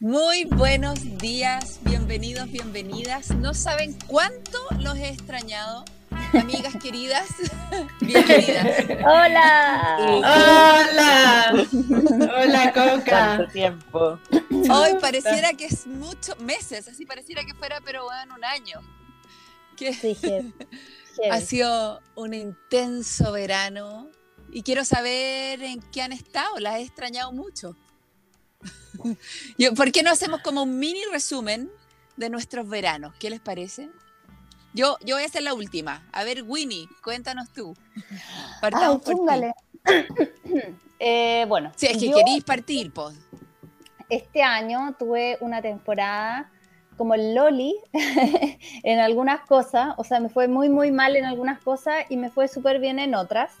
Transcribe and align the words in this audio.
Muy 0.00 0.44
buenos 0.44 1.18
días, 1.18 1.80
bienvenidos, 1.82 2.50
bienvenidas. 2.50 3.30
No 3.30 3.52
saben 3.52 3.96
cuánto 4.06 4.58
los 4.78 4.96
he 4.96 5.08
extrañado, 5.08 5.84
amigas 6.32 6.74
queridas. 6.82 7.26
Bienvenidas. 8.00 8.84
Hola. 9.04 9.96
Hola. 10.18 11.66
Hola, 12.36 12.72
Coca. 12.74 13.04
¿Cuánto 13.36 13.52
tiempo? 13.52 14.18
Hoy 14.70 14.94
pareciera 15.00 15.52
que 15.54 15.66
es 15.66 15.86
mucho, 15.86 16.36
meses, 16.36 16.86
así 16.88 17.04
pareciera 17.04 17.44
que 17.44 17.54
fuera, 17.54 17.80
pero 17.84 18.04
bueno, 18.04 18.36
un 18.36 18.44
año. 18.44 18.80
Que 19.76 19.92
Sí, 19.92 20.14
heavy. 20.14 20.54
ha 21.30 21.40
sido 21.40 22.00
un 22.14 22.34
intenso 22.34 23.32
verano 23.32 24.08
y 24.50 24.62
quiero 24.62 24.84
saber 24.84 25.60
en 25.62 25.80
qué 25.90 26.02
han 26.02 26.12
estado. 26.12 26.58
Las 26.58 26.76
he 26.76 26.82
extrañado 26.82 27.32
mucho. 27.32 27.76
Yo- 29.58 29.74
¿Por 29.74 29.92
qué 29.92 30.02
no 30.02 30.10
hacemos 30.10 30.40
como 30.42 30.62
un 30.62 30.78
mini 30.78 31.02
resumen 31.12 31.70
de 32.16 32.30
nuestros 32.30 32.68
veranos? 32.68 33.14
¿Qué 33.18 33.30
les 33.30 33.40
parece? 33.40 33.88
Yo, 34.74 34.96
yo 35.04 35.16
voy 35.16 35.24
a 35.24 35.26
hacer 35.26 35.42
la 35.42 35.54
última. 35.54 36.06
A 36.12 36.24
ver, 36.24 36.42
Winnie, 36.42 36.88
cuéntanos 37.02 37.48
tú. 37.50 37.74
Partamos 38.60 38.96
Ay, 38.96 38.98
por 38.98 39.04
ti. 39.04 39.12
chúngale. 39.12 39.54
Eh, 41.00 41.44
bueno, 41.46 41.72
Si 41.76 41.86
es 41.86 41.96
que 41.96 42.08
yo 42.10 42.16
queréis 42.16 42.42
partir, 42.42 42.90
pues. 42.92 43.14
este 44.08 44.42
año 44.42 44.96
tuve 44.98 45.38
una 45.40 45.62
temporada 45.62 46.50
como 46.98 47.14
el 47.14 47.34
Loli 47.34 47.74
en 48.82 48.98
algunas 48.98 49.40
cosas, 49.46 49.94
o 49.96 50.04
sea, 50.04 50.20
me 50.20 50.28
fue 50.28 50.48
muy, 50.48 50.68
muy 50.68 50.90
mal 50.90 51.16
en 51.16 51.24
algunas 51.24 51.60
cosas 51.60 52.04
y 52.10 52.16
me 52.18 52.28
fue 52.28 52.48
súper 52.48 52.78
bien 52.80 52.98
en 52.98 53.14
otras, 53.14 53.52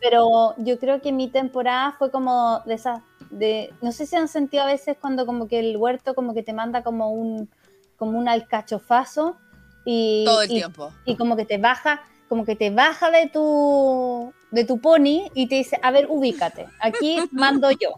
pero 0.00 0.54
yo 0.58 0.78
creo 0.80 1.00
que 1.00 1.12
mi 1.12 1.28
temporada 1.28 1.94
fue 1.98 2.10
como 2.10 2.60
de 2.66 2.74
esas, 2.74 3.00
de, 3.30 3.72
no 3.82 3.92
sé 3.92 4.06
si 4.06 4.16
han 4.16 4.26
sentido 4.26 4.64
a 4.64 4.66
veces 4.66 4.96
cuando 5.00 5.26
como 5.26 5.46
que 5.46 5.60
el 5.60 5.76
huerto 5.76 6.14
como 6.14 6.34
que 6.34 6.42
te 6.42 6.52
manda 6.52 6.82
como 6.82 7.10
un, 7.12 7.48
como 7.96 8.18
un 8.18 8.28
alcachofazo 8.28 9.36
y, 9.84 10.24
Todo 10.24 10.42
el 10.42 10.50
y- 10.50 10.54
tiempo. 10.54 10.90
y 11.04 11.16
como 11.16 11.36
que 11.36 11.44
te 11.44 11.58
baja, 11.58 12.02
como 12.28 12.44
que 12.44 12.56
te 12.56 12.70
baja 12.70 13.10
de 13.10 13.28
tu, 13.28 14.32
de 14.50 14.64
tu 14.64 14.80
pony 14.80 15.28
y 15.34 15.46
te 15.46 15.56
dice, 15.56 15.78
a 15.82 15.90
ver, 15.90 16.06
ubícate, 16.08 16.66
aquí 16.80 17.20
mando 17.32 17.70
yo. 17.70 17.90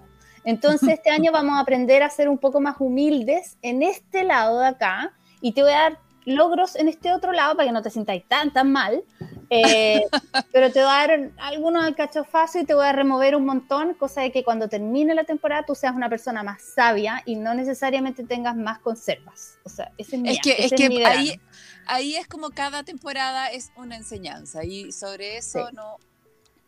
Entonces 0.44 0.88
este 0.90 1.10
año 1.10 1.32
vamos 1.32 1.56
a 1.56 1.60
aprender 1.60 2.02
a 2.02 2.10
ser 2.10 2.28
un 2.28 2.38
poco 2.38 2.60
más 2.60 2.76
humildes 2.78 3.56
en 3.62 3.82
este 3.82 4.24
lado 4.24 4.60
de 4.60 4.68
acá 4.68 5.12
y 5.40 5.52
te 5.52 5.62
voy 5.62 5.72
a 5.72 5.78
dar 5.80 5.98
logros 6.26 6.74
en 6.76 6.88
este 6.88 7.12
otro 7.12 7.32
lado 7.32 7.54
para 7.54 7.66
que 7.68 7.72
no 7.72 7.82
te 7.82 7.90
sintáis 7.90 8.26
tan, 8.28 8.52
tan 8.52 8.72
mal. 8.72 9.02
Eh, 9.50 10.02
pero 10.52 10.72
te 10.72 10.80
voy 10.80 10.88
a 10.88 11.06
dar 11.06 11.30
algunos 11.38 11.84
alcachofazos 11.84 12.62
y 12.62 12.64
te 12.64 12.72
voy 12.74 12.86
a 12.86 12.92
remover 12.92 13.36
un 13.36 13.44
montón, 13.44 13.92
cosa 13.94 14.22
de 14.22 14.32
que 14.32 14.42
cuando 14.42 14.68
termine 14.68 15.14
la 15.14 15.24
temporada 15.24 15.64
tú 15.66 15.74
seas 15.74 15.94
una 15.94 16.08
persona 16.08 16.42
más 16.42 16.62
sabia 16.74 17.22
y 17.26 17.36
no 17.36 17.52
necesariamente 17.54 18.24
tengas 18.24 18.56
más 18.56 18.78
conservas. 18.78 19.58
O 19.64 19.68
sea, 19.68 19.92
ese 19.98 20.16
es, 20.16 20.22
mi- 20.22 20.30
Es 20.30 20.38
que, 20.40 20.56
es 20.64 20.72
que 20.72 20.88
mi 20.88 21.04
ahí, 21.04 21.40
ahí 21.86 22.16
es 22.16 22.26
como 22.26 22.50
cada 22.50 22.84
temporada 22.84 23.48
es 23.48 23.70
una 23.76 23.96
enseñanza 23.96 24.64
y 24.64 24.92
sobre 24.92 25.36
eso 25.36 25.66
Sí. 25.68 25.74
no, 25.76 25.96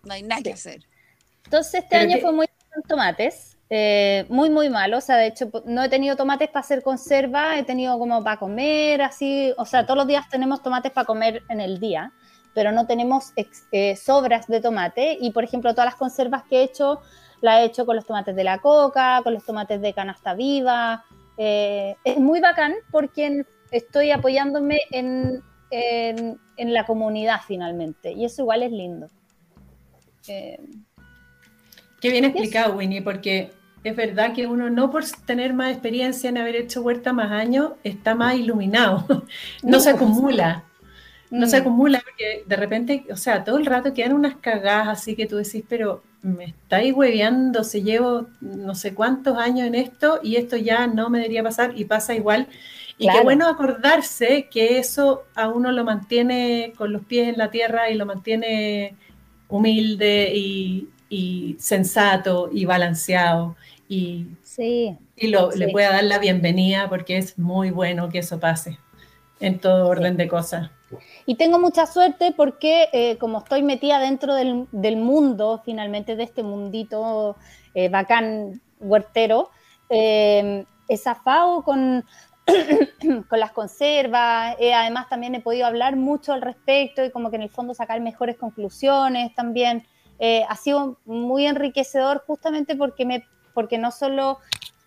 no 0.04 0.12
hay 0.12 0.22
nada 0.22 0.42
que 0.42 0.50
Sí. 0.56 0.69
hacer. 0.70 0.86
Entonces 1.44 1.74
este 1.74 1.86
Pero 1.91 2.02
año 2.02 2.16
que- 2.16 2.22
fue 2.22 2.32
muy 2.32 2.47
con 2.74 2.82
tomates, 2.82 3.56
eh, 3.69 4.27
muy 4.28 4.48
muy 4.50 4.69
malo, 4.70 4.98
o 4.98 5.00
sea, 5.00 5.17
de 5.17 5.27
hecho 5.27 5.50
no 5.64 5.83
he 5.83 5.89
tenido 5.89 6.14
tomates 6.17 6.48
para 6.48 6.61
hacer 6.61 6.83
conserva, 6.83 7.59
he 7.59 7.64
tenido 7.64 7.98
como 7.98 8.22
para 8.22 8.36
comer, 8.39 9.03
así, 9.03 9.53
o 9.59 9.64
sea, 9.64 9.84
todos 9.84 9.98
los 9.98 10.06
días 10.06 10.28
tenemos 10.28 10.62
tomates 10.62 10.92
para 10.92 11.05
comer 11.05 11.42
en 11.48 11.61
el 11.61 11.81
día, 11.81 12.12
pero 12.55 12.70
no 12.72 12.87
tenemos 12.87 13.33
ex- 13.37 13.67
eh, 13.72 13.97
sobras 13.97 14.47
de 14.47 14.61
tomate. 14.61 15.19
Y 15.20 15.31
por 15.33 15.44
ejemplo 15.44 15.72
todas 15.72 15.87
las 15.87 15.97
conservas 15.97 16.44
que 16.44 16.59
he 16.61 16.62
hecho, 16.62 17.00
las 17.41 17.61
he 17.61 17.64
hecho 17.64 17.84
con 17.84 17.97
los 17.97 18.06
tomates 18.06 18.34
de 18.37 18.44
la 18.44 18.59
coca, 18.59 19.20
con 19.25 19.34
los 19.34 19.44
tomates 19.44 19.81
de 19.81 19.92
canasta 19.92 20.34
viva, 20.34 21.05
eh, 21.37 21.97
es 22.05 22.19
muy 22.19 22.41
bacán 22.41 22.72
porque 22.91 23.44
estoy 23.72 24.11
apoyándome 24.11 24.78
en, 24.91 25.42
en- 25.70 26.39
en 26.56 26.72
la 26.72 26.87
comunidad 26.87 27.41
finalmente. 27.47 28.12
Y 28.12 28.25
eso 28.25 28.43
igual 28.43 28.62
es 28.62 28.72
lindo. 28.72 29.09
Qué 32.01 32.11
bien 32.11 32.25
explicado, 32.25 32.75
Winnie, 32.77 33.03
porque 33.03 33.53
es 33.84 33.97
verdad 33.97 34.34
que 34.34 34.47
uno 34.47 34.69
no 34.71 34.91
por 34.91 35.05
tener 35.27 35.55
más 35.55 35.71
experiencia 35.73 36.29
en 36.29 36.39
haber 36.39 36.57
hecho 36.57 36.83
huerta 36.83 37.12
más 37.12 37.33
años 37.33 37.73
está 37.84 38.15
más 38.15 38.34
iluminado. 38.37 39.07
No 39.62 39.81
se 39.81 39.91
acumula. 39.91 40.65
No 41.31 41.47
se 41.49 41.59
Mm. 41.59 41.61
acumula 41.62 42.01
porque 42.05 42.45
de 42.47 42.57
repente, 42.57 43.05
o 43.11 43.17
sea, 43.17 43.43
todo 43.45 43.59
el 43.59 43.67
rato 43.67 43.93
quedan 43.95 44.12
unas 44.12 44.37
cagadas 44.37 44.89
así 44.89 45.17
que 45.17 45.27
tú 45.27 45.37
decís, 45.37 45.65
pero 45.69 46.03
me 46.23 46.45
estáis 46.47 46.93
hueveando, 46.95 47.65
se 47.65 47.83
llevo 47.83 48.28
no 48.41 48.75
sé 48.75 48.95
cuántos 48.95 49.37
años 49.39 49.67
en 49.67 49.75
esto 49.75 50.21
y 50.23 50.37
esto 50.37 50.57
ya 50.57 50.87
no 50.87 51.11
me 51.11 51.19
debería 51.19 51.43
pasar 51.43 51.73
y 51.77 51.84
pasa 51.84 52.15
igual. 52.15 52.49
Y 52.99 53.05
Claro. 53.05 53.19
qué 53.19 53.25
bueno 53.25 53.49
acordarse 53.49 54.49
que 54.51 54.78
eso 54.78 55.25
a 55.34 55.49
uno 55.49 55.73
lo 55.73 55.84
mantiene 55.84 56.73
con 56.77 56.93
los 56.93 57.05
pies 57.05 57.28
en 57.28 57.39
la 57.39 57.51
tierra 57.51 57.91
y 57.91 57.95
lo 57.97 58.07
mantiene 58.07 58.97
humilde 59.49 60.33
y, 60.34 60.89
y 61.09 61.56
sensato 61.59 62.49
y 62.53 62.65
balanceado 62.65 63.56
y, 63.89 64.27
Sí, 64.43 64.97
y 65.17 65.28
lo- 65.28 65.53
Sí. 65.53 65.59
le 65.59 65.69
pueda 65.69 65.91
dar 65.93 66.05
la 66.05 66.19
bienvenida 66.19 66.89
porque 66.89 67.19
es 67.19 67.39
muy 67.39 67.71
bueno 67.71 68.09
que 68.09 68.19
eso 68.19 68.41
pase 68.41 68.78
en 69.41 69.59
todo 69.61 69.89
orden 69.89 70.16
de 70.16 70.28
cosas. 70.28 70.71
y 71.27 71.34
tengo 71.34 71.59
mucha 71.59 71.84
suerte 71.87 72.33
porque 72.37 72.89
eh, 72.93 73.16
como 73.19 73.39
estoy 73.39 73.62
metida 73.62 73.99
dentro 73.99 74.34
del, 74.34 74.66
del 74.72 74.97
mundo, 74.97 75.61
finalmente, 75.65 76.15
de 76.16 76.22
este 76.22 76.43
mundito 76.45 77.37
eh, 77.75 77.89
bacán 77.89 78.61
huertero, 78.81 79.50
eh, 79.91 80.65
he 80.89 80.97
zafado 80.97 81.62
con, 81.65 82.05
con 83.28 83.41
las 83.41 83.50
conservas, 83.53 84.56
eh, 84.61 84.72
además 84.75 85.09
también 85.09 85.34
he 85.34 85.41
podido 85.41 85.66
hablar 85.66 85.97
mucho 85.97 86.33
al 86.33 86.41
respecto 86.43 87.05
y 87.05 87.11
como 87.11 87.31
que 87.31 87.37
en 87.37 87.43
el 87.43 87.50
fondo 87.50 87.75
sacar 87.75 88.00
mejores 88.00 88.37
conclusiones 88.37 89.34
también. 89.34 89.84
Eh, 90.19 90.44
ha 90.49 90.56
sido 90.56 90.99
muy 91.04 91.47
enriquecedor 91.47 92.25
justamente 92.27 92.77
porque, 92.77 93.04
me, 93.04 93.25
porque 93.54 93.78
no 93.78 93.91
solo, 93.91 94.38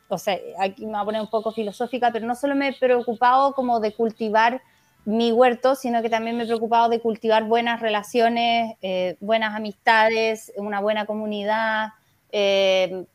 o 0.08 0.18
sea, 0.18 0.38
aquí 0.60 0.86
me 0.86 0.94
voy 0.94 1.02
a 1.02 1.06
poner 1.06 1.22
un 1.22 1.30
poco 1.30 1.52
filosófica, 1.52 2.12
pero 2.12 2.26
no 2.26 2.36
solo 2.36 2.56
me 2.56 2.70
he 2.70 2.74
preocupado 2.74 3.54
como 3.54 3.80
de 3.80 3.94
cultivar 3.94 4.62
mi 5.06 5.32
huerto, 5.32 5.76
sino 5.76 6.02
que 6.02 6.10
también 6.10 6.38
me 6.38 6.44
he 6.44 6.48
preocupado 6.48 6.90
de 6.90 7.00
cultivar 7.00 7.46
buenas 7.46 7.80
relaciones, 7.82 8.76
eh, 8.82 9.18
buenas 9.22 9.56
amistades, 9.56 10.52
una 10.58 10.80
buena 10.82 11.06
comunidad. 11.06 11.90
eh, 12.32 13.06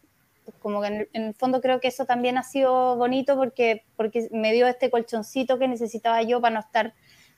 como 0.61 0.81
que 0.83 0.89
en 0.89 1.09
en 1.13 1.23
el 1.25 1.35
fondo 1.35 1.61
creo 1.61 1.81
que 1.81 1.89
eso 1.89 2.05
también 2.05 2.37
ha 2.39 2.43
sido 2.43 2.97
bonito 2.97 3.37
porque, 3.37 3.85
porque 3.97 4.29
me 4.31 4.53
dio 4.53 4.67
este 4.67 4.91
colchoncito 4.91 5.59
que 5.59 5.69
necesitaba 5.69 6.23
yo 6.23 6.41
para 6.41 6.55
no 6.55 6.61
estar 6.61 6.95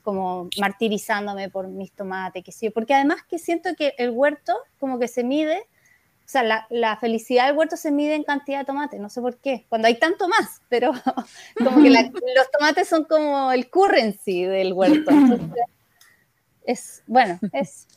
como 0.07 0.49
martirizándome 0.61 1.51
por 1.51 1.67
mis 1.67 1.91
tomates, 1.91 2.45
que 2.45 2.53
sí, 2.53 2.71
porque 2.71 2.95
además 2.95 3.19
que 3.29 3.41
siento 3.41 3.75
que 3.77 3.93
el 3.99 4.11
huerto 4.11 4.55
como 4.79 5.01
que 5.01 5.09
se 5.09 5.25
mide, 5.25 5.59
o 5.59 6.29
sea, 6.29 6.45
la, 6.45 6.65
la 6.71 6.97
felicidad 6.97 7.49
del 7.49 7.57
huerto 7.57 7.77
se 7.77 7.91
mide 7.91 8.15
en 8.15 8.23
cantidad 8.23 8.61
de 8.61 8.65
tomates, 8.67 9.01
no 9.01 9.09
sé 9.11 9.21
por 9.21 9.37
qué, 9.39 9.67
cuando 9.69 9.89
hay 9.89 9.99
tanto 9.99 10.29
más, 10.29 10.63
pero 10.69 10.93
como 11.59 11.83
que 11.83 11.91
la- 11.91 12.03
los 12.37 12.51
tomates 12.57 12.89
son 12.89 13.05
como 13.05 13.51
el 13.51 13.69
currency 13.69 14.45
del 14.45 14.73
huerto. 14.73 15.11
Entonces, 15.11 15.65
es, 16.65 17.03
bueno, 17.09 17.39
es... 17.53 17.89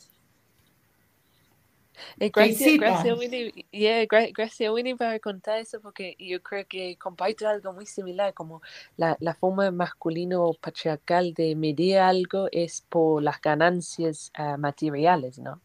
Eh, 2.18 2.30
gracias, 2.30 2.78
gracias, 2.78 3.18
Winnie. 3.18 3.66
Yeah, 3.72 4.04
gra- 4.06 4.32
gracias, 4.32 4.70
Winnie, 4.72 4.96
por 4.96 5.20
contar 5.20 5.58
eso, 5.58 5.80
porque 5.80 6.16
yo 6.18 6.42
creo 6.42 6.66
que 6.68 6.96
comparto 6.98 7.48
algo 7.48 7.72
muy 7.72 7.86
similar, 7.86 8.34
como 8.34 8.62
la, 8.96 9.16
la 9.20 9.34
forma 9.34 9.70
masculino 9.70 10.52
patriarcal 10.60 11.34
de 11.34 11.54
medir 11.56 11.98
algo 11.98 12.48
es 12.52 12.82
por 12.88 13.22
las 13.22 13.40
ganancias 13.40 14.30
ah, 14.34 14.56
materiales, 14.56 15.38
¿no? 15.38 15.60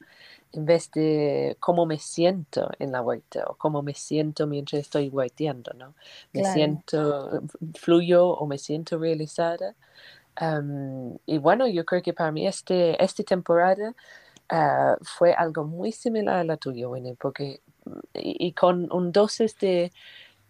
En 0.53 0.66
vez 0.66 0.90
de 0.91 1.57
cómo 1.59 1.85
me 1.85 2.00
siento 2.00 2.69
en 2.79 2.91
la 2.94 3.02
huerta 3.02 3.46
o 3.47 3.56
cómo 3.56 3.81
me 3.81 3.94
siento 3.94 4.47
mientras 4.47 4.81
estoy 4.81 5.09
huerteando, 5.09 5.73
¿no? 5.73 5.96
Me 6.34 6.41
Claro. 6.41 6.53
siento, 6.53 7.41
fluyo 7.76 8.28
o 8.29 8.47
me 8.47 8.58
siento 8.58 8.97
realizada. 8.97 9.76
Am, 10.35 11.17
y 11.26 11.38
bueno, 11.38 11.67
yo 11.67 11.85
creo 11.85 12.02
que 12.02 12.14
para 12.14 12.31
mí 12.31 12.47
este, 12.47 13.02
esta 13.03 13.23
temporada 13.23 13.93
ah, 14.50 14.97
fue 15.03 15.34
algo 15.34 15.66
muy 15.66 15.92
similar 15.92 16.38
a 16.38 16.44
la 16.44 16.58
tuya, 16.58 16.88
Winnie, 16.90 17.16
porque 17.20 17.62
y, 18.14 18.47
y 18.47 18.53
con 18.53 18.92
un 18.94 19.12
dosis 19.12 19.58
de, 19.59 19.92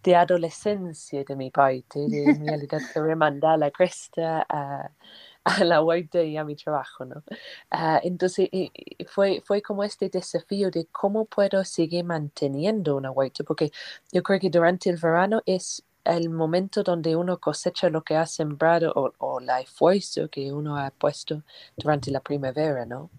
de 0.04 0.16
adolescencia 0.16 1.24
de 1.26 1.36
mi 1.38 1.52
parte, 1.52 2.10
de 2.10 2.32
en 2.32 2.48
realidad 2.48 2.84
querer 2.94 3.16
mandar 3.18 3.60
la 3.60 3.72
cresta 3.72 4.46
a, 4.50 4.92
a 5.46 5.64
la 5.66 5.84
huerta 5.84 6.24
y 6.24 6.38
a 6.38 6.46
mi 6.46 6.56
trabajo, 6.58 7.06
¿no? 7.06 7.24
Ah, 7.72 8.00
entonces 8.04 8.50
y- 8.52 8.72
fue, 9.08 9.42
fue 9.46 9.62
como 9.64 9.84
este 9.84 10.10
desafío 10.10 10.72
de 10.72 10.88
cómo 10.92 11.26
puedo 11.26 11.64
seguir 11.66 12.06
manteniendo 12.06 12.98
una 12.98 13.12
huerta, 13.12 13.44
porque 13.46 13.72
yo 14.12 14.24
creo 14.24 14.40
que 14.42 14.50
durante 14.52 14.90
el 14.92 14.98
verano 14.98 15.42
es 15.46 15.85
el 16.06 16.30
momento 16.30 16.84
donde 16.84 17.16
uno 17.16 17.40
cosecha 17.40 17.90
lo 17.90 18.04
que 18.04 18.16
ha 18.16 18.26
sembrado 18.28 18.94
o, 18.96 19.12
o 19.18 19.40
la 19.40 19.60
esfuerzo 19.60 20.30
que 20.30 20.54
uno 20.54 20.78
ha 20.78 20.92
puesto 20.92 21.44
durante 21.76 22.12
la 22.12 22.20
primavera, 22.20 22.86
¿no? 22.86 23.10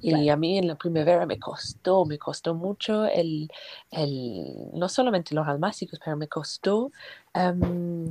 Y 0.00 0.28
a 0.28 0.36
mí 0.36 0.58
en 0.58 0.66
la 0.66 0.74
primavera 0.74 1.24
me 1.24 1.38
costó, 1.38 2.04
me 2.04 2.18
costó 2.18 2.54
mucho 2.54 3.06
el, 3.06 3.48
el 3.90 4.70
no 4.74 4.88
solamente 4.88 5.34
los 5.34 5.46
almácigos, 5.46 6.00
pero 6.04 6.16
me 6.16 6.28
costó 6.28 6.90
em, 7.32 8.08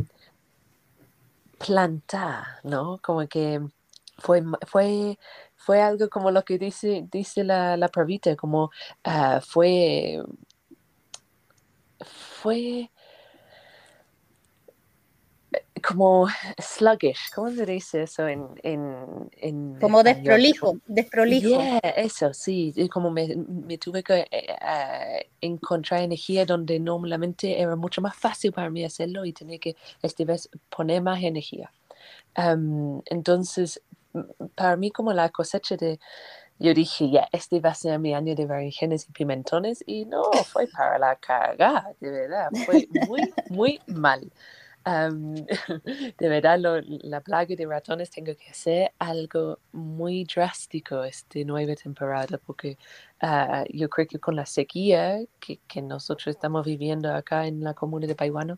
plantar, 1.57 2.45
¿no? 2.63 2.99
Como 3.03 3.27
que 3.27 3.61
fue, 4.17 4.43
fue, 4.67 5.19
fue 5.55 5.81
algo 5.81 6.09
como 6.09 6.31
lo 6.31 6.43
que 6.43 6.57
dice, 6.57 7.05
dice 7.11 7.43
la, 7.43 7.75
la 7.77 7.89
pravita, 7.89 8.35
como 8.35 8.71
ah, 9.03 9.41
fue, 9.45 10.23
fue 11.99 12.89
como 15.81 16.27
sluggish, 16.59 17.31
¿cómo 17.35 17.49
se 17.51 17.65
dice 17.65 18.03
eso 18.03 18.27
en, 18.27 18.47
en, 18.63 19.29
en 19.37 19.79
Como 19.79 20.03
desprolijo, 20.03 20.77
desprolijo. 20.85 21.61
Yeah, 21.61 21.79
eso, 21.95 22.33
sí, 22.33 22.73
como 22.91 23.11
me, 23.11 23.35
me 23.35 23.77
tuve 23.77 24.03
que 24.03 24.27
eh, 24.31 25.29
encontrar 25.39 26.01
energía 26.01 26.45
donde 26.45 26.79
normalmente 26.79 27.59
era 27.61 27.75
mucho 27.75 28.01
más 28.01 28.15
fácil 28.15 28.51
para 28.51 28.69
mí 28.71 28.83
hacerlo 28.83 29.23
y 29.25 29.31
tenía 29.33 29.59
que 29.59 29.75
esta 30.01 30.25
vez 30.25 30.49
poner 30.75 31.01
más 31.03 31.21
energía. 31.23 31.71
Am, 32.35 33.01
entonces, 33.07 33.81
m- 34.13 34.25
para 34.55 34.77
mí 34.77 34.91
como 34.91 35.13
la 35.13 35.29
cosecha 35.29 35.77
de, 35.77 35.99
yo 36.59 36.73
dije, 36.73 37.09
ya, 37.11 37.27
este 37.31 37.59
va 37.61 37.71
a 37.71 37.75
ser 37.75 37.99
mi 37.99 38.13
año 38.15 38.35
de 38.35 38.45
berenjenas 38.45 39.07
y 39.09 39.11
pimentones 39.13 39.83
y 39.87 40.05
no, 40.05 40.43
fue 40.45 40.67
para 40.67 40.99
la 40.99 41.15
cagada, 41.17 41.93
de 41.99 42.11
verdad, 42.11 42.53
fue 42.55 42.87
muy, 42.89 43.35
muy 43.49 43.81
mal. 43.87 44.31
Am, 44.83 45.35
de 46.17 46.29
verdad, 46.29 46.57
lo- 46.59 46.81
la 47.03 47.21
plaga 47.21 47.55
de 47.55 47.65
ratones 47.67 48.09
tengo 48.09 48.33
que 48.35 48.49
hacer 48.49 48.91
algo 48.97 49.59
muy 49.73 50.23
drástico 50.25 51.03
esta 51.03 51.39
nueva 51.45 51.75
temporada 51.75 52.39
porque 52.45 52.77
ah, 53.21 53.63
yo 53.69 53.89
creo 53.89 54.07
que 54.07 54.17
con 54.19 54.35
la 54.35 54.45
sequía 54.45 55.19
que, 55.39 55.59
que 55.67 55.81
nosotros 55.83 56.27
estamos 56.27 56.65
viviendo 56.65 57.13
acá 57.13 57.45
en 57.45 57.63
la 57.63 57.73
comuna 57.75 58.07
de 58.07 58.15
Paiwano, 58.15 58.57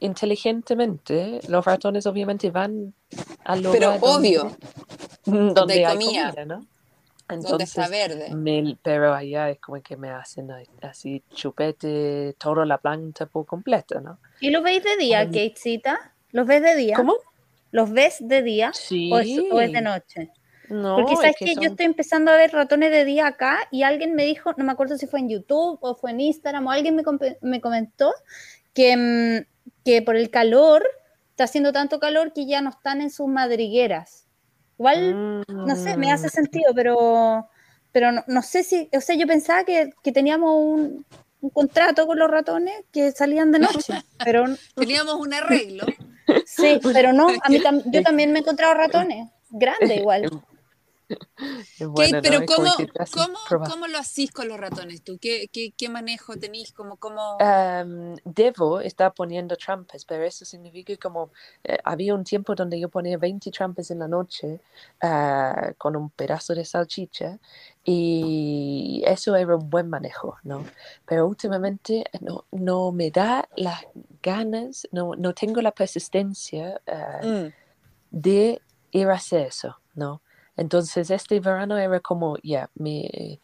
inteligentemente 0.00 1.40
los 1.48 1.64
ratones 1.64 2.06
obviamente 2.06 2.50
van 2.50 2.92
al 3.44 3.62
lugar 3.62 3.78
Pero 3.78 3.98
donde- 3.98 4.38
obvio, 4.38 4.56
donde 5.54 5.84
hay 5.86 5.96
comida. 5.96 6.30
comida, 6.30 6.44
¿no? 6.44 6.66
Donde 7.28 7.64
está 7.64 7.86
Entonces, 7.86 7.90
verde. 7.90 8.34
me- 8.34 8.76
pero 8.82 9.12
allá 9.14 9.50
es 9.50 9.58
como 9.58 9.82
que 9.82 9.96
me 9.96 10.10
hacen 10.10 10.48
así 10.82 11.22
chupete 11.34 12.34
toda 12.38 12.64
la 12.64 12.78
planta 12.78 13.26
por 13.26 13.46
completo, 13.46 14.00
¿no? 14.00 14.18
¿Y 14.40 14.50
los 14.50 14.62
veis 14.62 14.82
de 14.84 14.96
día, 14.96 15.20
Ay. 15.20 15.26
Katecita? 15.26 16.12
¿Los 16.32 16.46
ves 16.46 16.62
de 16.62 16.74
día? 16.76 16.96
¿Cómo? 16.96 17.16
¿Los 17.72 17.90
ves 17.90 18.16
de 18.20 18.42
día 18.42 18.70
Sí. 18.72 19.10
o, 19.12 19.18
es, 19.18 19.28
o 19.50 19.60
es 19.60 19.72
de 19.72 19.80
noche? 19.80 20.30
No, 20.68 20.96
Porque 20.96 21.12
es 21.14 21.18
sabes 21.20 21.36
que 21.38 21.44
que 21.46 21.54
yo 21.54 21.68
estoy 21.70 21.86
empezando 21.86 22.30
a 22.32 22.36
ver 22.36 22.52
ratones 22.52 22.90
de 22.90 23.04
día 23.04 23.26
acá 23.28 23.58
y 23.70 23.82
alguien 23.84 24.14
me 24.14 24.24
dijo, 24.24 24.52
no 24.56 24.64
me 24.64 24.72
acuerdo 24.72 24.96
si 24.98 25.06
fue 25.06 25.20
en 25.20 25.28
YouTube 25.28 25.78
o 25.80 25.94
fue 25.94 26.10
en 26.10 26.20
Instagram 26.20 26.66
o 26.66 26.70
alguien 26.72 26.96
me, 26.96 27.02
me 27.40 27.60
comentó 27.60 28.12
que, 28.74 28.96
mm, 28.96 29.74
que 29.84 30.02
por 30.02 30.16
el 30.16 30.30
calor, 30.30 30.84
está 31.30 31.44
haciendo 31.44 31.72
tanto 31.72 32.00
calor 32.00 32.32
que 32.32 32.46
ya 32.46 32.60
no 32.62 32.70
están 32.70 33.00
en 33.00 33.10
sus 33.10 33.28
madrigueras. 33.28 34.25
Igual, 34.78 35.16
no 35.48 35.76
sé, 35.76 35.96
me 35.96 36.10
hace 36.12 36.28
sentido, 36.28 36.72
pero, 36.74 37.48
pero 37.92 38.12
no, 38.12 38.22
no 38.26 38.42
sé 38.42 38.62
si, 38.62 38.88
o 38.92 39.00
sea, 39.00 39.16
yo 39.16 39.26
pensaba 39.26 39.64
que, 39.64 39.90
que 40.02 40.12
teníamos 40.12 40.54
un, 40.54 41.06
un 41.40 41.50
contrato 41.50 42.06
con 42.06 42.18
los 42.18 42.30
ratones 42.30 42.74
que 42.92 43.10
salían 43.12 43.52
de 43.52 43.60
noche, 43.60 43.94
pero 44.24 44.44
Teníamos 44.74 45.14
un 45.14 45.32
arreglo. 45.32 45.86
sí, 46.44 46.80
pero 46.92 47.12
no, 47.12 47.28
a 47.28 47.48
mí 47.48 47.58
tam- 47.64 47.82
yo 47.90 48.02
también 48.02 48.32
me 48.32 48.38
he 48.38 48.42
encontrado 48.42 48.74
ratones, 48.74 49.28
grandes 49.50 49.98
igual. 49.98 50.30
bueno, 51.80 52.20
pero 52.22 52.40
¿no? 52.40 52.46
¿cómo, 52.46 52.76
que 52.76 52.88
cómo, 52.88 53.64
cómo 53.68 53.86
lo 53.86 53.98
hacís 53.98 54.30
con 54.32 54.48
los 54.48 54.58
ratones 54.58 55.02
tú? 55.02 55.18
¿Qué, 55.20 55.48
qué, 55.52 55.72
qué 55.76 55.88
manejo 55.88 56.36
tenéis? 56.36 56.72
¿Cómo, 56.72 56.96
cómo... 56.96 57.38
Debo 58.24 58.80
estar 58.80 59.12
poniendo 59.14 59.56
trampas, 59.56 60.04
pero 60.04 60.24
eso 60.24 60.44
significa 60.44 60.96
como 60.96 61.30
eh, 61.64 61.78
había 61.84 62.14
un 62.14 62.24
tiempo 62.24 62.54
donde 62.54 62.78
yo 62.80 62.88
ponía 62.88 63.18
20 63.18 63.50
trampas 63.50 63.90
en 63.90 64.00
la 64.00 64.08
noche 64.08 64.60
ah, 65.02 65.72
con 65.78 65.96
un 65.96 66.10
pedazo 66.10 66.54
de 66.54 66.64
salchicha 66.64 67.38
y 67.84 69.02
eso 69.06 69.36
era 69.36 69.56
un 69.56 69.70
buen 69.70 69.88
manejo, 69.88 70.38
¿no? 70.42 70.64
Pero 71.06 71.26
últimamente 71.26 72.04
no, 72.20 72.44
no 72.50 72.90
me 72.90 73.10
da 73.10 73.48
las 73.56 73.86
ganas, 74.22 74.88
no, 74.90 75.14
no 75.14 75.34
tengo 75.34 75.60
la 75.62 75.70
persistencia 75.70 76.80
ah, 76.86 77.20
Mm. 77.22 77.52
de 78.10 78.62
ir 78.92 79.08
a 79.08 79.14
hacer 79.14 79.46
eso, 79.46 79.78
¿no? 79.94 80.22
Entonces 80.56 81.10
este 81.10 81.40
verano 81.40 81.76
era 81.76 82.00
como, 82.00 82.36
ya, 82.42 82.70
me, 82.74 83.40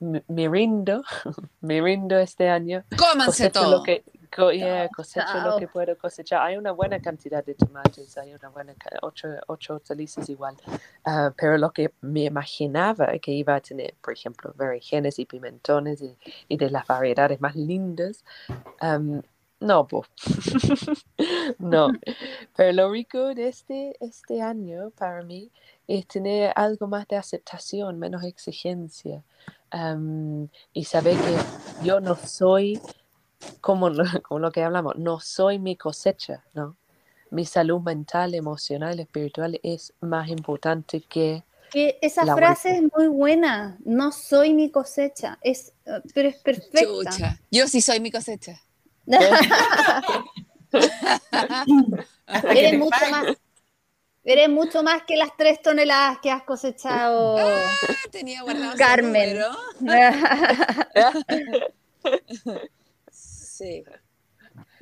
me, 0.00 0.22
me 0.28 0.48
rindo, 0.48 1.02
me 1.60 1.80
rindo 1.80 2.18
este 2.18 2.48
año 2.48 2.84
Cómanse 2.96 3.26
cosecho 3.26 3.60
todo. 3.60 3.70
lo 3.78 3.82
que 3.82 4.04
co- 4.34 4.52
yeah, 4.52 4.88
cosecho 4.88 5.40
lo 5.44 5.56
que 5.56 5.68
puedo 5.68 5.96
cosechar. 5.98 6.42
Hay 6.42 6.56
una 6.56 6.72
buena 6.72 7.00
cantidad 7.00 7.44
de 7.44 7.54
tomates, 7.54 8.16
hay 8.18 8.34
una 8.34 8.48
buena 8.48 8.74
ocho, 9.02 9.28
ocho 9.46 9.74
hortalizas 9.74 10.28
igual. 10.28 10.56
Ah, 11.04 11.32
pero 11.36 11.58
lo 11.58 11.70
que 11.72 11.92
me 12.00 12.24
imaginaba 12.24 13.18
que 13.18 13.32
iba 13.32 13.54
a 13.56 13.60
tener, 13.60 13.94
por 14.00 14.12
ejemplo, 14.12 14.52
berenjenas 14.56 15.18
y 15.18 15.26
pimentones 15.26 16.00
y, 16.02 16.16
y 16.48 16.56
de 16.56 16.70
las 16.70 16.86
variedades 16.86 17.40
más 17.40 17.56
lindas, 17.56 18.24
no, 19.60 19.86
no. 21.58 21.92
Pero 22.56 22.72
lo 22.72 22.90
rico 22.90 23.34
de 23.34 23.48
este, 23.48 23.96
este 24.00 24.42
año 24.42 24.90
para 24.90 25.22
mí 25.22 25.50
es 25.88 26.06
tener 26.06 26.52
algo 26.56 26.86
más 26.86 27.06
de 27.08 27.16
aceptación, 27.16 27.98
menos 27.98 28.24
exigencia. 28.24 29.22
am, 29.70 30.48
y 30.72 30.84
saber 30.84 31.16
que 31.16 31.84
yo 31.84 32.00
no 32.00 32.14
soy 32.14 32.80
como 33.60 33.90
lo, 33.90 34.04
como 34.22 34.40
lo 34.40 34.52
que 34.52 34.62
hablamos, 34.62 34.96
no 34.96 35.20
soy 35.20 35.58
mi 35.58 35.76
cosecha, 35.76 36.44
¿no? 36.54 36.76
Mi 37.30 37.46
salud 37.46 37.80
mental, 37.80 38.34
emocional, 38.34 39.00
espiritual 39.00 39.58
es 39.62 39.94
más 40.00 40.28
importante 40.28 41.00
que... 41.00 41.44
Que 41.70 41.98
esa 42.02 42.26
La 42.26 42.36
frase 42.36 42.76
es 42.76 42.82
muy 42.94 43.08
buena, 43.08 43.78
no 43.86 44.12
soy 44.12 44.52
mi 44.52 44.70
cosecha, 44.70 45.38
es, 45.40 45.72
eh, 45.86 46.02
pero 46.12 46.28
es 46.28 46.36
perfecta. 46.36 46.82
Chucha. 46.82 47.40
Yo 47.50 47.66
sí 47.66 47.80
soy 47.80 48.00
mi 48.00 48.10
cosecha. 48.10 48.60
Eres 52.54 52.78
mucho 52.78 53.10
más, 53.10 53.36
eres 54.24 54.48
mucho 54.48 54.82
más 54.82 55.02
que 55.04 55.16
las 55.16 55.36
tres 55.36 55.60
toneladas 55.62 56.18
que 56.20 56.30
has 56.30 56.42
cosechado. 56.44 57.36
Ah, 57.38 57.70
tenía 58.10 58.42
guardado 58.42 58.74
Carmen. 58.76 59.38
Sí. 63.10 63.84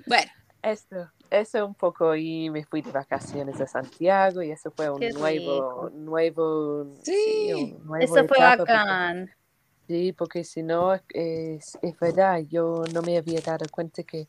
Bueno, 0.07 0.31
Eso, 0.63 1.11
eso 1.31 1.67
un 1.67 1.75
poco 1.75 2.15
y 2.17 2.51
me 2.51 2.65
fui 2.65 2.82
de 2.82 2.91
vacaciones 2.93 3.61
a 3.61 3.67
Santiago 3.67 4.43
y 4.43 4.51
eso 4.51 4.70
fue 4.70 4.91
un 4.91 4.99
Qué 5.01 5.11
nuevo, 5.11 5.55
rico. 5.55 5.91
nuevo, 5.94 6.94
Sí, 7.03 7.53
un 7.53 7.87
nuevo 7.87 8.05
Eso 8.05 8.27
fue 8.27 8.37
etapa, 8.37 8.56
porque- 8.59 8.73
bacán. 8.73 9.31
Sí, 9.89 10.13
porque 10.13 10.44
si 10.44 10.63
no, 10.63 10.94
es, 10.94 11.77
es 11.82 11.99
verdad, 11.99 12.41
yo 12.49 12.85
no 12.93 13.03
me 13.03 13.19
había 13.19 13.41
dado 13.41 13.67
cuenta 13.73 14.05
que 14.05 14.29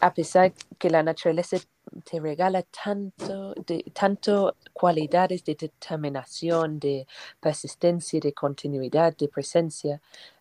a 0.00 0.14
pesar 0.14 0.52
que 0.78 0.88
la 0.90 1.02
naturaleza 1.02 1.56
te 2.04 2.20
regala 2.20 2.62
tanto, 2.62 3.54
de, 3.54 3.84
tanto 3.94 4.56
cualidades 4.72 5.44
de 5.44 5.54
determinación, 5.54 6.78
de 6.78 7.06
persistencia, 7.40 8.20
de 8.20 8.32
continuidad, 8.32 9.16
de 9.16 9.28
presencia, 9.28 10.00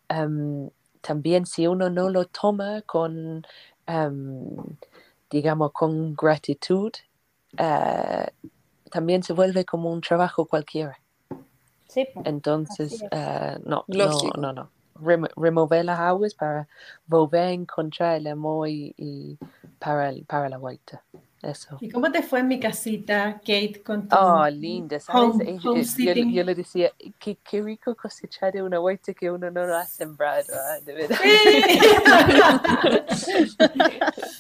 am, 0.10 0.70
también 1.02 1.46
si 1.46 1.68
uno 1.68 1.90
no 1.90 2.10
lo 2.10 2.26
toma 2.26 2.82
con, 2.84 3.46
am, 3.86 4.78
digamos, 5.30 5.72
con 5.72 6.14
gratitud, 6.16 6.92
ah, 7.58 8.28
también 8.92 9.24
se 9.24 9.34
vuelve 9.34 9.66
como 9.66 9.92
un 9.92 10.02
trabajo 10.02 10.46
cualquiera. 10.46 11.00
Sí. 11.88 12.08
Entonces, 12.24 13.04
ah, 13.12 13.58
no, 13.66 13.86
no, 13.88 14.12
no, 14.38 14.54
no. 14.54 14.72
Remo- 14.96 15.30
remover 15.38 15.86
las 15.86 16.00
aguas 16.00 16.34
para 16.34 16.68
volver 17.08 17.42
a 17.42 17.52
encontrar 17.52 18.18
el 18.18 18.28
amor 18.28 18.68
y, 18.68 18.94
y 18.98 19.38
para, 19.80 20.10
el- 20.10 20.26
para 20.26 20.50
la 20.50 20.58
vuelta. 20.58 21.04
Eso. 21.42 21.78
¿Y 21.82 21.90
cómo 21.90 22.12
te 22.12 22.22
fue 22.22 22.40
en 22.40 22.48
mi 22.50 22.60
casita, 22.60 23.36
Kate, 23.40 23.82
con 23.84 24.08
tu 24.08 24.16
Oh, 24.18 24.46
linda, 24.50 25.00
¿sabes? 25.00 25.22
home, 25.36 25.44
Eh, 25.46 25.56
eh, 25.56 25.60
home 25.64 25.84
yo, 25.84 25.86
sitting? 25.86 26.34
yo 26.34 26.44
le 26.44 26.56
decía, 26.56 26.92
qué, 27.18 27.38
qué 27.38 27.62
rico 27.62 27.96
cosechar 27.96 28.52
de 28.52 28.62
una 28.62 28.80
huerta 28.80 29.14
que 29.14 29.32
uno 29.32 29.50
no 29.50 29.66
lo 29.66 29.76
ha 29.78 29.86
sembrado, 29.86 30.54
ah, 30.54 30.80
de 30.86 30.94
verdad. 30.94 31.18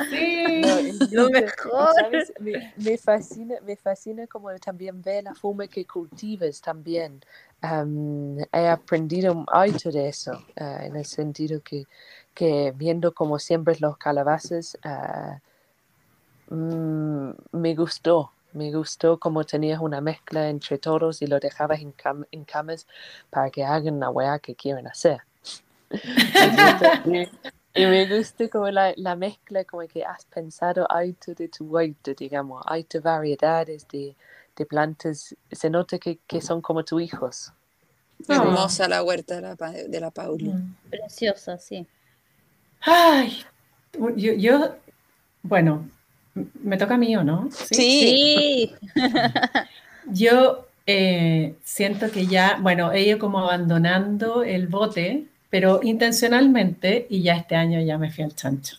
Sí. 0.09 0.61
No, 0.61 0.77
es 0.77 1.11
Lo 1.11 1.29
mejor. 1.29 1.93
¿sabes? 1.95 2.33
Me, 2.39 2.73
me 2.77 2.97
fascina, 2.97 3.55
me 3.65 3.75
fascina 3.75 4.27
como 4.27 4.53
también 4.59 5.01
ver 5.01 5.23
la 5.23 5.33
forma 5.35 5.67
que 5.67 5.85
cultivas 5.85 6.61
también. 6.61 7.21
Am, 7.61 8.37
he 8.51 8.67
aprendido 8.67 9.45
harto 9.51 9.91
de 9.91 10.07
eso, 10.09 10.31
ah, 10.57 10.85
en 10.85 10.95
el 10.95 11.05
sentido 11.05 11.61
que, 11.61 11.85
que 12.33 12.73
viendo 12.75 13.13
como 13.13 13.37
siempre 13.39 13.75
los 13.79 13.97
calabazas, 13.97 14.77
ah, 14.83 15.39
mm, 16.49 17.31
me 17.51 17.75
gustó, 17.75 18.31
me 18.53 18.71
gustó 18.71 19.19
como 19.19 19.43
tenías 19.43 19.79
una 19.79 20.01
mezcla 20.01 20.49
entre 20.49 20.77
todos 20.77 21.21
y 21.21 21.27
lo 21.27 21.39
dejabas 21.39 21.81
en, 21.81 21.93
en 22.31 22.43
camas 22.45 22.87
para 23.29 23.49
que 23.49 23.63
hagan 23.63 23.99
la 23.99 24.09
weá 24.09 24.39
que 24.39 24.55
quieren 24.55 24.87
hacer. 24.87 25.21
y, 27.75 27.85
me 27.85 28.17
gusta 28.17 28.47
como 28.49 28.69
la, 28.69 28.93
la, 28.97 29.15
mezcla, 29.15 29.63
como 29.63 29.87
que 29.87 30.03
has 30.03 30.25
pensado 30.25 30.89
alto 30.91 31.33
de 31.33 31.47
tu 31.47 31.65
huerto, 31.65 32.13
digamos, 32.13 32.63
hay 32.67 32.85
variedades 33.01 33.87
de, 33.87 34.15
de 34.55 34.65
plantas, 34.65 35.35
se 35.51 35.69
nota 35.69 35.97
que, 35.97 36.19
que 36.27 36.41
son 36.41 36.61
como 36.61 36.83
tus 36.83 37.01
hijos. 37.01 37.53
Hermosa 38.27 38.87
la 38.87 39.01
huerta 39.01 39.35
de 39.35 39.41
la, 39.41 39.55
de 39.71 39.99
la 39.99 40.11
Pauli. 40.11 40.49
Mm. 40.49 40.75
Preciosa, 40.89 41.57
sí. 41.57 41.87
Ay, 42.81 43.43
yo, 44.15 44.33
yo, 44.33 44.75
bueno, 45.41 45.89
me 46.33 46.77
toca 46.77 46.95
a 46.95 46.97
mí 46.97 47.15
o 47.15 47.23
no? 47.23 47.49
Sí. 47.51 48.71
yo 50.05 50.67
eh, 50.85 51.55
siento 51.63 52.09
que 52.11 52.27
ya, 52.27 52.57
bueno, 52.61 52.91
he 52.91 53.03
ido 53.03 53.19
como 53.19 53.39
abandonando 53.39 54.43
el 54.43 54.67
bote, 54.67 55.25
pero 55.49 55.81
intencionalmente, 55.83 57.07
y 57.09 57.21
ya 57.21 57.35
este 57.35 57.55
año 57.55 57.81
ya 57.81 57.97
me 57.97 58.11
fui 58.11 58.23
al 58.23 58.35
chancho. 58.35 58.77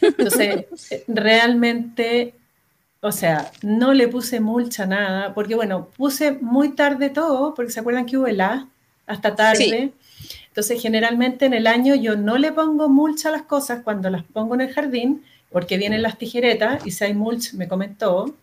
Entonces, 0.00 0.66
realmente, 1.08 2.34
o 3.00 3.12
sea, 3.12 3.50
no 3.62 3.94
le 3.94 4.08
puse 4.08 4.40
mucha 4.40 4.86
nada, 4.86 5.34
porque 5.34 5.54
bueno, 5.54 5.88
puse 5.96 6.32
muy 6.32 6.70
tarde 6.70 7.10
todo, 7.10 7.54
porque 7.54 7.72
se 7.72 7.80
acuerdan 7.80 8.06
que 8.06 8.18
hubo 8.18 8.26
el 8.26 8.40
A 8.40 8.68
hasta 9.06 9.34
tarde. 9.34 9.92
Entonces, 10.48 10.82
generalmente 10.82 11.46
en 11.46 11.54
el 11.54 11.66
año 11.66 11.94
yo 11.94 12.16
no 12.16 12.36
le 12.38 12.52
pongo 12.52 12.88
mulch 12.88 13.26
a 13.26 13.30
las 13.30 13.42
cosas 13.42 13.82
cuando 13.82 14.10
las 14.10 14.24
pongo 14.24 14.54
en 14.54 14.62
el 14.62 14.72
jardín, 14.72 15.24
porque 15.50 15.78
vienen 15.78 16.02
las 16.02 16.18
tijeretas 16.18 16.86
y 16.86 16.90
si 16.90 17.04
hay 17.04 17.14
mulch 17.14 17.54
me 17.54 17.68
comentó. 17.68 18.34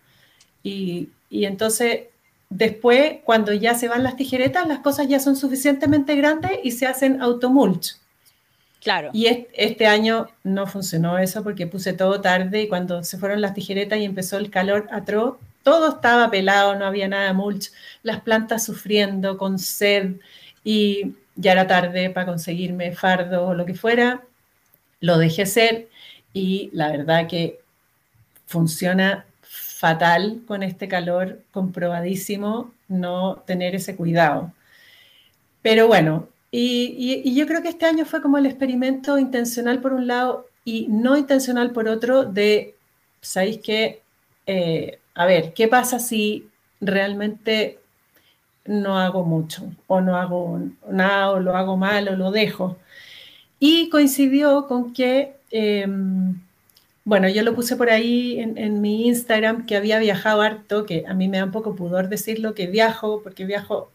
Y, 0.64 1.10
y 1.30 1.46
entonces, 1.46 2.06
después, 2.50 3.18
cuando 3.24 3.54
ya 3.54 3.76
se 3.76 3.88
van 3.88 4.04
las 4.04 4.16
tijeretas, 4.16 4.68
las 4.68 4.80
cosas 4.80 5.08
ya 5.08 5.20
son 5.20 5.36
suficientemente 5.36 6.16
grandes 6.16 6.60
y 6.64 6.72
se 6.72 6.88
hacen 6.88 7.22
automulch. 7.22 7.96
Claro. 8.82 9.10
Y 9.14 9.48
este 9.54 9.88
año 9.88 10.28
no 10.44 10.68
funcionó 10.68 11.18
eso 11.18 11.44
porque 11.44 11.66
puse 11.66 11.94
todo 11.94 12.22
tarde 12.22 12.62
y 12.62 12.68
cuando 12.68 13.04
se 13.04 13.18
fueron 13.18 13.42
las 13.42 13.56
tijeretas 13.56 13.98
y 13.98 14.06
empezó 14.06 14.38
el 14.38 14.52
calor 14.52 14.88
atroz, 14.92 15.38
todo 15.64 15.96
estaba 15.96 16.30
pelado, 16.30 16.76
no 16.76 16.86
había 16.86 17.08
nada 17.08 17.26
de 17.26 17.34
mulch, 17.34 17.72
las 18.04 18.22
plantas 18.22 18.64
sufriendo 18.64 19.40
con 19.40 19.58
sed 19.58 20.18
y 20.64 21.16
ya 21.36 21.54
era 21.54 21.66
tarde 21.66 22.12
para 22.12 22.28
conseguirme 22.28 22.92
fardo 22.92 23.48
o 23.48 23.54
lo 23.56 23.66
que 23.66 23.74
fuera, 23.74 24.22
lo 25.00 25.18
dejé 25.18 25.48
ser 25.48 25.88
y 26.36 26.70
la 26.74 26.92
verdad 26.92 27.28
que 27.28 27.60
funciona 28.46 29.26
fatal 29.42 30.44
con 30.46 30.62
este 30.62 30.88
calor, 30.88 31.42
comprobadísimo 31.52 32.72
no 32.88 33.38
tener 33.48 33.74
ese 33.74 33.96
cuidado. 33.96 34.54
Pero 35.64 35.88
bueno, 35.88 36.30
y, 36.52 37.34
yo 37.34 37.48
creo 37.48 37.64
que 37.64 37.70
este 37.70 37.88
año 37.88 38.06
fue 38.06 38.22
como 38.22 38.38
el 38.38 38.46
experimento 38.46 39.18
intencional 39.18 39.82
por 39.82 39.94
un 39.94 40.06
lado 40.06 40.48
y 40.64 40.88
no 40.90 41.18
intencional 41.18 41.72
por 41.72 41.88
otro 41.88 42.24
de, 42.24 42.76
¿sabéis 43.22 43.60
qué? 43.64 44.04
Eh, 44.46 45.00
a 45.16 45.26
ver, 45.26 45.54
¿qué 45.54 45.68
pasa 45.68 45.98
si 45.98 46.50
realmente 46.82 47.80
no 48.66 48.98
hago 49.00 49.24
mucho 49.24 49.72
o 49.88 50.02
no 50.02 50.18
hago 50.18 50.60
nada 50.90 51.32
o 51.32 51.40
lo 51.40 51.56
hago 51.56 51.78
mal 51.78 52.08
o 52.10 52.16
lo 52.16 52.32
dejo. 52.32 52.78
Y 53.60 53.90
coincidió 53.90 54.68
con 54.68 54.94
que, 54.94 55.36
em, 55.56 56.40
bueno, 57.04 57.30
yo 57.30 57.44
lo 57.44 57.56
puse 57.56 57.76
por 57.76 57.90
ahí 57.90 58.40
en, 58.40 58.82
mi 58.82 59.08
Instagram 59.08 59.66
que 59.66 59.76
había 59.76 60.00
viajado 60.00 60.42
harto, 60.42 60.86
que 60.86 61.06
a 61.08 61.14
mí 61.14 61.28
me 61.28 61.38
da 61.38 61.46
un 61.46 61.52
poco 61.52 61.76
pudor 61.76 62.10
decirlo 62.10 62.54
que 62.54 62.68
viajo, 62.68 63.22
porque 63.24 63.46
viajo 63.46 63.92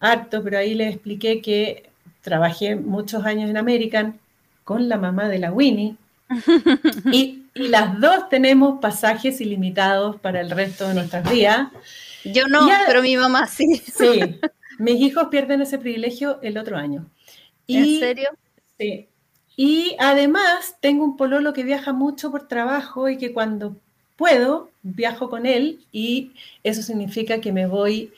harto, 0.00 0.42
pero 0.42 0.58
ahí 0.58 0.74
les 0.74 0.94
expliqué 0.94 1.42
que 1.42 1.90
trabajé 2.22 2.76
muchos 2.76 3.24
años 3.24 3.50
en 3.50 3.56
American 3.56 4.18
con 4.64 4.88
la 4.88 4.96
mamá 4.96 5.28
de 5.28 5.38
la 5.38 5.52
Winnie. 5.52 5.96
y, 7.12 7.42
y 7.54 7.68
las 7.68 8.00
dos 8.00 8.28
tenemos 8.28 8.80
pasajes 8.80 9.40
ilimitados 9.40 10.16
para 10.20 10.40
el 10.40 10.50
resto 10.50 10.88
de 10.88 10.94
nuestras 10.94 11.30
vidas. 11.30 11.68
Yo 12.24 12.46
no, 12.48 12.68
pero 12.86 13.02
mi 13.02 13.16
mamá 13.16 13.46
sí. 13.46 13.76
Sí, 13.76 14.38
mis 14.78 15.00
hijos 15.00 15.28
pierden 15.30 15.60
ese 15.60 15.78
privilegio 15.78 16.38
el 16.42 16.56
otro 16.56 16.76
año. 16.76 17.06
¿En 17.66 17.98
serio? 17.98 18.28
Sí. 18.78 19.07
Y 19.60 19.96
además 19.98 20.76
tengo 20.80 21.02
un 21.04 21.16
pololo 21.16 21.52
que 21.52 21.64
viaja 21.64 21.92
mucho 21.92 22.30
por 22.30 22.46
trabajo 22.46 23.08
y 23.08 23.18
que 23.18 23.32
cuando 23.32 23.74
puedo 24.14 24.70
viajo 24.84 25.28
con 25.28 25.46
él 25.46 25.80
y 25.90 26.30
eso 26.62 26.80
significa 26.80 27.40
que 27.40 27.50
me 27.50 27.66
voy 27.66 28.12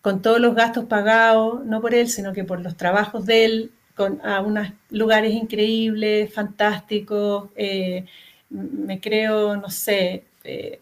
con 0.00 0.22
todos 0.22 0.38
los 0.38 0.54
gastos 0.54 0.84
pagados, 0.84 1.64
no 1.64 1.80
por 1.80 1.92
él, 1.92 2.08
sino 2.08 2.32
que 2.32 2.44
por 2.44 2.60
los 2.60 2.76
trabajos 2.76 3.26
de 3.26 3.44
él, 3.44 3.72
con, 3.96 4.24
a 4.24 4.40
unos 4.42 4.68
lugares 4.90 5.32
increíbles, 5.32 6.32
fantásticos. 6.32 7.50
Eh, 7.56 8.04
me 8.50 9.00
creo, 9.00 9.56
no 9.56 9.68
sé, 9.70 10.22
eh, 10.44 10.78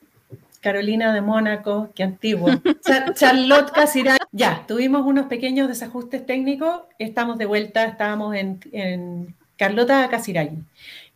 Carolina 0.60 1.14
de 1.14 1.22
Mónaco, 1.22 1.88
qué 1.94 2.02
antiguo. 2.02 2.50
Charlotte 3.14 3.70
Casiraghi. 3.72 4.18
Ya, 4.32 4.66
tuvimos 4.68 5.06
unos 5.06 5.28
pequeños 5.28 5.66
desajustes 5.66 6.26
técnicos, 6.26 6.82
estamos 6.98 7.38
de 7.38 7.46
vuelta, 7.46 7.84
estábamos 7.86 8.34
en, 8.34 9.34
Carlota 9.56 10.08
Casiraghi. 10.08 10.58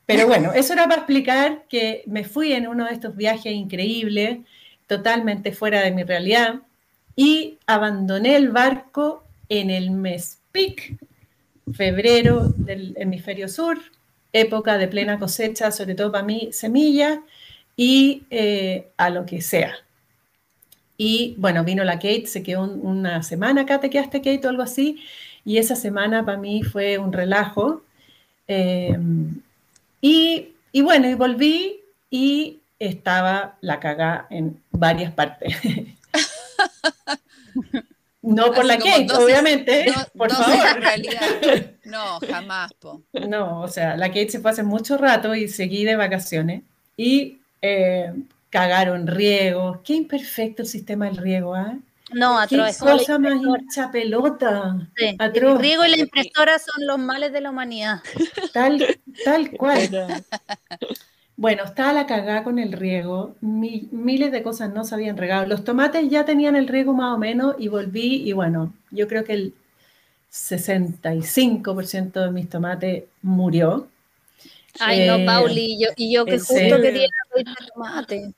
Pero 0.06 0.26
bueno, 0.28 0.52
eso 0.52 0.72
era 0.72 0.84
para 0.84 1.02
explicar 1.02 1.64
que 1.68 2.02
me 2.06 2.24
fui 2.24 2.52
en 2.52 2.66
uno 2.66 2.86
de 2.86 2.92
estos 2.92 3.16
viajes 3.16 3.52
increíbles, 3.52 4.38
totalmente 4.86 5.52
fuera 5.52 5.82
de 5.82 5.90
mi 5.90 6.02
realidad, 6.02 6.60
y 7.14 7.58
abandoné 7.66 8.36
el 8.36 8.50
barco 8.50 9.24
en 9.48 9.70
el 9.70 9.90
mes 9.90 10.38
pic, 10.52 10.96
febrero 11.72 12.48
del 12.56 12.94
hemisferio 12.96 13.48
sur, 13.48 13.78
época 14.32 14.78
de 14.78 14.88
plena 14.88 15.18
cosecha, 15.18 15.70
sobre 15.70 15.94
todo 15.94 16.12
para 16.12 16.24
mí, 16.24 16.50
semillas, 16.52 17.18
y 17.76 18.24
eh, 18.30 18.88
a 18.96 19.10
lo 19.10 19.24
que 19.24 19.40
sea. 19.40 19.74
Y 20.96 21.36
bueno, 21.38 21.62
vino 21.64 21.84
la 21.84 21.94
Kate, 21.94 22.26
se 22.26 22.42
quedó 22.42 22.64
una 22.64 23.22
semana 23.22 23.62
acá, 23.62 23.80
te 23.80 23.88
quedaste 23.88 24.18
Kate 24.20 24.46
o 24.46 24.50
algo 24.50 24.62
así, 24.62 25.00
y 25.44 25.58
esa 25.58 25.76
semana 25.76 26.24
para 26.24 26.38
mí 26.38 26.62
fue 26.62 26.98
un 26.98 27.12
relajo. 27.12 27.82
Em, 28.48 29.40
y, 30.00 30.48
y, 30.72 30.80
bueno, 30.80 31.08
y 31.08 31.14
volví 31.14 31.80
y 32.10 32.58
estaba 32.78 33.56
la 33.60 33.78
cagada 33.78 34.26
en 34.30 34.60
varias 34.72 35.12
partes. 35.12 35.54
No 38.20 38.52
por 38.52 38.66
la 38.66 38.76
Kate, 38.76 39.08
obviamente, 39.14 39.86
por 40.16 40.30
favor. 40.30 40.58
No, 41.84 42.18
jamás, 42.20 42.74
po. 42.74 43.00
No, 43.26 43.62
o 43.62 43.68
sea, 43.68 43.96
la 43.96 44.08
Kate 44.08 44.28
se 44.28 44.40
fue 44.40 44.50
hace 44.50 44.62
mucho 44.62 44.98
rato 44.98 45.34
y 45.34 45.48
seguí 45.48 45.84
de 45.84 45.96
vacaciones. 45.96 46.62
Y 46.96 47.38
eh, 47.62 48.12
cagaron 48.50 49.06
riego. 49.06 49.80
Qué 49.82 49.94
imperfecto 49.94 50.62
el 50.62 50.68
sistema 50.68 51.06
del 51.06 51.16
riego, 51.16 51.54
¿ah? 51.54 51.78
No, 52.12 52.38
atroz. 52.38 52.78
Qué 52.78 52.84
cosa 52.84 53.18
más 53.18 53.34
hincha 53.34 53.90
pelota. 53.90 54.88
El 54.96 55.58
riego 55.58 55.84
y 55.84 55.90
la 55.90 55.98
impresora 55.98 56.58
son 56.58 56.86
los 56.86 56.98
males 56.98 57.32
de 57.32 57.40
la 57.40 57.50
humanidad. 57.50 58.00
Tal, 58.52 59.00
tal 59.24 59.50
cual. 59.52 60.24
Bueno, 61.36 61.62
estaba 61.62 61.92
la 61.92 62.06
cagada 62.06 62.42
con 62.42 62.58
el 62.58 62.72
riego, 62.72 63.36
miles 63.40 64.32
de 64.32 64.42
cosas 64.42 64.72
no 64.72 64.82
se 64.82 64.96
habían 64.96 65.16
regado. 65.16 65.46
Los 65.46 65.62
tomates 65.62 66.10
ya 66.10 66.24
tenían 66.24 66.56
el 66.56 66.66
riego 66.66 66.92
más 66.94 67.14
o 67.14 67.18
menos 67.18 67.54
y 67.60 67.68
volví 67.68 68.28
y 68.28 68.32
bueno, 68.32 68.74
yo 68.90 69.06
creo 69.06 69.22
que 69.22 69.34
el 69.34 69.54
65% 70.32 72.24
de 72.24 72.30
mis 72.32 72.48
tomates 72.48 73.04
murió. 73.22 73.88
Ay, 74.80 75.06
no, 75.06 75.14
eh, 75.14 75.26
Pauli, 75.26 75.74
y 75.74 75.84
yo, 75.84 75.90
y 75.96 76.12
yo 76.12 76.24
que 76.24 76.40
justo 76.40 76.80
quería 76.82 77.06
tomate. 77.72 78.34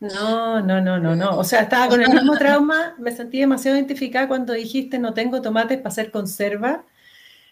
No, 0.00 0.60
no, 0.60 0.80
no, 0.80 0.98
no, 0.98 1.14
no. 1.14 1.38
O 1.38 1.44
sea, 1.44 1.62
estaba 1.62 1.88
con 1.88 2.02
el 2.02 2.08
mismo 2.12 2.36
trauma, 2.36 2.94
me 2.98 3.12
sentí 3.12 3.38
demasiado 3.38 3.76
identificada 3.76 4.28
cuando 4.28 4.52
dijiste 4.52 4.98
no 4.98 5.14
tengo 5.14 5.42
tomates 5.42 5.78
para 5.78 5.88
hacer 5.88 6.10
conserva. 6.10 6.82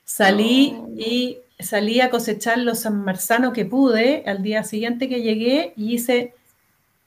Salí 0.04 0.74
y 0.96 1.38
salí 1.58 2.00
a 2.00 2.08
cosechar 2.08 2.58
los 2.58 2.80
sanmarzanos 2.80 3.52
que 3.52 3.66
pude 3.66 4.22
al 4.26 4.42
día 4.42 4.64
siguiente 4.64 5.08
que 5.08 5.20
llegué 5.20 5.74
y 5.76 5.94
hice 5.94 6.32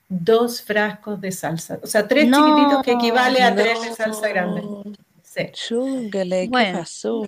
dos 0.07 0.62
frascos 0.62 1.19
de 1.19 1.31
salsa. 1.31 1.79
O 1.81 1.88
sea, 1.88 2.07
tres 2.07 2.25
chiquititos 2.25 2.83
que 2.83 2.91
equivale 2.91 3.41
a 3.41 3.55
tres 3.55 3.81
de 3.81 3.93
salsa 3.95 4.27
grande. 4.27 4.62
Sí. 5.24 5.50
¿qué 6.12 6.74
pasó? 6.74 7.25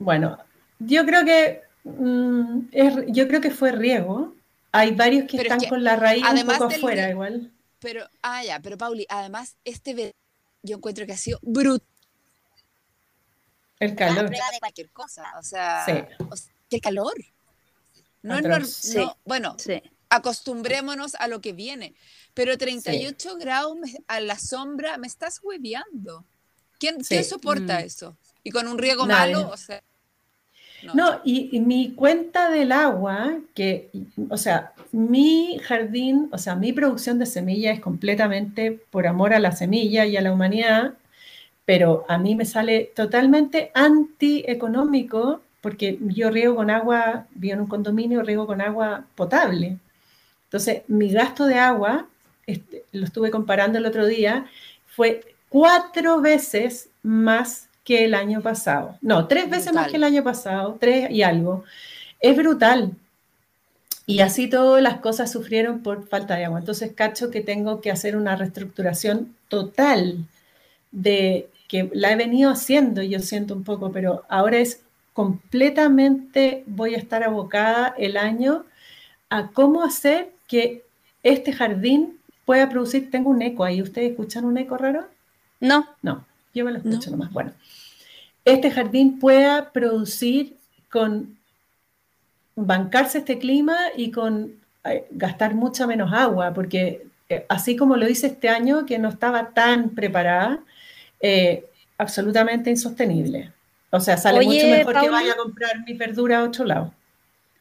Bueno, 0.00 0.38
yo 0.80 1.06
creo 1.06 1.24
que 1.24 1.62
Mm, 1.96 2.68
yo 3.08 3.28
creo 3.28 3.40
que 3.40 3.50
fue 3.50 3.72
riego. 3.72 4.34
Hay 4.72 4.94
varios 4.94 5.26
que 5.28 5.38
están 5.38 5.60
con 5.68 5.82
la 5.82 5.96
raíz 5.96 6.24
un 6.24 6.46
poco 6.46 6.64
afuera 6.64 7.10
igual. 7.10 7.52
Pero, 7.78 8.08
ah, 8.22 8.44
ya, 8.44 8.60
pero 8.60 8.76
Pauli, 8.76 9.06
además, 9.08 9.56
este 9.64 10.14
yo 10.62 10.76
encuentro 10.76 11.06
que 11.06 11.12
ha 11.12 11.16
sido 11.16 11.38
brutal. 11.42 11.86
El 13.80 13.94
calor. 13.94 14.28
de 14.28 14.38
cualquier 14.58 14.90
cosa, 14.90 15.24
o 15.38 15.42
sea, 15.42 15.84
el 16.70 16.80
calor. 16.80 17.14
No 18.22 18.40
nor- 18.40 18.64
Sí. 18.66 18.96
no- 18.98 19.16
bueno, 19.24 19.54
Sí. 19.58 19.80
acostumbrémonos 20.10 21.14
a 21.14 21.28
lo 21.28 21.40
que 21.40 21.52
viene. 21.52 21.94
Pero 22.34 22.58
38 22.58 23.36
grados 23.36 23.76
me- 23.76 23.94
a 24.08 24.18
la 24.20 24.36
sombra, 24.38 24.98
me 24.98 25.06
estás 25.06 25.40
hueveando. 25.42 26.24
¿Quién, 26.80 27.02
Sí. 27.04 27.14
¿quién 27.14 27.24
soporta 27.24 27.76
Mm. 27.80 27.84
eso? 27.84 28.16
Y 28.42 28.50
con 28.50 28.66
un 28.66 28.78
riego 28.78 29.06
Nadie. 29.06 29.34
malo, 29.36 29.50
o 29.50 29.56
sea. 29.56 29.82
No. 30.82 30.94
No, 30.94 31.20
y, 31.24 31.50
y 31.52 31.60
mi 31.60 31.92
cuenta 31.92 32.50
del 32.50 32.72
agua, 32.72 33.38
que, 33.54 33.90
o 34.28 34.36
sea, 34.36 34.72
mi 34.92 35.58
jardín, 35.62 36.28
o 36.32 36.38
sea, 36.38 36.54
mi 36.54 36.72
producción 36.72 37.18
de 37.18 37.26
semilla 37.26 37.72
es 37.72 37.80
completamente 37.80 38.80
por 38.90 39.06
amor 39.06 39.34
a 39.34 39.38
la 39.38 39.52
semilla 39.52 40.06
y 40.06 40.16
a 40.16 40.22
la 40.22 40.32
humanidad, 40.32 40.94
pero 41.64 42.04
a 42.08 42.18
mí 42.18 42.34
me 42.34 42.46
sale 42.46 42.90
totalmente 42.94 43.70
antieconómico 43.74 45.42
porque 45.60 45.98
yo 46.00 46.30
riego 46.30 46.56
con 46.56 46.70
agua, 46.70 47.26
vivo 47.34 47.54
en 47.54 47.60
un 47.60 47.66
condominio, 47.66 48.22
riego 48.22 48.46
con 48.46 48.60
agua 48.60 49.04
potable. 49.14 49.78
Entonces, 50.44 50.82
mi 50.88 51.10
gasto 51.10 51.46
de 51.46 51.56
agua, 51.56 52.06
este, 52.46 52.84
lo 52.92 53.04
estuve 53.04 53.30
comparando 53.30 53.78
el 53.78 53.86
otro 53.86 54.06
día, 54.06 54.46
fue 54.86 55.20
cuatro 55.48 56.20
veces 56.20 56.88
más 57.02 57.67
que 57.88 58.04
el 58.04 58.12
año 58.12 58.42
pasado. 58.42 58.98
No, 59.00 59.28
tres 59.28 59.48
veces 59.48 59.72
más 59.72 59.88
que 59.88 59.96
el 59.96 60.04
año 60.04 60.22
pasado, 60.22 60.76
tres 60.78 61.10
y 61.10 61.22
algo. 61.22 61.64
Es 62.20 62.36
brutal. 62.36 62.92
Y 64.04 64.20
así 64.20 64.46
todas 64.46 64.82
las 64.82 65.00
cosas 65.00 65.32
sufrieron 65.32 65.82
por 65.82 66.06
falta 66.06 66.36
de 66.36 66.44
agua. 66.44 66.58
Entonces, 66.58 66.92
cacho 66.94 67.30
que 67.30 67.40
tengo 67.40 67.80
que 67.80 67.90
hacer 67.90 68.14
una 68.14 68.36
reestructuración 68.36 69.34
total 69.48 70.26
de 70.92 71.48
que 71.66 71.88
la 71.94 72.12
he 72.12 72.16
venido 72.16 72.50
haciendo, 72.50 73.02
yo 73.02 73.20
siento 73.20 73.54
un 73.54 73.64
poco, 73.64 73.90
pero 73.90 74.22
ahora 74.28 74.58
es 74.58 74.82
completamente, 75.14 76.64
voy 76.66 76.94
a 76.94 76.98
estar 76.98 77.22
abocada 77.24 77.94
el 77.96 78.18
año 78.18 78.66
a 79.30 79.48
cómo 79.52 79.82
hacer 79.82 80.30
que 80.46 80.84
este 81.22 81.54
jardín 81.54 82.18
pueda 82.44 82.68
producir. 82.68 83.10
Tengo 83.10 83.30
un 83.30 83.40
eco 83.40 83.64
ahí, 83.64 83.80
¿ustedes 83.80 84.10
escuchan 84.10 84.44
un 84.44 84.58
eco 84.58 84.76
raro? 84.76 85.06
No, 85.60 85.86
No, 86.02 86.26
yo 86.58 86.64
me 86.64 86.72
lo 86.72 86.78
escucho 86.78 87.10
nomás. 87.10 87.32
Bueno, 87.32 87.52
este 88.44 88.70
jardín 88.70 89.18
pueda 89.18 89.70
producir 89.72 90.56
con 90.90 91.38
bancarse 92.54 93.18
este 93.18 93.38
clima 93.38 93.76
y 93.96 94.10
con 94.10 94.54
eh, 94.84 95.06
gastar 95.10 95.54
mucha 95.54 95.86
menos 95.86 96.12
agua, 96.12 96.52
porque 96.52 97.06
eh, 97.28 97.46
así 97.48 97.76
como 97.76 97.96
lo 97.96 98.08
hice 98.08 98.28
este 98.28 98.48
año, 98.48 98.86
que 98.86 98.98
no 98.98 99.08
estaba 99.08 99.50
tan 99.50 99.90
preparada, 99.90 100.60
eh, 101.20 101.64
absolutamente 101.96 102.70
insostenible. 102.70 103.52
O 103.90 104.00
sea, 104.00 104.16
sale 104.16 104.38
Oye, 104.38 104.46
mucho 104.46 104.66
mejor 104.66 105.00
que 105.00 105.10
vaya 105.10 105.32
a 105.32 105.36
comprar 105.36 105.84
mi 105.86 105.94
verdura 105.94 106.40
a 106.40 106.44
otro 106.44 106.64
lado. 106.64 106.92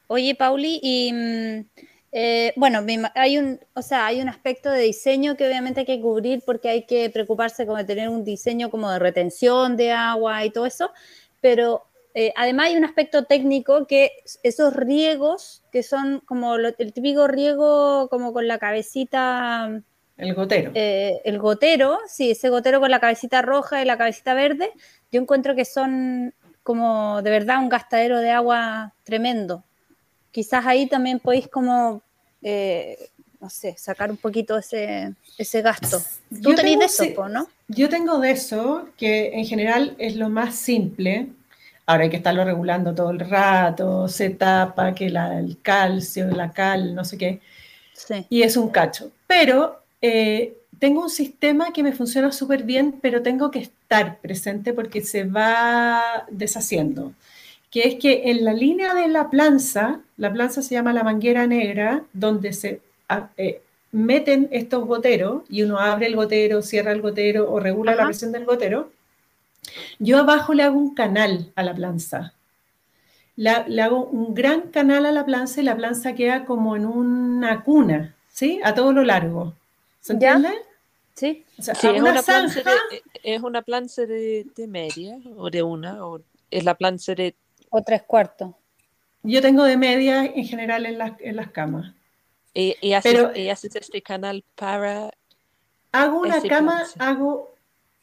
Oye, 0.07 0.35
Pauli, 0.35 0.79
y 0.81 1.11
mm, 1.13 1.65
eh, 2.11 2.53
bueno, 2.55 2.81
hay 3.15 3.37
un, 3.37 3.59
o 3.73 3.81
sea, 3.81 4.05
hay 4.07 4.21
un 4.21 4.29
aspecto 4.29 4.71
de 4.71 4.81
diseño 4.81 5.35
que 5.35 5.45
obviamente 5.47 5.81
hay 5.81 5.85
que 5.85 6.01
cubrir 6.01 6.41
porque 6.45 6.69
hay 6.69 6.85
que 6.85 7.09
preocuparse 7.09 7.65
como 7.65 7.77
de 7.77 7.83
tener 7.85 8.09
un 8.09 8.23
diseño 8.23 8.69
como 8.69 8.89
de 8.91 8.99
retención 8.99 9.75
de 9.77 9.91
agua 9.91 10.45
y 10.45 10.49
todo 10.51 10.65
eso, 10.65 10.91
pero 11.41 11.83
eh, 12.13 12.33
además 12.35 12.67
hay 12.67 12.77
un 12.77 12.85
aspecto 12.85 13.25
técnico 13.25 13.85
que 13.87 14.11
esos 14.43 14.73
riegos, 14.75 15.63
que 15.71 15.83
son 15.83 16.21
como 16.21 16.57
lo- 16.57 16.71
el 16.77 16.93
típico 16.93 17.27
riego 17.27 18.07
como 18.09 18.33
con 18.33 18.47
la 18.47 18.57
cabecita, 18.57 19.81
El 20.17 20.33
gotero. 20.33 20.71
eh, 20.73 21.21
el 21.25 21.39
gotero, 21.39 21.99
sí, 22.07 22.31
ese 22.31 22.49
gotero 22.49 22.79
con 22.79 22.91
la 22.91 22.99
cabecita 22.99 23.41
roja 23.41 23.81
y 23.81 23.85
la 23.85 23.97
cabecita 23.97 24.33
verde, 24.33 24.71
yo 25.11 25.21
encuentro 25.21 25.55
que 25.55 25.65
son 25.65 26.33
como 26.63 27.21
de 27.21 27.31
verdad 27.31 27.59
un 27.59 27.69
gastadero 27.69 28.19
de 28.19 28.31
agua 28.31 28.93
tremendo. 29.03 29.63
Quizás 30.37 30.67
ahí 30.67 30.85
también 30.85 31.17
podéis 31.19 31.47
como, 31.47 32.03
eh, 32.43 33.09
no 33.41 33.49
sé, 33.49 33.73
sacar 33.75 34.11
un 34.11 34.17
poquito 34.17 34.55
ese, 34.55 35.15
ese 35.35 35.63
gasto. 35.63 35.99
Tú 36.43 36.53
tengo 36.53 36.77
de 36.79 36.85
eso, 36.85 37.27
¿no? 37.27 37.47
Yo 37.67 37.89
tengo 37.89 38.19
de 38.19 38.29
eso, 38.29 38.87
que 38.97 39.29
en 39.33 39.45
general 39.47 39.95
es 39.97 40.15
lo 40.15 40.29
más 40.29 40.53
simple. 40.53 41.29
Ahora 41.87 42.03
hay 42.03 42.11
que 42.11 42.17
estarlo 42.17 42.45
regulando 42.45 42.93
todo 42.93 43.09
el 43.09 43.19
rato, 43.19 44.07
se 44.07 44.29
tapa, 44.29 44.93
que 44.93 45.09
la- 45.09 45.39
el 45.39 45.59
calcio, 45.59 46.27
la 46.27 46.51
cal, 46.51 46.93
no 46.93 47.03
sé 47.03 47.17
qué, 47.17 47.39
Sí. 47.93 48.27
y 48.29 48.43
es 48.43 48.57
un 48.57 48.69
cacho. 48.69 49.09
Pero 49.25 49.81
eh, 50.03 50.55
tengo 50.77 51.01
un 51.01 51.09
sistema 51.09 51.73
que 51.73 51.81
me 51.81 51.93
funciona 51.93 52.31
súper 52.31 52.61
bien, 52.61 52.99
pero 53.01 53.23
tengo 53.23 53.49
que 53.49 53.57
estar 53.57 54.19
presente 54.19 54.71
porque 54.71 55.01
se 55.01 55.23
va 55.23 56.27
deshaciendo. 56.29 57.13
Que 57.69 57.83
es 57.87 57.95
que 57.95 58.29
en 58.31 58.45
la 58.45 58.53
línea 58.53 58.93
de 58.93 59.07
la 59.07 59.29
planza, 59.29 59.99
la 60.17 60.31
planza 60.31 60.61
se 60.61 60.75
llama 60.75 60.93
la 60.93 61.03
manguera 61.03 61.47
negra, 61.47 62.03
donde 62.13 62.53
se 62.53 62.81
ah, 63.09 63.29
eh, 63.37 63.61
meten 63.91 64.47
estos 64.51 64.85
goteros 64.85 65.43
y 65.49 65.63
uno 65.63 65.77
abre 65.79 66.07
el 66.07 66.15
gotero, 66.15 66.61
cierra 66.61 66.91
el 66.91 67.01
gotero 67.01 67.51
o 67.51 67.59
regula 67.59 67.95
la 67.95 68.05
presión 68.05 68.31
del 68.31 68.45
gotero. 68.45 68.91
Yo 69.99 70.19
abajo 70.19 70.53
le 70.53 70.63
hago 70.63 70.77
un 70.79 70.95
canal 70.95 71.51
a 71.55 71.63
la 71.63 71.73
planza. 71.75 72.33
La- 73.35 73.65
le 73.67 73.81
hago 73.81 74.05
un 74.05 74.33
gran 74.33 74.61
canal 74.71 75.05
a 75.05 75.11
la 75.11 75.25
planza 75.25 75.61
y 75.61 75.63
la 75.65 75.75
planza 75.75 76.15
queda 76.15 76.45
como 76.45 76.75
en 76.75 76.85
una 76.85 77.63
cuna, 77.63 78.15
¿sí? 78.31 78.59
A 78.63 78.73
todo 78.73 78.93
lo 78.93 79.03
largo. 79.03 79.53
¿Se 80.01 80.17
Ya. 80.17 80.33
entiende? 80.35 80.57
Sí. 81.15 81.43
O 81.57 81.61
sea, 81.61 81.75
Sí, 81.75 81.87
a 81.87 81.91
es 81.95 82.01
una 82.01 82.21
zanja, 82.21 82.61
de, 82.61 83.01
es 83.23 83.41
una 83.41 83.61
plancha 83.61 84.05
de, 84.05 84.45
de 84.55 84.67
media 84.67 85.17
o 85.35 85.49
de 85.49 85.63
una, 85.63 86.05
o 86.05 86.21
es 86.49 86.63
la 86.63 86.75
plancha 86.75 87.13
de 87.13 87.35
O 87.69 87.81
tres 87.83 88.01
cuartos. 88.03 88.51
yo 89.23 89.41
tengo 89.41 89.63
de 89.63 89.77
media 89.77 90.25
en 90.25 90.45
general 90.45 90.85
en 90.85 90.97
las, 90.97 91.11
en 91.19 91.35
las 91.35 91.49
camas. 91.51 91.93
y, 92.53 92.75
y 92.81 92.93
haces, 92.93 93.13
Pero- 93.13 93.35
y 93.35 93.49
haces 93.49 93.75
este 93.75 94.01
canal 94.01 94.43
para 94.55 95.11
Hago 95.91 96.19
una 96.21 96.41
cama, 96.41 96.77
plancha. 96.83 97.09
hago 97.09 97.53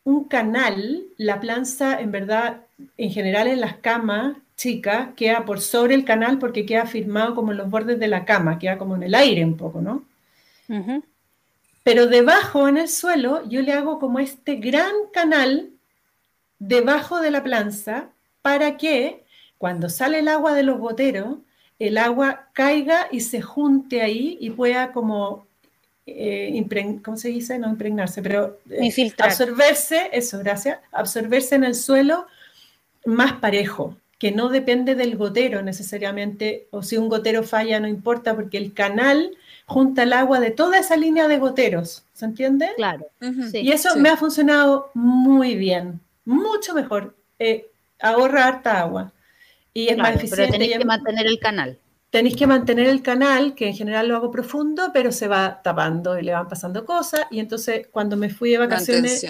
un 0.05 0.25
canal, 0.25 1.05
la 1.17 1.41
planza 1.41 1.99
en 2.01 2.11
verdad, 2.13 2.63
en 2.99 3.11
general 3.11 3.47
en 3.49 3.61
las 3.61 3.77
camas 3.77 4.37
chicas, 4.57 5.09
queda 5.17 5.45
por 5.45 5.61
sobre 5.61 5.95
el 5.95 6.05
canal 6.05 6.39
porque 6.39 6.65
queda 6.67 6.87
firmado 6.87 7.35
como 7.35 7.53
en 7.53 7.59
los 7.59 7.71
bordes 7.71 7.99
de 7.99 8.09
la 8.09 8.25
cama, 8.25 8.59
queda 8.59 8.79
como 8.79 8.95
en 8.97 9.03
el 9.05 9.15
aire 9.15 9.45
un 9.45 9.57
poco, 9.57 9.81
¿no? 9.81 10.05
Pero 11.83 12.07
debajo 12.07 12.69
en 12.69 12.77
el 12.79 12.89
suelo 12.89 13.47
yo 13.49 13.61
le 13.63 13.73
hago 13.73 13.99
como 13.99 14.19
este 14.19 14.57
gran 14.57 14.93
canal 15.13 15.71
debajo 16.59 17.21
de 17.21 17.31
la 17.31 17.43
planza 17.43 18.09
para 18.43 18.77
que 18.77 19.24
cuando 19.65 19.89
sale 19.89 20.19
el 20.19 20.29
agua 20.29 20.53
de 20.53 20.63
los 20.63 20.79
goteros, 20.79 21.39
el 21.79 21.97
agua 21.97 22.49
caiga 22.53 23.09
y 23.11 23.21
se 23.21 23.41
junte 23.41 24.03
ahí 24.03 24.37
y 24.39 24.51
pueda 24.51 24.93
como, 24.93 25.47
eh, 26.07 26.51
impregn- 26.53 27.01
¿cómo 27.01 27.17
se 27.17 27.29
dice? 27.31 27.59
No 27.59 27.71
impregnarse, 27.71 28.21
pero 28.21 28.59
eh, 28.69 29.11
absorberse, 29.17 30.11
eso, 30.13 30.39
gracias, 30.41 30.81
absorberse 30.93 31.55
en 31.55 31.65
el 31.65 31.75
suelo 31.75 32.27
más 33.07 33.33
parejo, 33.41 33.97
que 34.19 34.33
no 34.33 34.51
depende 34.51 34.95
del 34.97 35.17
gotero 35.17 35.63
necesariamente, 35.63 36.67
o 36.71 36.83
si 36.83 36.99
un 36.99 37.09
gotero 37.09 37.43
falla 37.43 37.81
no 37.81 37.89
importa, 37.89 38.35
porque 38.35 38.59
el 38.59 38.75
canal 38.75 39.31
junta 39.65 40.03
el 40.03 40.13
agua 40.13 40.41
de 40.41 40.51
toda 40.51 40.79
esa 40.79 40.95
línea 40.99 41.27
de 41.27 41.39
goteros, 41.39 42.05
¿se 42.13 42.27
entiende? 42.27 42.69
Claro. 42.77 43.07
Sí. 43.51 43.61
Y 43.61 43.73
eso 43.73 43.93
Sí. 43.95 43.99
me 43.99 44.11
ha 44.11 44.19
funcionado 44.19 44.91
muy 44.93 45.55
bien, 45.57 46.01
mucho 46.27 46.75
mejor, 46.75 47.15
eh, 47.39 47.67
ahorra 47.99 48.47
harta 48.47 48.81
agua 48.81 49.11
y 49.75 49.89
es 49.89 49.99
más 49.99 50.13
Claro, 50.13 50.17
pero 50.31 50.47
eficiente. 50.47 50.53
tenéis 50.53 50.71
y 50.77 50.79
que 50.79 50.85
mantener 50.85 51.27
el 51.27 51.39
canal. 51.39 51.79
Tenéis 52.11 52.37
que 52.37 52.47
mantener 52.47 52.87
el 52.87 53.03
canal, 53.03 53.55
que 53.55 53.67
en 53.69 53.75
general 53.75 54.09
lo 54.09 54.17
hago 54.17 54.31
profundo, 54.31 54.91
pero 54.93 55.11
se 55.11 55.27
va 55.27 55.61
tapando 55.63 56.17
y 56.19 56.23
le 56.23 56.33
van 56.33 56.49
pasando 56.49 56.85
cosas. 56.85 57.23
Y 57.31 57.41
entonces, 57.41 57.89
cuando 57.91 58.17
me 58.17 58.31
fui 58.31 58.51
de 58.53 58.59
vacaciones, 58.59 59.27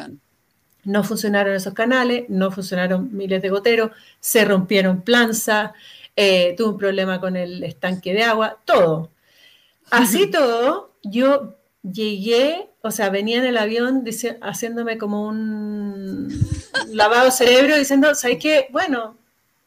no 0.85 1.02
funcionaron 1.02 1.54
esos 1.54 1.72
canales, 1.72 2.24
no 2.28 2.50
funcionaron 2.50 3.09
miles 3.16 3.40
de 3.42 3.48
goteros, 3.48 3.90
se 4.20 4.44
rompieron 4.44 5.00
planzas, 5.02 5.72
eh, 6.14 6.54
tuve 6.59 6.68
un 6.70 6.78
problema 6.78 7.20
con 7.20 7.37
el 7.37 7.64
estanque 7.64 8.12
de 8.12 8.22
agua, 8.22 8.59
todo. 8.66 9.11
Así 9.90 10.26
todo, 10.30 10.92
yo 11.02 11.57
llegué, 11.83 12.70
o 12.83 12.90
sea, 12.90 13.11
venía 13.11 13.38
en 13.38 13.44
el 13.46 13.57
avión 13.59 14.04
dice- 14.04 14.38
haciéndome 14.42 14.98
como 14.98 15.26
un 15.28 16.28
lavado 16.88 17.30
cerebro, 17.30 17.76
diciendo, 17.76 18.14
¿sabes 18.14 18.38
qué? 18.40 18.66
Bueno, 18.70 19.16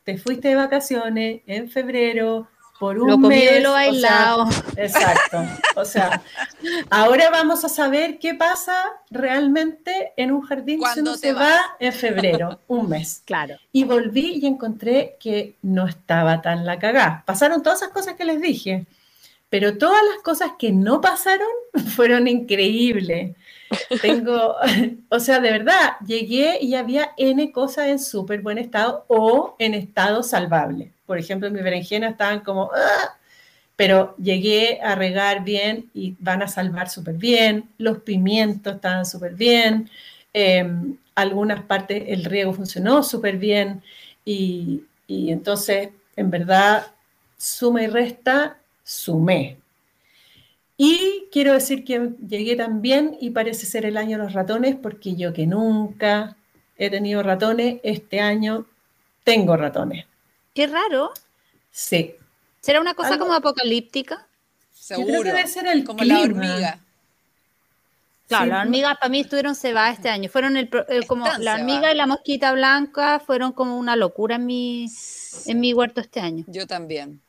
te 0.08 0.18
fuiste 0.18 0.48
de 0.48 0.56
vacaciones 0.56 1.42
en 1.48 1.70
febrero, 1.70 2.48
por 2.80 2.98
un 2.98 3.10
Lo 3.10 3.16
comido 3.20 3.52
mes. 3.52 3.60
y 3.60 3.62
lo 3.62 3.72
o 3.72 3.74
sea, 3.74 3.92
bailado. 3.92 4.50
Exacto. 4.78 5.44
O 5.76 5.84
sea, 5.84 6.22
ahora 6.90 7.30
vamos 7.30 7.66
a 7.66 7.68
saber 7.68 8.18
qué 8.18 8.34
pasa 8.34 8.74
realmente 9.12 10.14
en 10.16 10.32
un 10.32 10.44
jardín 10.44 10.78
si 10.78 10.80
¿Cuándo 10.80 11.12
uno 11.12 11.18
se 11.18 11.34
vas? 11.34 11.44
va 11.44 11.62
en 11.82 11.92
febrero, 11.92 12.62
un 12.70 12.88
mes. 12.88 13.22
Claro. 13.26 13.58
Y 13.74 13.84
volví 13.84 14.40
y 14.42 14.46
encontré 14.46 15.18
que 15.20 15.56
no 15.62 15.86
estaba 15.86 16.42
tan 16.42 16.66
la 16.66 16.80
cagá. 16.80 17.24
Pasaron 17.26 17.62
todas 17.62 17.82
esas 17.82 17.92
cosas 17.92 18.14
que 18.14 18.24
les 18.24 18.40
dije, 18.42 18.86
pero 19.50 19.78
todas 19.78 20.02
las 20.14 20.24
cosas 20.24 20.52
que 20.58 20.72
no 20.72 21.02
pasaron 21.02 21.50
fueron 21.98 22.30
increíbles. 22.30 23.36
Tengo, 24.02 24.56
o 25.10 25.20
sea, 25.20 25.40
de 25.40 25.52
verdad, 25.52 25.98
llegué 26.06 26.60
y 26.62 26.76
había 26.76 27.12
N 27.18 27.52
cosas 27.52 27.88
en 27.88 28.00
súper 28.00 28.42
buen 28.42 28.58
estado 28.58 29.06
o 29.08 29.56
en 29.60 29.74
estado 29.74 30.24
salvable. 30.24 30.92
Por 31.06 31.18
ejemplo, 31.18 31.50
mis 31.52 31.64
berenjenas 31.64 32.12
estaban 32.12 32.42
como, 32.42 32.70
"Ah", 32.74 33.18
pero 33.76 34.16
llegué 34.18 34.80
a 34.82 34.96
regar 34.96 35.44
bien 35.44 35.90
y 35.94 36.16
van 36.20 36.42
a 36.42 36.48
salvar 36.48 36.90
súper 36.90 37.16
bien, 37.16 37.70
los 37.78 38.00
pimientos 38.00 38.76
estaban 38.76 39.06
súper 39.06 39.36
bien, 39.36 39.90
em, 40.34 40.98
algunas 41.16 41.64
partes 41.64 42.04
el 42.08 42.26
riego 42.26 42.54
funcionó 42.54 43.04
súper 43.04 43.38
bien 43.38 43.82
y, 44.26 44.84
y 45.08 45.32
entonces, 45.32 45.90
en 46.16 46.30
verdad, 46.32 46.88
suma 47.38 47.84
y 47.84 47.88
resta, 47.88 48.58
sumé. 48.84 49.58
Y 50.78 51.26
quiero 51.32 51.54
decir 51.54 51.84
que 51.84 52.12
llegué 52.28 52.56
también 52.56 53.18
y 53.20 53.32
parece 53.32 53.66
ser 53.66 53.86
el 53.86 53.98
año 53.98 54.18
de 54.18 54.24
los 54.24 54.34
ratones, 54.34 54.76
porque 54.76 55.16
yo 55.16 55.34
que 55.34 55.48
nunca 55.48 56.36
he 56.78 56.90
tenido 56.92 57.24
ratones, 57.24 57.80
este 57.84 58.20
año 58.20 58.66
tengo 59.24 59.58
ratones. 59.58 60.06
Qué 60.54 60.68
raro. 60.68 61.12
Sí. 61.72 62.14
¿Será 62.62 62.80
una 62.80 62.94
cosa 62.94 63.18
como 63.18 63.34
apocalíptica? 63.34 64.28
Seguro. 64.72 65.08
Yo 65.08 65.12
creo 65.22 65.24
que 65.24 65.32
debe 65.38 65.48
ser 65.48 65.68
el 65.68 65.84
como 65.84 66.04
la 66.04 66.22
hormiga. 66.22 66.80
Claro, 68.28 68.44
Sí. 68.46 68.50
las 68.52 68.62
hormigas 68.66 68.98
para 68.98 69.10
mí 69.10 69.20
estuvieron 69.22 69.56
cebadas 69.56 69.96
este 69.96 70.10
año. 70.10 70.30
Fueron 70.30 70.58
el, 70.58 70.70
el- 70.90 71.08
como 71.08 71.26
Están 71.26 71.44
la 71.46 71.54
hormiga 71.56 71.78
cebadas. 71.80 71.94
y 71.96 71.98
la 71.98 72.08
mosquita 72.08 72.52
blanca 72.52 73.20
fueron 73.20 73.52
como 73.54 73.78
una 73.78 73.96
locura 73.96 74.36
en 74.36 74.46
mi, 74.46 74.88
en 75.46 75.60
mi 75.60 75.74
huerto 75.74 76.02
este 76.02 76.20
año. 76.20 76.44
Yo 76.48 76.68
también. 76.68 77.22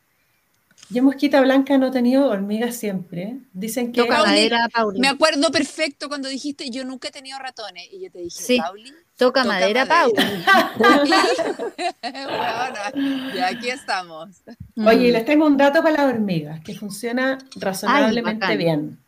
Yo 0.90 1.02
mosquita 1.02 1.40
blanca 1.42 1.76
no 1.76 1.88
he 1.88 1.90
tenido 1.90 2.28
hormigas 2.28 2.74
siempre. 2.76 3.36
Dicen 3.52 3.92
que 3.92 4.00
Toca 4.02 4.22
madera, 4.24 4.68
Pauli. 4.72 5.00
Me 5.00 5.08
acuerdo 5.08 5.50
perfecto 5.50 6.08
cuando 6.08 6.28
dijiste 6.28 6.70
yo 6.70 6.84
nunca 6.84 7.08
he 7.08 7.10
tenido 7.10 7.38
ratones 7.38 7.86
y 7.92 8.00
yo 8.04 8.10
te 8.10 8.18
dije, 8.20 8.30
Sí. 8.42 8.58
Pauli, 8.58 8.90
Toca, 9.16 9.42
toca 9.42 9.44
madera, 9.44 9.84
madera. 9.84 10.72
Pauli. 10.78 11.10
Huevona, 12.02 13.32
y 13.34 13.38
aquí 13.38 13.68
estamos. 13.70 14.28
Oye, 14.76 15.08
y 15.08 15.10
Mm. 15.10 15.12
les 15.12 15.24
tengo 15.24 15.46
un 15.46 15.56
dato 15.56 15.82
para 15.82 16.04
las 16.04 16.14
hormigas, 16.14 16.60
que 16.64 16.74
funciona 16.74 17.38
razonablemente 17.56 18.56
bien. 18.56 18.98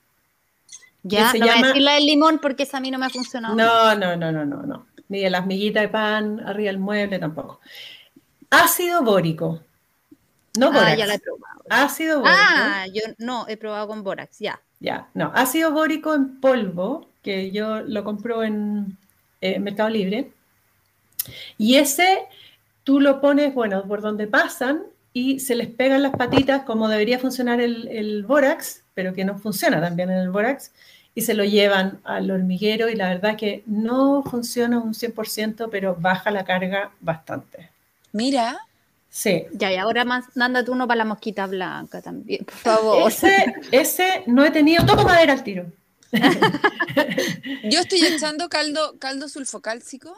Ya, 1.02 1.30
se 1.32 1.38
no 1.38 1.46
voy 1.46 1.50
a 1.50 1.54
llama- 1.56 1.66
decir 1.68 1.82
la 1.82 1.92
del 1.94 2.04
limón 2.06 2.38
porque 2.40 2.64
esa 2.64 2.76
a 2.76 2.80
mí 2.80 2.90
no 2.90 2.98
me 2.98 3.06
ha 3.06 3.10
funcionado. 3.10 3.54
No, 3.54 3.94
no, 3.94 4.16
no, 4.16 4.30
no, 4.32 4.44
no, 4.44 4.62
no. 4.64 4.86
Ni 5.08 5.20
de 5.20 5.30
las 5.30 5.46
miguitas 5.46 5.82
de 5.82 5.88
pan 5.88 6.40
arriba 6.40 6.66
del 6.68 6.78
mueble 6.78 7.18
tampoco. 7.18 7.60
Ácido 8.50 9.02
bórico. 9.02 9.60
No 10.58 10.68
Ah, 10.68 10.70
bórax. 10.72 10.96
ya 10.98 11.06
la 11.06 11.14
he 11.14 11.18
probado. 11.18 11.62
Ácido 11.68 12.20
bórico. 12.20 12.36
Ah, 12.38 12.86
yo 12.92 13.02
no, 13.18 13.46
he 13.48 13.56
probado 13.56 13.88
con 13.88 14.02
bórax, 14.02 14.38
ya. 14.38 14.60
Ya, 14.80 15.08
no. 15.14 15.30
Ácido 15.34 15.72
bórico 15.72 16.14
en 16.14 16.40
polvo, 16.40 17.08
que 17.22 17.50
yo 17.50 17.80
lo 17.80 18.02
compro 18.02 18.42
en 18.42 18.96
eh, 19.40 19.58
Mercado 19.60 19.90
Libre. 19.90 20.32
Y 21.58 21.76
ese 21.76 22.24
tú 22.84 23.00
lo 23.00 23.20
pones, 23.20 23.54
bueno, 23.54 23.84
por 23.86 24.00
donde 24.00 24.26
pasan 24.26 24.82
y 25.12 25.40
se 25.40 25.54
les 25.54 25.68
pegan 25.68 26.02
las 26.02 26.12
patitas 26.16 26.62
como 26.62 26.88
debería 26.88 27.18
funcionar 27.18 27.60
el, 27.60 27.88
el 27.88 28.24
bórax, 28.24 28.82
pero 28.94 29.12
que 29.12 29.24
no 29.24 29.38
funciona 29.38 29.80
también 29.80 30.10
en 30.10 30.18
el 30.18 30.30
bórax, 30.30 30.72
y 31.14 31.22
se 31.22 31.34
lo 31.34 31.44
llevan 31.44 32.00
al 32.04 32.30
hormiguero 32.30 32.88
y 32.88 32.94
la 32.94 33.08
verdad 33.08 33.36
que 33.36 33.62
no 33.66 34.22
funciona 34.22 34.78
un 34.78 34.94
100%, 34.94 35.68
pero 35.70 35.96
baja 35.98 36.30
la 36.30 36.44
carga 36.44 36.92
bastante. 37.00 37.68
Mira, 38.12 38.56
Sí. 39.12 39.44
Ya, 39.52 39.72
y 39.72 39.76
ahora 39.76 40.04
más, 40.04 40.24
mándate 40.36 40.70
uno 40.70 40.86
para 40.86 40.98
la 40.98 41.04
mosquita 41.04 41.46
blanca 41.46 42.00
también, 42.00 42.44
por 42.44 42.54
favor. 42.54 43.08
Ese, 43.10 43.54
ese 43.72 44.22
no 44.26 44.44
he 44.44 44.50
tenido, 44.52 44.86
toco 44.86 45.02
madera 45.02 45.32
al 45.32 45.42
tiro. 45.42 45.66
yo 47.64 47.80
estoy 47.80 48.04
echando 48.04 48.48
caldo, 48.48 48.98
caldo 48.98 49.28
sulfocálcico. 49.28 50.14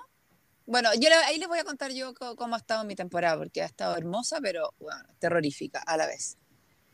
Bueno, 0.67 0.91
yo 0.95 1.09
le- 1.09 1.15
ahí 1.27 1.39
les 1.39 1.49
voy 1.49 1.59
a 1.59 1.65
contar 1.65 1.91
yo 1.93 2.15
cómo 2.37 2.55
ha 2.55 2.59
estado 2.59 2.85
mi 2.85 2.95
temporada, 2.95 3.37
porque 3.39 3.63
ha 3.63 3.67
estado 3.67 3.97
hermosa, 3.97 4.39
pero 4.41 4.73
bueno, 4.79 5.03
terrorífica 5.19 5.81
a 5.81 5.97
la 5.97 6.07
vez. 6.07 6.37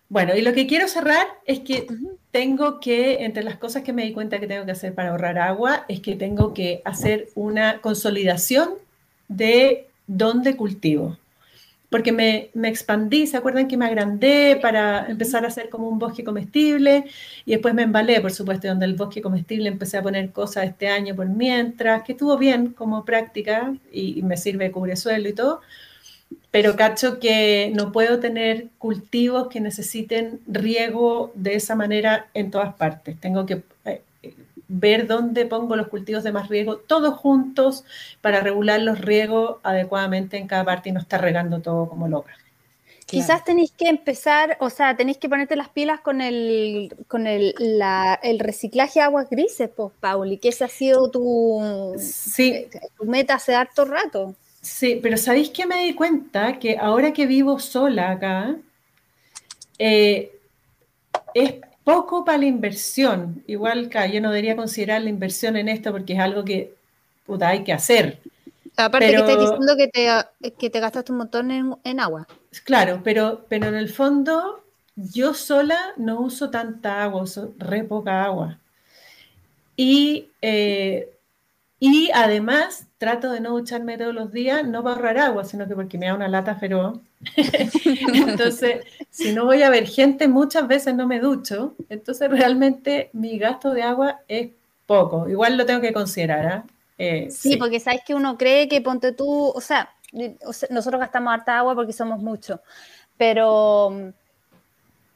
Bueno, 0.08 0.34
y 0.34 0.40
lo 0.40 0.54
que 0.54 0.66
quiero 0.66 0.88
cerrar 0.88 1.26
es 1.44 1.60
que 1.60 1.86
tengo 2.30 2.80
que, 2.80 3.24
entre 3.24 3.42
las 3.42 3.58
cosas 3.58 3.82
que 3.82 3.92
me 3.92 4.04
di 4.04 4.12
cuenta 4.12 4.40
que 4.40 4.46
tengo 4.46 4.64
que 4.64 4.72
hacer 4.72 4.94
para 4.94 5.10
ahorrar 5.10 5.38
agua, 5.38 5.84
es 5.88 6.00
que 6.00 6.16
tengo 6.16 6.54
que 6.54 6.80
hacer 6.86 7.28
una 7.34 7.80
consolidación 7.82 8.70
de 9.28 9.86
dónde 10.06 10.56
cultivo. 10.56 11.18
Porque 11.90 12.12
me, 12.12 12.50
me 12.54 12.68
expandí, 12.68 13.26
¿se 13.26 13.36
acuerdan 13.38 13.66
que 13.66 13.76
me 13.78 13.86
agrandé 13.86 14.58
para 14.60 15.06
empezar 15.06 15.44
a 15.44 15.48
hacer 15.48 15.70
como 15.70 15.88
un 15.88 15.98
bosque 15.98 16.22
comestible? 16.22 17.04
Y 17.46 17.52
después 17.52 17.74
me 17.74 17.82
embalé, 17.82 18.20
por 18.20 18.32
supuesto, 18.32 18.68
donde 18.68 18.84
el 18.84 18.94
bosque 18.94 19.22
comestible 19.22 19.68
empecé 19.68 19.96
a 19.96 20.02
poner 20.02 20.30
cosas 20.30 20.64
este 20.64 20.88
año 20.88 21.16
por 21.16 21.26
mientras, 21.28 22.02
que 22.02 22.12
estuvo 22.12 22.36
bien 22.36 22.72
como 22.72 23.04
práctica 23.04 23.74
y, 23.90 24.18
y 24.18 24.22
me 24.22 24.36
sirve 24.36 24.64
de 24.66 24.72
cubresuelo 24.72 25.28
y 25.28 25.32
todo 25.32 25.60
pero 26.50 26.76
cacho 26.76 27.18
que 27.18 27.72
no 27.74 27.92
puedo 27.92 28.20
tener 28.20 28.68
cultivos 28.78 29.48
que 29.48 29.60
necesiten 29.60 30.40
riego 30.46 31.30
de 31.34 31.54
esa 31.54 31.74
manera 31.74 32.28
en 32.34 32.50
todas 32.50 32.74
partes. 32.74 33.18
Tengo 33.20 33.44
que 33.44 33.62
ver 34.68 35.06
dónde 35.06 35.46
pongo 35.46 35.76
los 35.76 35.88
cultivos 35.88 36.22
de 36.24 36.32
más 36.32 36.48
riego, 36.48 36.76
todos 36.76 37.14
juntos, 37.18 37.84
para 38.20 38.40
regular 38.40 38.80
los 38.80 39.00
riegos 39.00 39.56
adecuadamente 39.62 40.36
en 40.36 40.46
cada 40.46 40.64
parte 40.64 40.90
y 40.90 40.92
no 40.92 41.00
estar 41.00 41.20
regando 41.20 41.60
todo 41.60 41.88
como 41.88 42.06
loca. 42.06 42.36
Quizás 43.06 43.42
tenéis 43.42 43.72
que 43.72 43.88
empezar, 43.88 44.58
o 44.60 44.68
sea, 44.68 44.94
tenéis 44.94 45.16
que 45.16 45.30
ponerte 45.30 45.56
las 45.56 45.70
pilas 45.70 46.00
con 46.00 46.20
el, 46.20 46.94
con 47.08 47.26
el, 47.26 47.54
la- 47.58 48.20
el 48.22 48.38
reciclaje 48.38 49.00
de 49.00 49.04
aguas 49.04 49.30
grises, 49.30 49.70
pues, 49.74 49.92
Pauli, 49.98 50.36
que 50.36 50.50
esa 50.50 50.66
ha 50.66 50.68
sido 50.68 51.10
tu, 51.10 51.94
Sí, 51.98 52.66
tu 52.98 53.04
meta 53.06 53.34
hace 53.36 53.54
harto 53.54 53.86
rato. 53.86 54.34
Sí, 54.60 55.00
pero 55.02 55.16
¿sabéis 55.16 55.48
que 55.48 55.64
me 55.64 55.84
di 55.84 55.94
cuenta? 55.94 56.58
Que 56.58 56.76
ahora 56.76 57.14
que 57.14 57.24
vivo 57.26 57.58
sola 57.58 58.10
acá, 58.10 58.56
eh, 59.78 60.32
es 61.34 61.54
poco 61.88 62.22
para 62.22 62.36
la 62.38 62.44
inversión. 62.44 63.42
Igual 63.46 63.88
que 63.88 64.12
yo 64.12 64.20
no 64.20 64.28
debería 64.28 64.56
considerar 64.56 65.00
la 65.00 65.08
inversión 65.08 65.56
en 65.56 65.68
esto 65.70 65.90
porque 65.90 66.12
es 66.12 66.18
algo 66.18 66.44
que 66.44 66.74
puta, 67.24 67.48
hay 67.48 67.64
que 67.64 67.72
hacer. 67.72 68.18
Aparte 68.76 69.06
Pero- 69.06 69.24
que 69.24 69.32
estás 69.32 69.50
diciendo 69.50 69.74
que 69.76 69.88
te, 69.88 70.52
que 70.52 70.68
te 70.68 70.80
gastaste 70.80 71.12
un 71.12 71.18
montón 71.18 71.50
en, 71.50 71.74
en 71.84 72.00
agua. 72.00 72.26
Claro, 72.64 73.00
pero, 73.02 73.46
pero 73.48 73.68
en 73.68 73.74
el 73.74 73.88
fondo 73.88 74.62
yo 74.96 75.32
sola 75.32 75.78
no 75.96 76.20
uso 76.20 76.50
tanta 76.50 77.02
agua, 77.02 77.22
uso 77.22 77.54
re 77.58 77.84
poca 77.84 78.22
agua. 78.22 78.58
Y, 79.74 80.28
eh, 80.42 81.08
y 81.80 82.10
además 82.12 82.87
trato 82.98 83.30
de 83.30 83.40
no 83.40 83.50
ducharme 83.50 83.96
todos 83.96 84.14
los 84.14 84.32
días, 84.32 84.66
no 84.66 84.82
para 84.82 84.96
ahorrar 84.96 85.18
agua, 85.18 85.44
sino 85.44 85.66
que 85.68 85.74
porque 85.74 85.96
me 85.96 86.06
da 86.06 86.14
una 86.14 86.28
lata 86.28 86.56
feroz. 86.56 86.98
Entonces, 88.26 88.84
si 89.08 89.32
no 89.32 89.44
voy 89.44 89.62
a 89.62 89.70
ver 89.70 89.86
gente, 89.86 90.26
muchas 90.26 90.66
veces 90.66 90.94
no 90.94 91.06
me 91.06 91.20
ducho. 91.20 91.76
Entonces, 91.88 92.28
realmente 92.28 93.10
mi 93.12 93.38
gasto 93.38 93.70
de 93.70 93.82
agua 93.82 94.20
es 94.26 94.50
poco. 94.86 95.28
Igual 95.28 95.56
lo 95.56 95.64
tengo 95.64 95.80
que 95.80 95.92
considerar. 95.92 96.46
¿ah? 96.46 96.64
Eh, 96.98 97.28
Sí, 97.30 97.56
porque 97.56 97.78
sabes 97.78 98.00
que 98.04 98.14
uno 98.14 98.36
cree 98.36 98.68
que 98.68 98.80
ponte 98.80 99.12
tú, 99.12 99.28
o 99.30 99.60
sea, 99.60 99.94
o 100.44 100.52
sea, 100.52 100.68
nosotros 100.72 100.98
gastamos 100.98 101.32
harta 101.32 101.58
agua 101.58 101.76
porque 101.76 101.92
somos 101.92 102.20
muchos, 102.20 102.58
pero, 103.16 104.12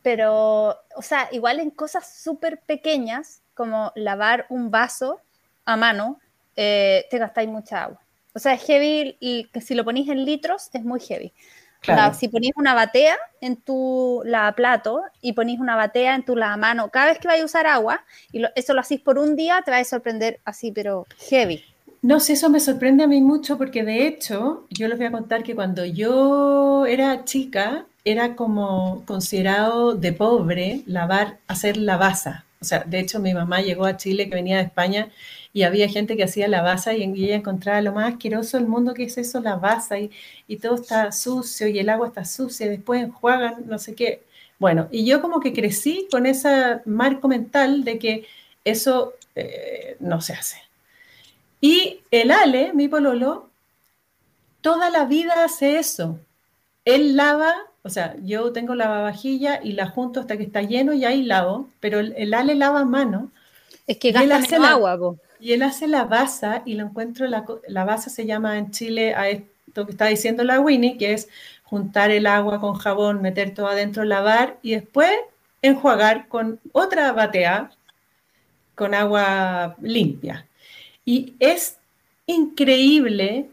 pero, 0.03 0.77
o 0.95 1.03
sea, 1.03 1.29
igual 1.33 1.59
en 1.59 1.71
cosas 1.71 2.14
súper 2.23 2.61
pequeñas, 2.61 3.40
como 3.55 3.92
lavar 3.97 4.47
un 4.51 4.71
vaso 4.71 5.21
a 5.64 5.77
mano, 5.77 6.21
eh, 6.57 7.07
te 7.11 7.19
gastáis 7.19 7.49
mucha 7.49 7.85
agua. 7.85 8.01
O 8.35 8.38
sea, 8.38 8.55
es 8.55 8.62
heavy, 8.65 9.17
y 9.21 9.45
que 9.53 9.61
si 9.61 9.75
lo 9.75 9.85
ponís 9.85 10.09
en 10.09 10.25
litros, 10.25 10.71
es 10.73 10.85
muy 10.85 11.01
heavy. 11.01 11.33
Claro. 11.81 12.15
Si 12.15 12.29
ponís 12.29 12.53
una 12.57 12.75
batea 12.75 13.17
en 13.41 13.57
tu 13.57 14.23
lavaplato 14.25 15.03
y 15.21 15.33
ponís 15.35 15.61
una 15.61 15.77
batea 15.77 16.15
en 16.15 16.25
tu 16.25 16.37
lavamano, 16.37 16.91
cada 16.91 17.07
vez 17.07 17.19
que 17.19 17.29
vais 17.29 17.43
a 17.43 17.45
usar 17.45 17.67
agua, 17.67 18.05
y 18.31 18.38
lo- 18.38 18.49
eso 18.55 18.73
lo 18.75 18.81
hacís 18.81 19.01
por 19.01 19.19
un 19.19 19.37
día, 19.37 19.62
te 19.65 19.71
vais 19.71 19.87
a 19.88 19.91
sorprender 19.91 20.41
así, 20.45 20.73
pero 20.73 21.07
heavy. 21.29 21.65
No 22.03 22.21
sé, 22.21 22.35
eso 22.35 22.51
me 22.51 22.61
sorprende 22.61 23.05
a 23.05 23.07
mí 23.07 23.21
mucho 23.21 23.57
porque 23.59 23.83
de 23.85 24.07
hecho, 24.07 24.67
yo 24.71 24.88
les 24.88 24.99
voy 24.99 25.07
a 25.07 25.12
contar 25.12 25.43
que 25.43 25.55
cuando 25.55 25.85
yo 25.85 26.85
era 26.87 27.25
chica, 27.25 27.87
era 28.05 28.35
como 28.37 29.05
considerado 29.07 29.95
de 29.95 30.12
pobre 30.12 30.83
lavar, 30.87 31.38
hacer 31.47 31.77
lavaza. 31.77 32.45
O 32.62 32.64
sea, 32.64 32.85
de 32.87 33.01
hecho 33.01 33.20
mi 33.20 33.35
mamá 33.35 33.61
llegó 33.61 33.85
a 33.85 33.96
Chile, 33.98 34.29
que 34.29 34.37
venía 34.37 34.57
de 34.57 34.62
España, 34.62 35.11
y 35.53 35.64
había 35.64 35.88
gente 35.88 36.16
que 36.16 36.25
hacía 36.25 36.48
lavaza 36.48 36.94
y, 36.94 37.03
y 37.03 37.25
ella 37.27 37.37
encontraba 37.37 37.83
lo 37.83 37.92
más 37.92 38.14
asqueroso 38.14 38.57
del 38.57 38.68
mundo 38.68 38.94
que 38.94 39.05
es 39.05 39.18
eso, 39.18 39.40
lavaza, 39.40 39.98
y, 39.98 40.11
y 40.48 40.57
todo 40.59 40.77
está 40.77 41.12
sucio 41.12 41.66
y 41.68 41.79
el 41.79 41.88
agua 41.90 42.07
está 42.09 42.25
sucia, 42.25 42.66
y 42.66 42.70
después 42.70 43.03
enjuagan, 43.03 43.64
no 43.66 43.79
sé 43.79 43.94
qué. 43.94 44.22
Bueno, 44.59 44.88
y 44.92 45.05
yo 45.05 45.20
como 45.20 45.40
que 45.40 45.53
crecí 45.53 46.07
con 46.11 46.25
ese 46.25 46.81
marco 46.87 47.27
mental 47.29 47.85
de 47.85 47.98
que 47.98 48.27
eso 48.64 49.14
eh, 49.35 49.96
no 49.98 50.20
se 50.20 50.35
hace. 50.35 50.59
Y 51.61 52.01
el 52.11 52.31
Ale, 52.31 52.72
mi 52.72 52.88
pololo, 52.88 53.51
toda 54.61 54.88
la 54.90 55.05
vida 55.05 55.44
hace 55.44 55.79
eso. 55.79 56.20
Él 56.85 57.16
lava, 57.16 57.55
o 57.83 57.90
sea, 57.90 58.16
yo 58.23 58.53
tengo 58.53 58.75
lavavajilla 58.75 59.61
y 59.62 59.73
la 59.73 59.87
junto 59.88 60.21
hasta 60.21 60.37
que 60.37 60.45
está 60.45 60.62
lleno 60.62 60.92
y 60.95 61.05
ahí 61.05 61.23
lavo, 61.25 61.71
pero 61.81 62.01
el, 62.01 62.14
el 62.16 62.35
Ale 62.35 62.55
lava 62.55 62.81
a 62.81 62.85
mano 62.85 63.33
Es 63.87 63.99
que 63.99 64.11
gasta 64.12 64.38
menos 64.38 64.59
la- 64.59 64.73
agua, 64.73 64.99
po. 64.99 65.18
y 65.40 65.53
él 65.53 65.62
hace 65.62 65.88
la 65.88 66.05
baza 66.05 66.62
y 66.66 66.75
lo 66.77 66.85
encuentro, 66.87 67.27
la, 67.29 67.45
la 67.68 67.85
baza 67.85 68.11
se 68.11 68.27
llama 68.27 68.59
en 68.59 68.71
Chile 68.71 69.14
a 69.14 69.29
esto 69.29 69.87
que 69.87 69.92
está 69.92 70.07
diciendo 70.07 70.45
la 70.45 70.61
Winnie, 70.61 70.99
que 70.99 71.12
es 71.14 71.29
juntar 71.64 72.11
el 72.12 72.27
agua 72.27 72.61
con 72.61 72.75
jabón, 72.75 73.23
meter 73.23 73.55
todo 73.55 73.66
adentro, 73.68 74.05
lavar 74.05 74.59
y 74.62 74.73
después 74.73 75.11
enjuagar 75.62 76.29
con 76.29 76.61
otra 76.73 77.12
batea 77.12 77.71
con 78.75 78.95
agua 78.95 79.77
limpia. 79.81 80.47
Y 81.05 81.35
es 81.40 81.79
increíble, 82.27 83.51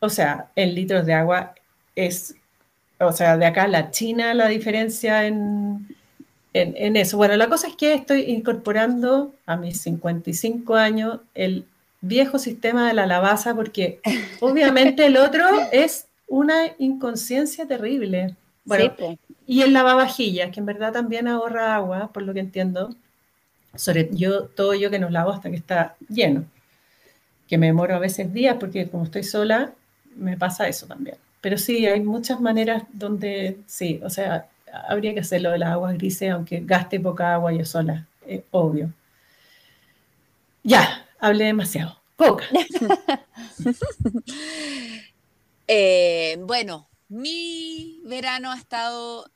o 0.00 0.10
sea, 0.10 0.50
en 0.56 0.74
litros 0.74 1.06
de 1.06 1.14
agua 1.14 1.54
es, 1.96 2.36
o 3.00 3.12
sea, 3.12 3.36
de 3.36 3.46
acá 3.46 3.64
a 3.64 3.68
la 3.68 3.90
China 3.90 4.34
la 4.34 4.48
diferencia 4.48 5.26
en, 5.26 5.86
en, 6.52 6.96
eso. 6.96 7.16
Bueno, 7.16 7.36
la 7.36 7.48
cosa 7.48 7.68
es 7.68 7.76
que 7.76 7.94
estoy 7.94 8.22
incorporando 8.22 9.34
a 9.46 9.56
mis 9.56 9.80
55 9.80 10.74
años 10.74 11.20
el 11.34 11.64
viejo 12.02 12.38
sistema 12.38 12.88
de 12.88 12.94
la 12.94 13.06
lavaza 13.06 13.54
porque 13.54 14.00
obviamente 14.40 15.06
el 15.06 15.16
otro 15.16 15.44
es 15.72 16.06
una 16.28 16.72
inconsciencia 16.78 17.66
terrible. 17.66 18.36
Bueno, 18.64 18.92
y 19.46 19.62
el 19.62 19.72
lavavajillas, 19.72 20.52
que 20.52 20.60
en 20.60 20.66
verdad 20.66 20.92
también 20.92 21.26
ahorra 21.26 21.74
agua, 21.74 22.10
por 22.12 22.22
lo 22.22 22.34
que 22.34 22.40
entiendo. 22.40 22.94
Sobre 23.74 24.10
yo, 24.12 24.44
todo 24.44 24.74
yo 24.74 24.90
que 24.90 24.98
nos 24.98 25.12
lavo 25.12 25.30
hasta 25.30 25.50
que 25.50 25.56
está 25.56 25.96
lleno. 26.08 26.44
Que 27.48 27.56
me 27.56 27.66
demoro 27.66 27.94
a 27.94 27.98
veces 27.98 28.32
días 28.32 28.56
porque 28.60 28.88
como 28.88 29.04
estoy 29.04 29.24
sola, 29.24 29.72
me 30.16 30.36
pasa 30.36 30.68
eso 30.68 30.86
también. 30.86 31.16
Pero 31.40 31.58
sí, 31.58 31.86
hay 31.86 32.00
muchas 32.00 32.40
maneras 32.40 32.84
donde, 32.92 33.58
sí, 33.66 34.00
o 34.04 34.10
sea, 34.10 34.48
habría 34.88 35.14
que 35.14 35.20
hacerlo 35.20 35.50
de 35.50 35.58
las 35.58 35.70
aguas 35.70 35.94
grises, 35.94 36.30
aunque 36.30 36.60
gaste 36.60 37.00
poca 37.00 37.34
agua 37.34 37.52
yo 37.52 37.64
sola, 37.64 38.06
es 38.26 38.42
obvio. 38.50 38.92
Ya, 40.62 41.06
hablé 41.18 41.46
demasiado. 41.46 41.96
Poca. 42.16 42.44
Eh, 45.72 46.36
bueno, 46.40 46.88
mi 47.08 48.00
verano 48.02 48.50
ha 48.50 48.56
estado 48.56 49.30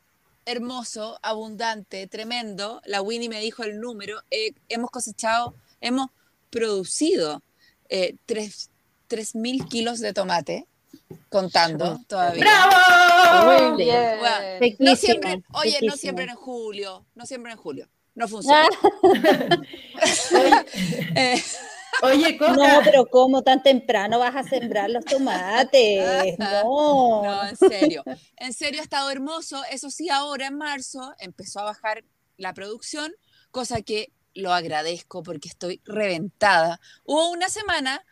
hermoso, 0.46 1.16
abundante, 1.22 2.08
tremendo. 2.08 2.82
La 2.86 3.02
Winnie 3.02 3.28
me 3.28 3.38
dijo 3.38 3.62
el 3.62 3.80
número. 3.80 4.20
Eh, 4.32 4.50
hemos 4.68 4.90
cosechado, 4.90 5.54
hemos 5.80 6.08
producido 6.50 7.40
eh, 7.88 8.16
3.000 8.26 9.68
kilos 9.68 10.00
de 10.00 10.12
tomate 10.12 10.66
contando 11.28 12.00
todavía. 12.06 12.44
¡Bravo! 12.44 13.70
Muy 13.72 13.84
bien. 13.84 14.18
Bueno, 14.18 14.76
no 14.78 14.96
siempre, 14.96 15.42
oye, 15.52 15.78
no 15.82 15.96
siempre 15.96 16.24
en 16.24 16.34
julio, 16.34 17.04
no 17.14 17.26
siempre 17.26 17.52
en 17.52 17.58
julio, 17.58 17.88
no 18.14 18.28
funciona. 18.28 18.68
eh, 21.16 21.42
oye, 22.02 22.38
Coca. 22.38 22.52
No, 22.52 22.80
pero 22.84 23.06
¿cómo 23.06 23.42
tan 23.42 23.62
temprano 23.62 24.18
vas 24.18 24.36
a 24.36 24.44
sembrar 24.44 24.90
los 24.90 25.04
tomates? 25.04 26.36
No. 26.38 27.22
No, 27.24 27.48
en 27.48 27.56
serio. 27.56 28.04
En 28.36 28.52
serio 28.52 28.80
ha 28.80 28.84
estado 28.84 29.10
hermoso. 29.10 29.62
Eso 29.70 29.90
sí, 29.90 30.08
ahora 30.08 30.46
en 30.46 30.56
marzo 30.56 31.14
empezó 31.18 31.60
a 31.60 31.64
bajar 31.64 32.04
la 32.36 32.54
producción, 32.54 33.12
cosa 33.50 33.82
que 33.82 34.12
lo 34.34 34.52
agradezco 34.52 35.22
porque 35.22 35.48
estoy 35.48 35.80
reventada. 35.84 36.80
Hubo 37.04 37.30
una 37.30 37.48
semana 37.48 38.04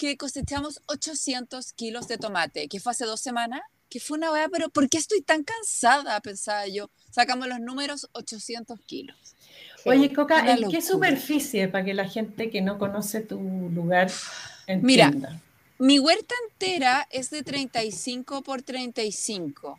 que 0.00 0.16
cosechamos 0.16 0.80
800 0.86 1.74
kilos 1.74 2.08
de 2.08 2.16
tomate, 2.16 2.68
que 2.68 2.80
fue 2.80 2.92
hace 2.92 3.04
dos 3.04 3.20
semanas, 3.20 3.60
que 3.90 4.00
fue 4.00 4.16
una 4.16 4.32
weá, 4.32 4.48
pero 4.48 4.70
¿por 4.70 4.88
qué 4.88 4.96
estoy 4.96 5.20
tan 5.20 5.44
cansada? 5.44 6.18
Pensaba 6.22 6.66
yo. 6.68 6.88
Sacamos 7.10 7.48
los 7.48 7.60
números, 7.60 8.08
800 8.12 8.80
kilos. 8.80 9.14
Oye, 9.84 10.10
Coca, 10.14 10.52
¿en 10.52 10.70
qué 10.70 10.80
superficie 10.80 11.68
para 11.68 11.84
que 11.84 11.92
la 11.92 12.08
gente 12.08 12.48
que 12.48 12.62
no 12.62 12.78
conoce 12.78 13.20
tu 13.20 13.38
lugar 13.74 14.10
entienda? 14.66 15.38
Mi 15.78 15.98
huerta 15.98 16.34
entera 16.48 17.06
es 17.10 17.28
de 17.28 17.42
35 17.42 18.42
por 18.42 18.62
35, 18.62 19.78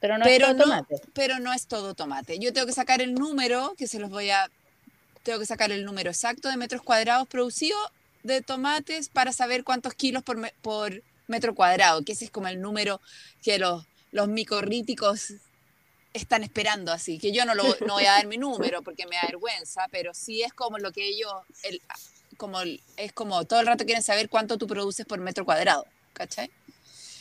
Pero 0.00 0.18
no 0.18 0.24
pero 0.24 0.46
es 0.48 0.56
todo 0.56 0.58
no, 0.58 0.64
tomate. 0.64 1.00
pero 1.12 1.38
no 1.38 1.52
es 1.52 1.66
todo 1.68 1.94
tomate. 1.94 2.40
Yo 2.40 2.52
tengo 2.52 2.66
que 2.66 2.72
sacar 2.72 3.00
el 3.02 3.14
número, 3.14 3.74
que 3.78 3.86
se 3.86 4.00
los 4.00 4.10
voy 4.10 4.30
a... 4.30 4.50
Tengo 5.22 5.38
que 5.38 5.46
sacar 5.46 5.70
el 5.70 5.84
número 5.84 6.10
exacto 6.10 6.48
de 6.48 6.56
metros 6.56 6.82
cuadrados 6.82 7.28
producidos 7.28 7.78
de 8.24 8.40
tomates 8.42 9.08
para 9.08 9.32
saber 9.32 9.62
cuántos 9.62 9.94
kilos 9.94 10.22
por, 10.24 10.36
me- 10.36 10.54
por 10.62 11.02
metro 11.28 11.54
cuadrado, 11.54 12.02
que 12.04 12.12
ese 12.12 12.24
es 12.24 12.30
como 12.30 12.48
el 12.48 12.60
número 12.60 13.00
que 13.42 13.58
los, 13.58 13.86
los 14.10 14.28
micorríticos 14.28 15.34
están 16.12 16.42
esperando 16.42 16.92
así, 16.92 17.18
que 17.18 17.32
yo 17.32 17.44
no, 17.44 17.54
lo, 17.54 17.64
no 17.86 17.94
voy 17.94 18.04
a 18.06 18.12
dar 18.12 18.26
mi 18.26 18.38
número 18.38 18.82
porque 18.82 19.06
me 19.06 19.16
da 19.16 19.26
vergüenza, 19.26 19.86
pero 19.90 20.14
sí 20.14 20.42
es 20.42 20.52
como 20.52 20.78
lo 20.78 20.90
que 20.92 21.06
ellos, 21.08 21.32
el, 21.64 21.80
como 22.36 22.60
es 22.96 23.12
como 23.12 23.44
todo 23.44 23.60
el 23.60 23.66
rato 23.66 23.84
quieren 23.84 24.02
saber 24.02 24.28
cuánto 24.28 24.56
tú 24.56 24.66
produces 24.66 25.06
por 25.06 25.18
metro 25.20 25.44
cuadrado, 25.44 25.86
¿cachai? 26.12 26.50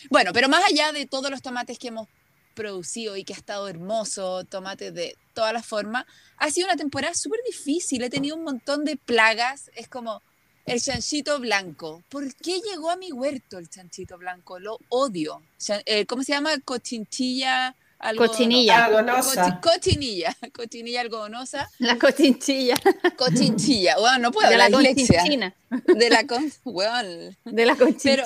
Bueno, 0.10 0.32
pero 0.34 0.48
más 0.48 0.64
allá 0.70 0.92
de 0.92 1.06
todos 1.06 1.30
los 1.32 1.42
tomates 1.42 1.80
que 1.80 1.88
hemos 1.90 2.08
producido 2.54 3.18
y 3.18 3.24
que 3.24 3.34
ha 3.34 3.38
estado 3.38 3.68
hermoso, 3.68 4.44
tomates 4.46 4.94
de 4.94 5.18
todas 5.34 5.54
las 5.54 5.66
formas, 5.66 6.06
ha 6.38 6.52
sido 6.52 6.68
una 6.68 6.76
temporada 6.76 7.16
súper 7.16 7.40
difícil, 7.48 8.04
he 8.04 8.10
tenido 8.10 8.36
un 8.36 8.44
montón 8.44 8.86
de 8.86 8.96
plagas, 8.96 9.72
es 9.76 9.88
como 9.88 10.22
el 10.66 10.82
chanchito 10.82 11.40
blanco. 11.40 12.04
¿Por 12.10 12.34
qué 12.36 12.60
llegó 12.62 12.90
a 12.92 12.96
mi 12.96 13.12
huerto 13.12 13.58
el 13.58 13.70
chanchito 13.70 14.18
blanco? 14.18 14.60
Lo 14.60 14.80
odio. 14.90 15.42
Eh, 15.86 16.06
¿Cómo 16.06 16.24
se 16.24 16.32
llama? 16.34 16.58
Cochinchilla. 16.64 17.76
algodono- 18.00 18.28
Cochinilla. 18.28 18.86
Algonosa. 18.86 19.62
Cochi- 19.62 19.74
cochinilla, 19.74 20.38
cochinilla 20.56 21.02
algodonosa, 21.02 21.70
La 21.80 21.98
cochinchilla. 21.98 22.76
cochinchilla. 23.18 23.98
Bueno, 23.98 24.18
no 24.20 24.32
puedo 24.32 24.50
De 24.50 24.58
la 24.58 24.70
conchinchina. 24.70 25.54
De 25.70 26.10
la 26.10 26.26
con, 26.28 26.52
weón. 26.66 27.38
De 27.46 27.66
la. 27.66 27.76
Pero, 27.76 28.26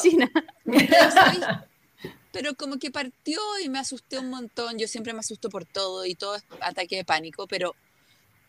¿sabes? 1.11 1.39
Pero 2.31 2.55
como 2.55 2.77
que 2.77 2.91
partió 2.91 3.39
y 3.63 3.69
me 3.69 3.79
asusté 3.79 4.19
un 4.19 4.29
montón. 4.29 4.77
Yo 4.77 4.87
siempre 4.87 5.13
me 5.13 5.19
asusto 5.19 5.49
por 5.49 5.65
todo 5.65 6.05
y 6.05 6.13
todo 6.15 6.35
es 6.35 6.43
ataque 6.61 6.95
de 6.97 7.05
pánico, 7.05 7.47
pero 7.47 7.75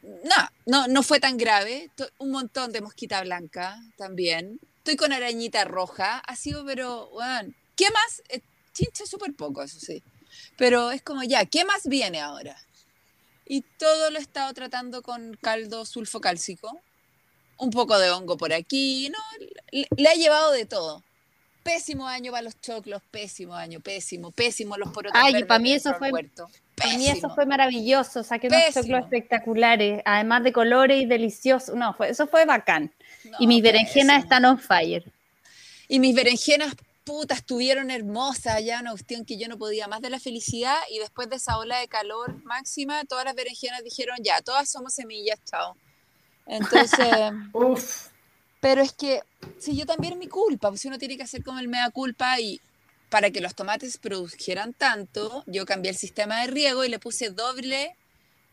no, 0.02 0.50
no, 0.66 0.88
no 0.88 1.02
fue 1.02 1.20
tan 1.20 1.36
grave. 1.36 1.90
Un 2.18 2.30
montón 2.30 2.72
de 2.72 2.80
mosquita 2.80 3.22
blanca 3.22 3.80
también. 3.96 4.60
Estoy 4.78 4.96
con 4.96 5.12
arañita 5.12 5.64
roja. 5.64 6.18
Ha 6.18 6.36
sido, 6.36 6.64
pero, 6.64 7.08
bueno, 7.10 7.52
¿qué 7.76 7.90
más? 7.90 8.22
Eh, 8.28 8.40
Chinche 8.72 9.06
súper 9.06 9.34
poco, 9.34 9.62
eso 9.62 9.78
sí. 9.80 10.02
Pero 10.56 10.90
es 10.90 11.02
como 11.02 11.22
ya, 11.22 11.44
¿qué 11.46 11.64
más 11.64 11.82
viene 11.84 12.20
ahora? 12.20 12.56
Y 13.46 13.62
todo 13.62 14.10
lo 14.10 14.18
he 14.18 14.22
estado 14.22 14.52
tratando 14.54 15.02
con 15.02 15.36
caldo 15.40 15.84
sulfocálcico. 15.84 16.80
Un 17.56 17.70
poco 17.70 17.98
de 17.98 18.10
hongo 18.10 18.36
por 18.36 18.52
aquí. 18.52 19.10
No, 19.10 19.18
le 19.72 20.08
ha 20.08 20.14
llevado 20.14 20.52
de 20.52 20.64
todo. 20.64 21.02
Pésimo 21.62 22.06
año 22.08 22.32
para 22.32 22.42
los 22.42 22.60
choclos, 22.60 23.02
pésimo 23.10 23.54
año, 23.54 23.80
pésimo, 23.80 24.30
pésimo 24.30 24.76
los 24.76 24.90
porotos 24.90 25.20
Ay, 25.22 25.32
verdes 25.34 25.48
para 25.48 25.58
mí 25.60 25.70
de 25.70 25.76
eso 25.76 25.94
fue- 25.94 26.10
huerto. 26.10 26.48
Para 26.76 26.96
mí 26.96 27.08
eso 27.08 27.28
fue 27.34 27.44
maravilloso, 27.44 28.22
saqué 28.22 28.46
unos 28.46 28.60
Pésimo. 28.62 28.82
choclos 28.84 29.02
espectaculares, 29.04 30.00
además 30.04 30.44
de 30.44 30.52
colores 30.52 31.02
y 31.02 31.06
deliciosos. 31.06 31.74
No, 31.74 31.92
fue, 31.94 32.10
eso 32.10 32.26
fue 32.28 32.44
bacán. 32.44 32.92
y 33.40 33.46
mis 33.48 33.62
berenjenas 33.62 34.18
pésimo. 34.18 34.22
están 34.24 34.44
on 34.44 34.58
fire. 34.58 35.04
Y 35.88 35.98
mis 35.98 36.14
berenjenas 36.14 36.74
putas 37.04 37.38
estuvieron 37.38 37.90
hermosas, 37.90 38.62
ya 38.64 38.80
una 38.80 38.90
cuestión 38.92 39.24
que 39.24 39.36
yo 39.38 39.48
no 39.48 39.58
podía 39.58 39.88
más 39.88 40.00
de 40.02 40.10
la 40.10 40.20
felicidad 40.20 40.76
y 40.90 40.98
después 41.00 41.28
de 41.28 41.36
esa 41.36 41.58
ola 41.58 41.78
de 41.80 41.88
calor 41.88 42.42
máxima, 42.44 43.02
todas 43.04 43.24
las 43.24 43.34
berenjenas 43.34 43.82
dijeron, 43.82 44.16
ya, 44.22 44.40
todas 44.42 44.70
somos 44.70 44.92
semillas, 44.94 45.38
chao. 45.44 45.76
Entonces, 46.46 47.08
Uf. 47.52 48.07
Pero 48.60 48.82
es 48.82 48.92
que, 48.92 49.22
si 49.58 49.76
yo 49.76 49.86
también 49.86 50.18
mi 50.18 50.26
culpa, 50.28 50.68
pues 50.70 50.84
uno 50.84 50.98
tiene 50.98 51.16
que 51.16 51.22
hacer 51.22 51.42
como 51.44 51.58
el 51.58 51.68
mea 51.68 51.90
culpa 51.90 52.38
y 52.40 52.60
para 53.08 53.30
que 53.30 53.40
los 53.40 53.54
tomates 53.54 53.96
produjeran 53.98 54.74
tanto, 54.74 55.42
yo 55.46 55.64
cambié 55.64 55.90
el 55.92 55.96
sistema 55.96 56.40
de 56.40 56.48
riego 56.48 56.84
y 56.84 56.88
le 56.88 56.98
puse 56.98 57.30
doble, 57.30 57.96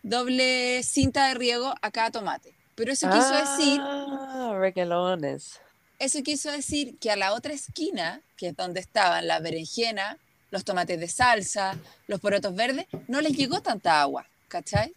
doble 0.04 0.82
cinta 0.84 1.28
de 1.28 1.34
riego 1.34 1.74
a 1.82 1.92
cada 1.92 2.12
tomate. 2.12 2.54
Pero 2.76 2.92
eso 2.92 3.10
quiso 3.10 3.32
decir 3.36 3.80
Ah, 3.82 4.56
reguelones. 4.60 5.60
eso 6.00 6.22
quiso 6.24 6.52
decir 6.52 6.98
que 7.00 7.12
a 7.12 7.16
la 7.16 7.34
otra 7.34 7.54
esquina, 7.54 8.22
que 8.38 8.50
es 8.50 8.56
donde 8.56 8.80
estaban 8.82 9.28
las 9.28 9.42
berenjenas, 9.42 10.18
los 10.52 10.64
tomates 10.64 11.00
de 11.00 11.08
salsa, 11.08 11.78
los 12.08 12.20
porotos 12.20 12.54
verdes, 12.56 12.86
no 13.08 13.20
les 13.22 13.34
llegó 13.36 13.62
tanta 13.62 14.02
agua, 14.02 14.26
¿cachai? 14.48 14.94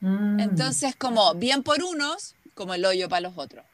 Mm. 0.00 0.40
Entonces, 0.40 0.94
como 0.96 1.34
bien 1.34 1.62
por 1.62 1.82
unos, 1.82 2.34
como 2.54 2.74
el 2.74 2.84
hoyo 2.84 3.08
para 3.08 3.22
los 3.22 3.38
otros. 3.38 3.64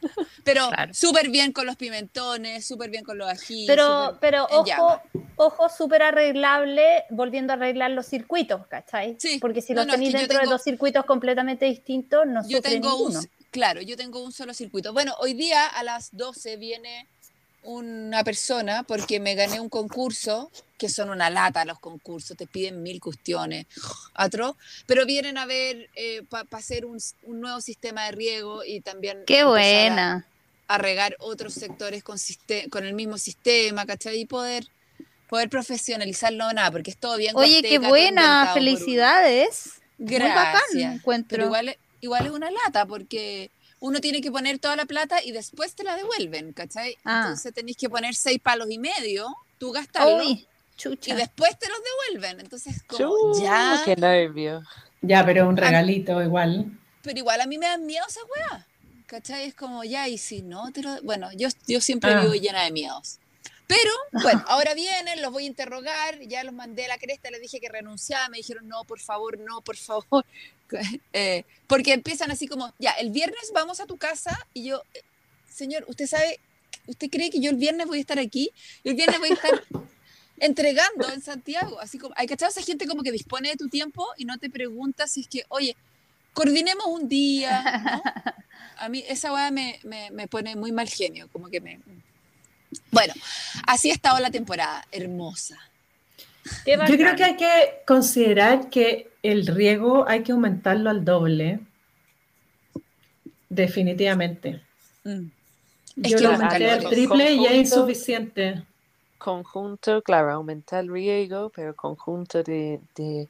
Pero 0.44 0.68
Claro. 0.68 0.94
súper 0.94 1.28
bien 1.30 1.52
con 1.52 1.66
los 1.66 1.76
pimentones, 1.76 2.66
súper 2.66 2.90
bien 2.90 3.04
con 3.04 3.18
los 3.18 3.28
ají. 3.28 3.66
Pero, 3.66 4.16
pero 4.20 4.46
llama. 4.64 4.84
ojo, 4.84 5.02
ojo, 5.36 5.68
súper 5.68 6.02
arreglable 6.02 7.04
volviendo 7.10 7.52
a 7.52 7.56
arreglar 7.56 7.90
los 7.90 8.06
circuitos, 8.06 8.66
¿cachai? 8.68 9.16
Sí. 9.18 9.38
Porque 9.40 9.60
si 9.60 9.72
No, 9.72 9.80
los 9.80 9.86
no, 9.88 9.92
es 9.94 9.96
tenéis 9.98 10.12
que 10.14 10.18
dentro 10.20 10.38
tengo- 10.38 10.50
de 10.50 10.54
dos 10.54 10.62
circuitos 10.62 11.04
completamente 11.04 11.64
distintos, 11.66 12.26
no 12.26 12.46
yo 12.48 12.62
tengo 12.62 12.90
ninguno. 12.90 13.18
un, 13.20 13.26
claro, 13.50 13.80
yo 13.82 13.96
tengo 13.96 14.22
un 14.22 14.32
solo 14.32 14.54
circuito. 14.54 14.92
Bueno, 14.92 15.14
hoy 15.18 15.34
día 15.34 15.66
a 15.66 15.82
las 15.82 16.14
12 16.16 16.56
viene 16.56 17.08
una 17.66 18.22
persona 18.22 18.84
porque 18.84 19.18
me 19.18 19.34
gané 19.34 19.58
un 19.58 19.68
concurso, 19.68 20.52
que 20.78 20.88
son 20.88 21.10
una 21.10 21.30
lata 21.30 21.64
los 21.64 21.80
concursos, 21.80 22.36
te 22.36 22.46
piden 22.46 22.80
mil 22.82 23.00
cuestiones, 23.00 23.66
pero 24.86 25.04
vienen 25.04 25.36
a 25.36 25.46
ver 25.46 25.90
para 26.30 26.46
hacer 26.52 26.86
un, 26.86 26.98
un 27.24 27.40
nuevo 27.40 27.60
sistema 27.60 28.04
de 28.06 28.12
riego 28.12 28.62
y 28.64 28.80
también 28.82 29.24
Qué 29.26 29.40
a- 29.40 29.46
buena. 29.46 30.26
a 30.68 30.78
regar 30.78 31.16
otros 31.18 31.54
sectores 31.54 32.04
con, 32.04 32.18
el 32.84 32.94
mismo 32.94 33.18
sistema, 33.18 33.84
¿cachai? 33.84 34.20
Y 34.20 34.26
poder 34.26 34.64
poder 35.28 35.50
profesionalizarlo 35.50 36.52
nada, 36.52 36.70
porque 36.70 36.92
es 36.92 36.98
todo 36.98 37.16
bien. 37.16 37.34
Oye, 37.34 37.60
qué 37.60 37.78
guasteca, 37.78 37.88
buena, 37.88 38.50
felicidades. 38.54 39.82
Muy 39.98 40.14
Gracias. 40.14 40.34
bacán, 40.36 40.92
encuentro. 40.94 41.28
Pero 41.30 41.44
igual, 41.46 41.76
igual 42.00 42.26
es 42.26 42.32
una 42.32 42.48
lata, 42.48 42.86
porque 42.86 43.50
uno 43.86 44.00
tiene 44.00 44.20
que 44.20 44.30
poner 44.30 44.58
toda 44.58 44.76
la 44.76 44.84
plata 44.84 45.22
y 45.22 45.32
después 45.32 45.74
te 45.74 45.84
la 45.84 45.96
devuelven, 45.96 46.52
¿cachai? 46.52 46.96
Ah. 47.04 47.22
Entonces 47.24 47.54
tenés 47.54 47.76
que 47.76 47.88
poner 47.88 48.14
seis 48.14 48.38
palos 48.42 48.68
y 48.70 48.78
medio, 48.78 49.34
tú 49.58 49.72
gastarlo, 49.72 50.18
Uy, 50.18 50.46
y 51.06 51.12
después 51.12 51.58
te 51.58 51.68
los 51.68 51.78
devuelven. 52.10 52.40
Entonces, 52.40 52.82
como, 52.86 53.40
ya, 53.42 53.80
Qué 53.84 53.96
nervio. 53.96 54.62
Ya, 55.02 55.24
pero 55.24 55.48
un 55.48 55.56
regalito 55.56 56.22
igual. 56.22 56.66
pero 57.02 57.18
igual 57.18 57.40
a 57.40 57.46
mí 57.46 57.58
me 57.58 57.66
dan 57.66 57.86
miedo 57.86 58.04
esas 58.08 58.24
weas, 58.34 58.64
¿cachai? 59.06 59.44
Es 59.48 59.54
como, 59.54 59.84
ya, 59.84 60.08
y 60.08 60.18
si 60.18 60.42
no 60.42 60.72
te 60.72 60.82
lo... 60.82 61.00
Bueno, 61.02 61.30
yo, 61.34 61.48
yo 61.68 61.80
siempre 61.80 62.12
Ah. 62.12 62.20
vivo 62.22 62.34
llena 62.34 62.64
de 62.64 62.72
miedos. 62.72 63.18
Pero, 63.68 63.90
bueno, 64.22 64.44
ahora 64.46 64.74
vienen, 64.74 65.20
los 65.22 65.32
voy 65.32 65.42
a 65.44 65.46
interrogar, 65.48 66.20
ya 66.20 66.44
los 66.44 66.54
mandé 66.54 66.84
a 66.84 66.88
la 66.88 66.98
cresta, 66.98 67.30
les 67.30 67.40
dije 67.40 67.58
que 67.60 67.68
renunciaba, 67.68 68.28
me 68.28 68.36
dijeron, 68.36 68.68
no, 68.68 68.84
por 68.84 69.00
favor, 69.00 69.38
no, 69.40 69.60
por 69.60 69.76
favor. 69.76 70.24
Eh, 71.12 71.44
porque 71.66 71.92
empiezan 71.92 72.30
así 72.30 72.46
como, 72.46 72.72
ya, 72.78 72.92
el 72.92 73.10
viernes 73.10 73.50
vamos 73.54 73.80
a 73.80 73.86
tu 73.86 73.96
casa 73.96 74.38
y 74.52 74.64
yo, 74.64 74.82
eh, 74.94 75.00
señor, 75.48 75.84
usted 75.88 76.06
sabe, 76.06 76.38
usted 76.86 77.08
cree 77.10 77.30
que 77.30 77.40
yo 77.40 77.50
el 77.50 77.56
viernes 77.56 77.86
voy 77.86 77.98
a 77.98 78.00
estar 78.00 78.18
aquí, 78.18 78.50
y 78.84 78.90
el 78.90 78.94
viernes 78.94 79.18
voy 79.18 79.30
a 79.30 79.34
estar 79.34 79.64
entregando 80.38 81.10
en 81.10 81.22
Santiago, 81.22 81.80
así 81.80 81.98
como, 81.98 82.14
hay 82.16 82.26
cachado 82.26 82.50
esa 82.50 82.62
gente 82.62 82.86
como 82.86 83.02
que 83.02 83.12
dispone 83.12 83.48
de 83.50 83.56
tu 83.56 83.68
tiempo 83.68 84.06
y 84.18 84.24
no 84.24 84.38
te 84.38 84.50
pregunta 84.50 85.06
si 85.06 85.22
es 85.22 85.28
que, 85.28 85.44
oye, 85.48 85.76
coordinemos 86.34 86.86
un 86.86 87.08
día, 87.08 87.82
¿no? 87.84 88.02
A 88.78 88.90
mí 88.90 89.02
esa 89.08 89.32
weá 89.32 89.50
me, 89.50 89.80
me, 89.84 90.10
me 90.10 90.28
pone 90.28 90.54
muy 90.54 90.70
mal 90.70 90.86
genio, 90.86 91.30
como 91.32 91.48
que 91.48 91.62
me... 91.62 91.80
Bueno, 92.90 93.14
así 93.66 93.90
ha 93.90 93.94
estado 93.94 94.18
la 94.20 94.30
temporada, 94.30 94.86
hermosa. 94.92 95.56
Qué 96.64 96.76
Yo 96.88 96.96
creo 96.96 97.16
que 97.16 97.24
hay 97.24 97.36
que 97.36 97.82
considerar 97.86 98.68
que 98.70 99.10
el 99.22 99.46
riego 99.46 100.04
hay 100.08 100.22
que 100.22 100.32
aumentarlo 100.32 100.90
al 100.90 101.04
doble. 101.04 101.60
Definitivamente. 103.48 104.60
Mm. 105.04 105.26
Es 106.02 106.10
Yo 106.12 106.18
que 106.18 106.24
lo 106.24 106.30
aumenté 106.32 106.70
al 106.70 106.84
triple 106.88 107.32
y 107.32 107.34
es 107.34 107.36
Conjunto. 107.36 107.54
insuficiente. 107.60 108.62
Conjunto, 109.18 110.02
claro, 110.02 110.32
aumentar 110.32 110.84
el 110.84 110.92
riego, 110.92 111.50
pero 111.54 111.74
conjunto 111.74 112.42
de, 112.42 112.80
de, 112.94 113.26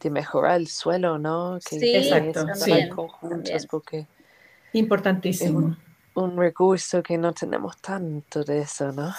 de 0.00 0.10
mejorar 0.10 0.60
el 0.60 0.68
suelo, 0.68 1.18
¿no? 1.18 1.58
Que 1.66 1.78
Sí, 1.80 1.96
Exacto, 1.96 2.46
sí. 2.54 2.88
conjuntos, 2.90 3.66
porque 3.66 4.06
Importantísimo. 4.74 5.76
Un 6.14 6.36
recurso 6.36 7.02
que 7.02 7.18
no 7.18 7.32
tenemos 7.32 7.76
tanto 7.78 8.44
de 8.44 8.60
eso, 8.60 8.92
¿no? 8.92 9.12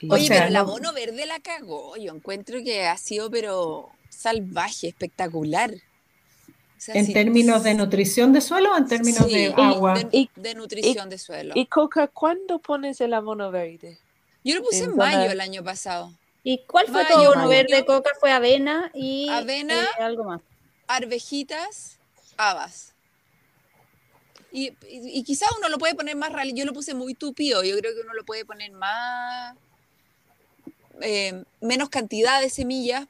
Y- 0.00 0.10
O 0.10 0.14
Oye, 0.14 0.26
sea, 0.26 0.38
pero 0.40 0.50
la 0.50 0.58
no- 0.60 0.66
bono 0.66 0.92
verde 0.92 1.26
la 1.26 1.40
cagó. 1.40 1.96
Yo 1.96 2.12
encuentro 2.14 2.58
que 2.64 2.86
ha 2.86 2.96
sido, 2.96 3.30
pero 3.30 3.90
salvaje, 4.08 4.88
espectacular. 4.88 5.70
O 5.72 6.82
sea, 6.82 6.94
¿En 6.94 7.06
si- 7.06 7.12
términos 7.12 7.62
de 7.62 7.74
nutrición 7.74 8.32
de 8.32 8.40
suelo 8.40 8.72
o 8.72 8.76
en 8.78 8.86
términos 8.88 9.26
Sí, 9.26 9.34
de 9.34 9.54
agua? 9.56 9.94
De, 9.94 10.08
Y- 10.12 10.30
de 10.34 10.54
nutrición 10.54 11.08
de 11.10 11.18
suelo. 11.18 11.52
Y 11.56 11.66
Coca, 11.66 12.08
¿cuándo 12.08 12.58
pones 12.58 13.00
el 13.00 13.12
abono 13.14 13.50
verde? 13.50 13.98
Yo 14.42 14.56
lo 14.56 14.62
puse 14.64 14.84
en 14.84 14.90
en 14.90 14.96
mayo 14.96 15.18
zona- 15.20 15.32
el 15.32 15.40
año 15.40 15.62
pasado. 15.62 16.12
¿Y 16.42 16.64
cuál 16.66 16.86
fue 16.86 17.04
tu 17.04 17.12
abono 17.14 17.34
mayo. 17.36 17.48
verde, 17.50 17.84
Coca? 17.84 18.10
Fue 18.18 18.32
avena 18.32 18.90
y 18.94 19.28
Avena. 19.28 19.82
eh, 19.84 20.02
algo 20.02 20.24
más. 20.24 20.40
Arvejitas, 20.88 21.98
habas. 22.38 22.94
Y, 24.52 24.68
y, 24.68 24.74
y 25.18 25.22
quizá 25.24 25.46
uno 25.58 25.68
lo 25.68 25.78
puede 25.78 25.94
poner 25.94 26.16
más 26.16 26.32
real. 26.32 26.52
Yo 26.54 26.64
lo 26.64 26.72
puse 26.72 26.94
muy 26.94 27.14
tupido. 27.14 27.62
Yo 27.62 27.76
creo 27.78 27.94
que 27.94 28.00
uno 28.00 28.14
lo 28.14 28.24
puede 28.24 28.44
poner 28.44 28.72
más. 28.72 29.56
eh, 31.02 31.44
menos 31.60 31.88
cantidad 31.88 32.40
de 32.40 32.50
semillas. 32.50 33.06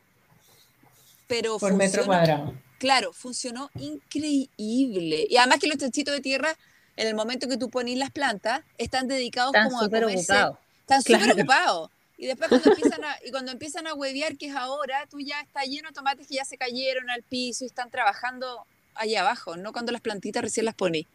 Pero 1.26 1.59
Por 1.59 1.74
metro 1.74 2.05
cuadrado. 2.07 2.55
Claro, 2.79 3.12
funcionó 3.12 3.70
increíble. 3.79 5.26
Y 5.29 5.37
además 5.37 5.59
que 5.61 5.66
los 5.68 5.79
chanchitos 5.79 6.14
de 6.14 6.20
tierra, 6.20 6.57
en 6.96 7.07
el 7.09 7.14
momento 7.14 7.46
que 7.48 7.57
tú 7.57 7.68
pones 7.70 7.96
las 7.98 8.11
plantas, 8.11 8.62
están 8.79 9.07
dedicados 9.09 9.55
Están 9.55 9.68
como 9.68 9.81
a 9.81 9.85
súper 9.85 10.03
comerse. 10.03 10.33
ocupados. 10.33 10.59
Están 10.81 11.03
súper 11.03 11.18
Claro. 11.20 11.35
ocupados. 11.35 11.90
Y 12.18 12.26
después 12.26 12.48
cuando 12.50 12.68
empiezan 12.70 13.05
a, 13.05 13.16
y 13.24 13.31
cuando 13.31 13.53
empiezan 13.53 13.87
a 13.87 13.94
huevear, 13.94 14.37
que 14.37 14.46
es 14.48 14.55
ahora, 14.57 15.07
tú 15.11 15.20
ya 15.20 15.40
está 15.40 15.62
lleno 15.64 15.88
de 15.88 15.94
tomates 15.94 16.26
que 16.26 16.35
ya 16.35 16.44
se 16.44 16.57
cayeron 16.59 17.09
al 17.11 17.22
piso 17.22 17.64
y 17.64 17.66
están 17.68 17.90
trabajando 17.90 18.66
allá 18.94 19.20
abajo, 19.22 19.57
no 19.57 19.72
cuando 19.72 19.92
las 19.92 20.00
plantitas 20.03 20.42
recién 20.42 20.66
las 20.66 20.74
poní. 20.74 21.07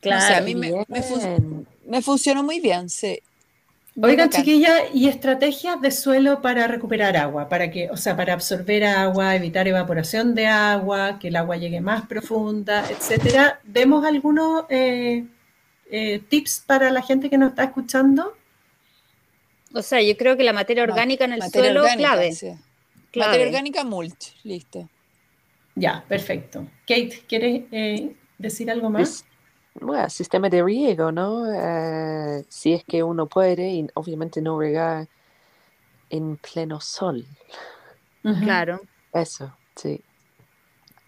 Claro. 0.00 0.24
O 0.24 0.26
sea, 0.28 0.38
a 0.38 0.40
mí 0.40 0.54
me, 0.54 0.72
me 0.88 1.02
fun- 1.02 1.18
Bien. 1.20 1.66
me 1.86 2.02
funcionó 2.02 2.42
muy 2.42 2.60
bien, 2.60 2.88
sí. 2.88 3.18
Muy 3.94 4.14
bacán. 4.14 4.30
chiquilla, 4.30 4.74
y 4.92 5.08
estrategias 5.08 5.80
de 5.80 5.90
suelo 5.90 6.42
para 6.42 6.66
recuperar 6.68 7.16
agua, 7.16 7.48
para 7.48 7.70
que, 7.70 7.88
o 7.90 7.96
sea, 7.96 8.14
para 8.14 8.34
absorber 8.34 8.84
agua, 8.84 9.34
evitar 9.34 9.66
evaporación 9.66 10.34
de 10.34 10.46
agua, 10.46 11.18
que 11.18 11.28
el 11.28 11.36
agua 11.36 11.56
llegue 11.56 11.80
más 11.80 12.06
profunda, 12.06 12.84
etcétera. 12.90 13.58
¿Demos 13.64 14.04
algunos 14.04 14.66
eh, 14.68 15.24
eh, 15.90 16.18
tips 16.28 16.62
para 16.66 16.90
la 16.90 17.00
gente 17.00 17.30
que 17.30 17.38
nos 17.38 17.50
está 17.50 17.64
escuchando? 17.64 18.36
O 19.72 19.80
sea, 19.80 20.02
yo 20.02 20.14
creo 20.16 20.36
que 20.36 20.44
la 20.44 20.52
materia 20.52 20.86
Ma- 20.86 20.92
orgánica 20.92 21.24
en 21.24 21.32
el 21.32 21.38
Materia 21.38 21.64
suelo 21.70 21.80
orgánica, 21.82 22.08
clave. 22.10 22.32
sí. 22.32 22.46
clave. 23.12 23.28
Materia 23.30 23.46
orgánica 23.46 23.84
mulch, 23.84 24.34
listo. 24.44 24.88
Ya, 25.74 26.04
perfecto. 26.06 26.66
Kate, 26.82 27.22
¿quieres 27.26 27.62
eh, 27.72 28.14
decir 28.38 28.70
algo 28.70 28.90
más? 28.90 29.24
Bueno, 29.80 30.08
sistema 30.08 30.48
de 30.48 30.62
riego, 30.62 31.12
¿no? 31.12 31.52
Eh, 31.52 32.44
si 32.48 32.72
es 32.72 32.84
que 32.84 33.02
uno 33.02 33.26
puede, 33.26 33.70
y 33.70 33.86
obviamente 33.94 34.40
no 34.40 34.58
regar 34.58 35.08
en 36.10 36.36
pleno 36.36 36.80
sol. 36.80 37.24
Claro. 38.42 38.80
Eso, 39.12 39.52
sí. 39.76 40.00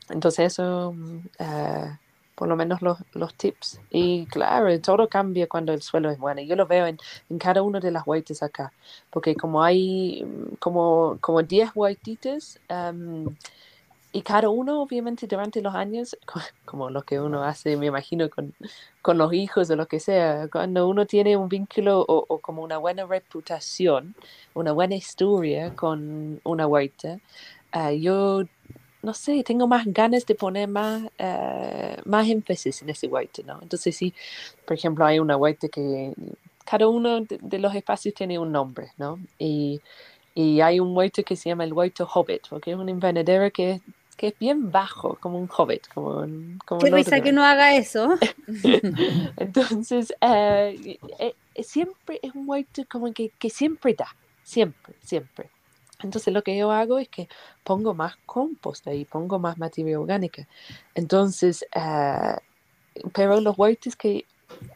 Entonces 0.09 0.53
eso, 0.53 0.95
eh, 1.39 1.99
por 2.35 2.49
lo 2.49 2.57
menos 2.57 2.81
los, 2.81 2.99
los 3.13 3.35
tips. 3.35 3.81
Y 3.91 4.27
claro, 4.27 4.81
todo 4.81 5.09
cambia 5.09 5.49
cuando 5.49 5.73
el 5.73 5.83
suelo 5.83 6.11
es 6.11 6.19
bueno. 6.19 6.41
Yo 6.43 6.57
lo 6.57 6.67
veo 6.67 6.87
en, 6.87 6.99
en 7.29 7.39
cada 7.39 7.63
una 7.63 7.81
de 7.81 7.91
las 7.91 8.07
huertas 8.07 8.43
acá, 8.43 8.73
porque 9.11 9.35
como 9.35 9.63
hay 9.63 10.25
mm, 10.25 10.57
como, 10.61 11.19
como 11.21 11.43
10 11.43 11.71
huertitas, 11.75 12.61
em, 12.69 13.27
y 14.13 14.23
cada 14.23 14.49
uno 14.51 14.83
obviamente 14.83 15.27
durante 15.27 15.63
los 15.63 15.75
años, 15.75 16.17
co- 16.27 16.41
como 16.65 16.91
lo 16.91 17.03
que 17.05 17.21
uno 17.21 17.43
hace, 17.45 17.77
me 17.77 17.87
imagino, 17.87 18.31
con, 18.31 18.55
con 19.03 19.19
los 19.19 19.33
hijos 19.35 19.71
o 19.71 19.77
lo 19.77 19.87
que 19.89 20.01
sea, 20.01 20.49
cuando 20.51 20.89
uno 20.89 21.07
tiene 21.07 21.37
un 21.37 21.49
vínculo 21.49 22.01
o, 22.03 22.25
o 22.29 22.41
como 22.41 22.63
una 22.63 22.79
buena 22.79 23.07
reputación, 23.07 24.17
una 24.55 24.73
buena 24.73 24.97
historia 24.97 25.71
con 25.73 26.41
una 26.45 26.67
huerta, 26.67 27.21
ah, 27.73 27.93
yo 27.93 28.45
no 29.03 29.15
sé, 29.15 29.45
tengo 29.45 29.67
más 29.69 29.87
ganas 29.87 30.27
de 30.27 30.35
poner 30.35 30.69
más, 30.69 31.05
eh, 31.19 31.97
más 32.05 32.29
énfasis 32.29 32.83
en 32.83 32.91
ese 32.91 33.07
huerto, 33.09 33.43
¿no? 33.45 33.61
Entonces, 33.63 33.97
sí, 33.97 34.15
por 34.67 34.77
ejemplo, 34.77 35.05
hay 35.07 35.19
una 35.21 35.37
huerta 35.37 35.69
que 35.69 36.15
cada 36.65 36.89
uno 36.89 37.21
de, 37.23 37.39
de 37.41 37.59
los 37.59 37.75
espacios 37.75 38.15
tiene 38.15 38.39
un 38.39 38.53
nombre, 38.53 38.93
¿no? 38.99 39.21
Y, 39.39 39.83
y 40.35 40.61
hay 40.61 40.81
un 40.81 40.97
huerto 40.97 41.23
que 41.25 41.37
se 41.37 41.49
llama 41.51 41.65
el 41.65 41.73
huerto 41.73 42.09
Hobbit, 42.13 42.49
porque 42.51 42.73
es 42.73 42.77
un 42.79 42.89
invernadero 42.89 43.51
que 43.53 43.83
que 44.19 44.29
es 44.29 44.39
bien 44.39 44.71
bajo, 44.71 45.17
como 45.21 45.39
un 45.39 45.49
hobbit, 45.57 45.89
como, 45.95 46.19
un- 46.19 46.59
como 46.67 46.83
Qué 46.85 46.91
risa 46.91 47.21
que 47.23 47.33
no 47.33 47.45
haga 47.45 47.75
eso. 47.75 48.11
Entonces, 49.39 50.13
eh, 50.21 51.35
siempre 51.63 52.21
es 52.23 52.35
un 52.35 52.49
huerto 52.49 52.83
como 52.91 53.13
que, 53.13 53.33
que 53.39 53.49
siempre 53.51 53.95
da, 53.95 54.09
siempre, 54.43 54.95
siempre. 55.01 55.51
Entonces 56.03 56.33
lo 56.33 56.43
que 56.43 56.57
yo 56.57 56.71
hago 56.71 56.99
es 56.99 57.09
que 57.09 57.29
pongo 57.65 57.95
más 57.95 58.17
compost 58.27 58.87
ahí, 58.87 59.05
pongo 59.05 59.39
más 59.39 59.59
materia 59.59 59.99
orgánica. 59.99 60.47
Entonces, 60.95 61.65
pero 63.15 63.41
los 63.41 63.59
huertos 63.59 63.97
que 63.97 64.27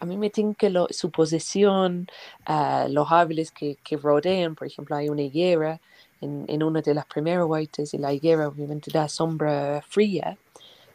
a 0.01 0.07
mí 0.07 0.17
me 0.17 0.31
tienen 0.31 0.55
que 0.55 0.71
lo- 0.71 0.87
su 0.91 1.11
posición, 1.11 2.07
ah, 2.47 2.87
los 2.91 3.11
árboles 3.11 3.53
que, 3.53 3.77
que 3.85 3.97
rodean, 3.97 4.55
por 4.55 4.67
ejemplo, 4.67 4.97
hay 4.97 5.09
una 5.09 5.23
higuera 5.23 5.81
en, 6.23 6.45
en 6.49 6.63
una 6.63 6.81
de 6.83 6.95
las 6.95 7.07
primeras 7.07 7.47
huertas 7.47 7.95
y 7.95 7.99
la 7.99 8.13
higuera 8.13 8.49
obviamente 8.49 8.91
da 8.93 9.09
sombra 9.09 9.83
fría. 9.89 10.39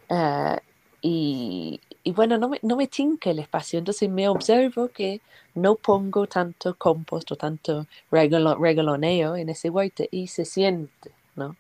ah, 0.09 0.59
y, 1.01 1.81
y 2.03 2.11
bueno, 2.13 2.37
no 2.37 2.49
me, 2.49 2.59
no 2.63 2.75
me 2.75 2.87
tinca 2.87 3.29
el 3.31 3.39
espacio, 3.39 3.79
entonces 3.79 4.09
me 4.09 4.27
observo 4.29 4.89
que 4.89 5.21
no 5.53 5.75
pongo 5.77 6.27
tanto 6.27 6.75
compost 6.77 7.31
o 7.31 7.35
tanto 7.37 7.87
regalo- 8.11 8.57
regaloneo 8.59 9.35
en 9.35 9.49
ese 9.49 9.69
huerto 9.69 10.03
y 10.11 10.27
se 10.27 10.45
siente, 10.45 11.11
¿no? 11.35 11.57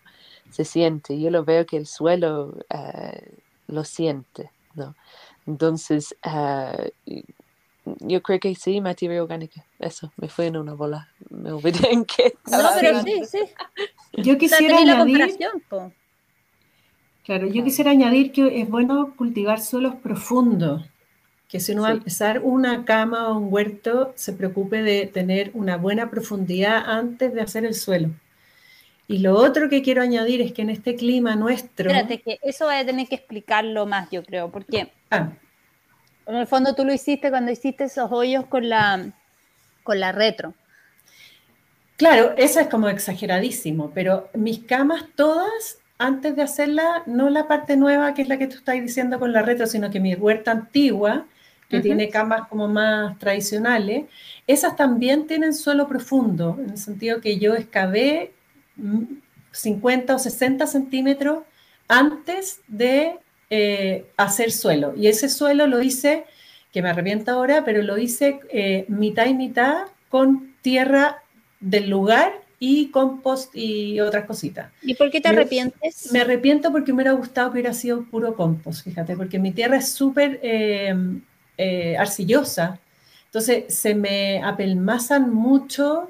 Se 0.49 0.65
siente. 0.65 1.19
Yo 1.19 1.29
lo 1.31 1.43
veo 1.45 1.65
que 1.65 1.77
el 1.77 1.85
suelo 1.87 2.55
eh, 2.69 3.37
lo 3.67 3.83
siente, 3.83 4.51
¿no? 4.75 4.95
Entonces, 5.45 6.15
eh, 6.23 6.91
yo 7.99 8.21
creo 8.21 8.39
que 8.39 8.55
sí, 8.55 8.81
materia 8.81 9.21
orgánica. 9.21 9.65
Eso, 9.79 10.11
me 10.17 10.29
fue 10.29 10.47
en 10.47 10.57
una 10.57 10.73
bola. 10.73 11.09
Me 11.29 11.51
olvidé 11.51 11.91
en 11.91 12.05
qué. 12.05 12.33
No, 12.49 12.69
pero 12.79 13.01
sí, 13.03 13.21
sí. 13.25 13.39
Yo 14.13 14.21
O 14.21 14.23
sea, 14.23 14.37
quisiera 14.37 14.83
la 14.83 15.05
claro, 17.23 17.47
yo 17.47 17.63
quisiera 17.63 17.91
añadir 17.91 18.31
que 18.31 18.61
es 18.61 18.69
bueno 18.69 19.13
cultivar 19.15 19.59
suelos 19.59 19.95
profundos, 19.95 20.85
que 21.49 21.59
si 21.59 21.73
uno 21.73 21.83
va 21.83 21.89
a 21.89 21.91
empezar 21.91 22.41
una 22.43 22.85
cama 22.85 23.29
o 23.29 23.37
un 23.37 23.53
huerto, 23.53 24.13
se 24.15 24.33
preocupe 24.33 24.81
de 24.81 25.07
tener 25.07 25.51
una 25.53 25.77
buena 25.77 26.09
profundidad 26.09 26.83
antes 26.89 27.33
de 27.33 27.41
hacer 27.41 27.65
el 27.65 27.75
suelo. 27.75 28.09
Y 29.09 29.19
lo 29.19 29.35
otro 29.35 29.69
que 29.69 29.81
quiero 29.81 30.01
añadir 30.01 30.41
es 30.41 30.51
que 30.51 30.61
en 30.61 30.69
este 30.69 30.95
clima 30.95 31.35
nuestro... 31.35 31.89
Espérate, 31.89 32.21
que 32.21 32.39
eso 32.41 32.65
va 32.65 32.79
a 32.79 32.85
tener 32.85 33.07
que 33.07 33.15
explicarlo 33.15 33.85
más, 33.85 34.09
yo 34.09 34.23
creo, 34.23 34.49
porque 34.51 34.91
Ah, 35.09 35.31
en 36.27 36.35
el 36.35 36.47
fondo 36.47 36.75
tú 36.75 36.85
lo 36.85 36.93
hiciste 36.93 37.29
cuando 37.29 37.51
hiciste 37.51 37.85
esos 37.85 38.11
hoyos 38.11 38.45
con 38.47 38.69
la, 38.69 39.13
con 39.83 39.99
la 39.99 40.11
retro. 40.11 40.55
claro, 41.95 42.33
eso 42.37 42.59
es 42.59 42.67
como 42.67 42.89
exageradísimo, 42.89 43.91
pero 43.93 44.29
mis 44.33 44.59
camas 44.59 45.05
todas, 45.15 45.79
antes 45.97 46.35
de 46.35 46.43
hacerla, 46.43 47.03
no 47.07 47.29
la 47.29 47.47
parte 47.47 47.75
nueva, 47.77 48.13
que 48.13 48.21
es 48.23 48.27
la 48.27 48.37
que 48.37 48.47
tú 48.47 48.57
estás 48.57 48.75
diciendo 48.75 49.19
con 49.19 49.33
la 49.33 49.41
retro, 49.41 49.65
sino 49.67 49.89
que 49.89 49.99
mi 49.99 50.13
huerta 50.15 50.51
antigua, 50.51 51.25
que 51.69 51.79
Ujú. 51.79 51.81
tiene 51.81 52.09
camas 52.09 52.47
como 52.47 52.67
más 52.67 53.17
tradicionales, 53.19 54.05
esas 54.47 54.75
también 54.75 55.27
tienen 55.27 55.53
suelo 55.53 55.87
profundo, 55.87 56.57
en 56.59 56.71
el 56.71 56.77
sentido 56.77 57.19
que 57.21 57.39
yo 57.39 57.55
excavé 57.55 58.33
mm, 58.77 59.03
50 59.51 60.15
o 60.15 60.19
60 60.19 60.67
centímetros 60.67 61.39
antes 61.87 62.61
de 62.67 63.19
eh, 63.49 64.05
hacer 64.17 64.51
suelo. 64.51 64.93
Y 64.95 65.07
ese 65.07 65.29
suelo 65.29 65.67
lo 65.67 65.81
hice, 65.81 66.25
que 66.71 66.81
me 66.81 66.89
arrepiento 66.89 67.31
ahora, 67.31 67.63
pero 67.65 67.81
lo 67.81 67.97
hice 67.97 68.39
eh, 68.51 68.85
mitad 68.87 69.25
y 69.25 69.33
mitad 69.33 69.85
con 70.09 70.53
tierra 70.61 71.23
del 71.59 71.89
lugar 71.89 72.47
y 72.59 72.89
compost 72.89 73.55
y 73.55 73.99
otras 73.99 74.25
cositas. 74.25 74.71
¿Y 74.81 74.95
por 74.95 75.11
qué 75.11 75.21
te 75.21 75.29
arrepientes? 75.29 76.11
Me 76.11 76.21
arrepiento 76.21 76.71
porque 76.71 76.91
me 76.91 76.97
hubiera 76.97 77.11
gustado 77.11 77.49
que 77.49 77.59
hubiera 77.59 77.73
sido 77.73 78.03
puro 78.03 78.35
compost, 78.35 78.83
fíjate, 78.83 79.15
porque 79.15 79.39
mi 79.39 79.51
tierra 79.51 79.77
es 79.77 79.91
súper 79.91 80.39
eh, 80.41 80.95
eh, 81.57 81.97
arcillosa, 81.97 82.79
entonces 83.25 83.73
se 83.73 83.93
me 83.93 84.41
apelmazan 84.43 85.33
mucho, 85.33 86.09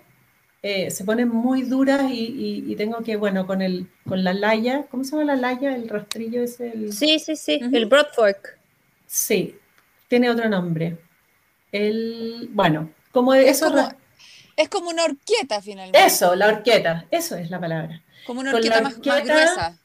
eh, 0.63 0.89
se 0.91 1.03
ponen 1.03 1.29
muy 1.29 1.63
duras 1.63 2.11
y, 2.11 2.15
y- 2.25 2.71
y 2.71 2.75
tengo 2.75 3.01
que, 3.03 3.15
bueno, 3.15 3.45
con, 3.47 3.61
el, 3.61 3.87
con 4.07 4.23
la 4.23 4.33
laya, 4.33 4.85
¿cómo 4.89 5.03
se 5.03 5.11
llama 5.11 5.23
la 5.23 5.35
laya? 5.35 5.75
El 5.75 5.87
rastrillo 5.87 6.41
es 6.43 6.59
el... 6.59 6.91
Sí, 6.93 7.19
sí, 7.19 7.35
sí, 7.35 7.59
el 7.61 7.85
Broadfork. 7.85 8.57
Sí, 9.05 9.55
tiene 10.07 10.29
otro 10.29 10.49
nombre. 10.49 10.97
El, 11.71 12.49
bueno, 12.51 12.91
como 13.11 13.33
Es 13.33 13.57
eso, 13.57 13.67
como, 13.71 13.89
es 14.55 14.69
como 14.69 14.89
una 14.89 15.03
horqueta 15.05 15.61
finalmente. 15.61 16.05
eso, 16.05 16.35
la 16.35 16.47
horqueta, 16.47 17.05
eso 17.11 17.35
es 17.35 17.49
la 17.49 17.59
palabra. 17.59 18.01
Como 18.25 18.41
una 18.41 18.51
con 18.51 18.61
la 18.61 18.67
horqueta 18.67 18.81
más, 18.81 18.97
más 18.97 19.07
horqueta- 19.07 19.23
gruesa. 19.23 19.77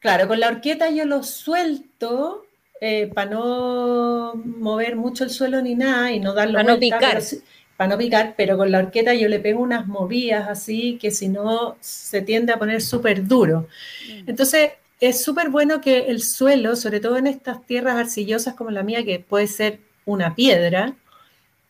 Claro, 0.00 0.26
con 0.28 0.40
la 0.40 0.48
horqueta 0.48 0.90
yo 0.90 1.04
lo 1.06 1.22
suelto 1.22 2.46
para 3.14 3.30
no 3.30 4.34
mover 4.34 4.96
mucho 4.96 5.22
el 5.22 5.30
suelo 5.30 5.62
ni 5.62 5.76
nada 5.76 6.10
y 6.10 6.18
no 6.18 6.34
darlo 6.34 6.54
Pa' 6.58 6.64
no 6.64 6.76
vuelta, 6.76 6.98
picar. 6.98 7.22
pero 7.22 7.42
sí- 7.72 7.76
pa' 7.76 7.86
no 7.86 7.98
picar, 7.98 8.34
pero 8.36 8.56
con 8.56 8.70
la 8.70 8.78
horqueta 8.78 9.14
yo 9.14 9.28
le 9.28 9.40
pego 9.40 9.60
unas 9.60 9.86
movidas 9.86 10.48
así 10.48 10.98
que 11.00 11.10
si 11.10 11.28
no 11.28 11.76
se 11.80 12.22
tiende 12.22 12.52
a 12.52 12.58
poner 12.58 12.80
súper 12.80 13.26
duro. 13.26 13.66
Mm. 14.08 14.28
Entonces 14.30 14.72
es 15.00 15.22
súper 15.24 15.48
bueno 15.50 15.80
que 15.80 16.06
el 16.10 16.22
suelo, 16.22 16.76
sobre 16.76 17.00
todo 17.00 17.16
en 17.16 17.26
estas 17.26 17.66
tierras 17.66 17.96
arcillosas 17.96 18.54
como 18.54 18.70
la 18.70 18.82
mía, 18.82 19.04
que 19.04 19.18
puede 19.18 19.46
ser 19.48 19.80
una 20.04 20.34
piedra, 20.34 20.94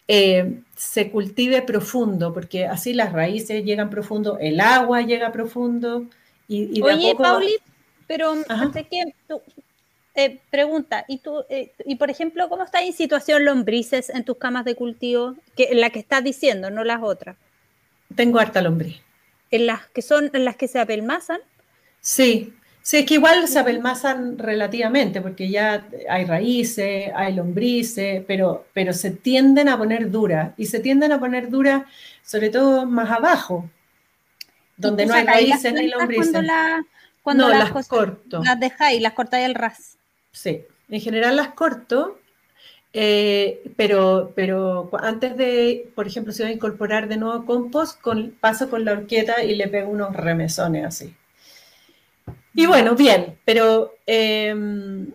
eh, 0.08 0.58
se 0.76 1.10
cultive 1.10 1.62
profundo, 1.62 2.34
porque 2.34 2.66
así 2.66 2.92
las 2.92 3.12
raíces 3.12 3.64
llegan 3.64 3.88
profundo, 3.88 4.36
el 4.40 4.60
agua 4.60 5.00
llega 5.02 5.32
profundo 5.32 6.06
y, 6.48 6.78
y 6.78 6.82
de 6.82 6.90
a 6.90 6.94
Oye, 6.94 7.12
poco- 7.12 7.22
Pauli, 7.22 7.56
pero 8.06 8.34
que 8.90 9.14
tú, 9.28 9.40
eh, 10.14 10.40
pregunta, 10.50 11.04
¿y 11.08 11.18
tú, 11.18 11.44
eh, 11.48 11.72
y 11.86 11.96
por 11.96 12.10
ejemplo, 12.10 12.48
cómo 12.48 12.64
está 12.64 12.82
en 12.82 12.92
situación 12.92 13.44
lombrices 13.44 14.10
en 14.10 14.24
tus 14.24 14.36
camas 14.38 14.64
de 14.64 14.74
cultivo? 14.76 15.36
Que, 15.56 15.64
en 15.72 15.80
la 15.80 15.90
que 15.90 16.00
estás 16.00 16.22
diciendo, 16.24 16.70
no 16.70 16.84
las 16.84 17.02
otras. 17.02 17.36
tengo 18.14 18.38
harta 18.38 18.62
lombriz. 18.62 19.00
En 19.52 19.66
las 19.66 19.86
que 19.90 20.02
son, 20.02 20.30
en 20.34 20.44
las 20.44 20.56
que 20.56 20.66
se 20.66 20.80
apelmazan. 20.80 21.40
Sí, 22.00 22.52
sí, 22.82 22.98
es 22.98 23.06
que 23.06 23.14
igual 23.14 23.46
se 23.48 23.58
apelmazan 23.58 24.38
relativamente, 24.38 25.20
porque 25.20 25.48
ya 25.50 25.86
hay 26.08 26.24
raíces, 26.24 27.10
hay 27.14 27.34
lombrices, 27.34 28.24
pero, 28.26 28.66
pero 28.72 28.92
se 28.92 29.10
tienden 29.12 29.68
a 29.68 29.78
poner 29.78 30.10
duras, 30.10 30.52
y 30.56 30.66
se 30.66 30.80
tienden 30.80 31.12
a 31.12 31.20
poner 31.20 31.48
duras 31.50 31.84
sobre 32.24 32.50
todo 32.50 32.86
más 32.86 33.10
abajo, 33.10 33.70
donde 34.76 35.04
¿Y 35.04 35.06
tú 35.06 35.12
no 35.12 35.14
hay 35.14 35.24
raíces 35.24 35.72
ni 35.74 35.88
plantas 35.88 35.92
lombrices. 36.00 36.30
Cuando, 36.32 36.42
la- 36.42 36.82
cuando 37.22 37.44
No, 37.44 37.48
las, 37.48 37.70
las 37.74 37.88
corto. 37.88 38.42
las 38.42 38.58
dejáis, 38.60 39.00
las 39.00 39.12
cortáis 39.14 39.46
al 39.46 39.54
ras. 39.54 39.98
Sí, 40.32 40.64
en 40.88 41.00
general 41.00 41.36
las 41.36 41.48
corto, 41.48 42.18
eh, 42.92 43.62
pero, 43.76 44.32
pero 44.34 44.90
antes 45.00 45.36
de, 45.36 45.90
por 45.94 46.06
ejemplo, 46.06 46.32
si 46.32 46.42
voy 46.42 46.52
a 46.52 46.54
incorporar 46.54 47.08
de 47.08 47.16
nuevo 47.16 47.44
compost, 47.46 48.00
con, 48.00 48.32
paso 48.40 48.70
con 48.70 48.84
la 48.84 48.92
horqueta 48.92 49.42
y 49.44 49.54
le 49.54 49.68
pego 49.68 49.90
unos 49.90 50.14
remesones 50.14 50.84
así. 50.86 51.14
Y 52.54 52.66
bueno, 52.66 52.94
bien, 52.94 53.38
pero, 53.44 53.94
em, 54.06 55.06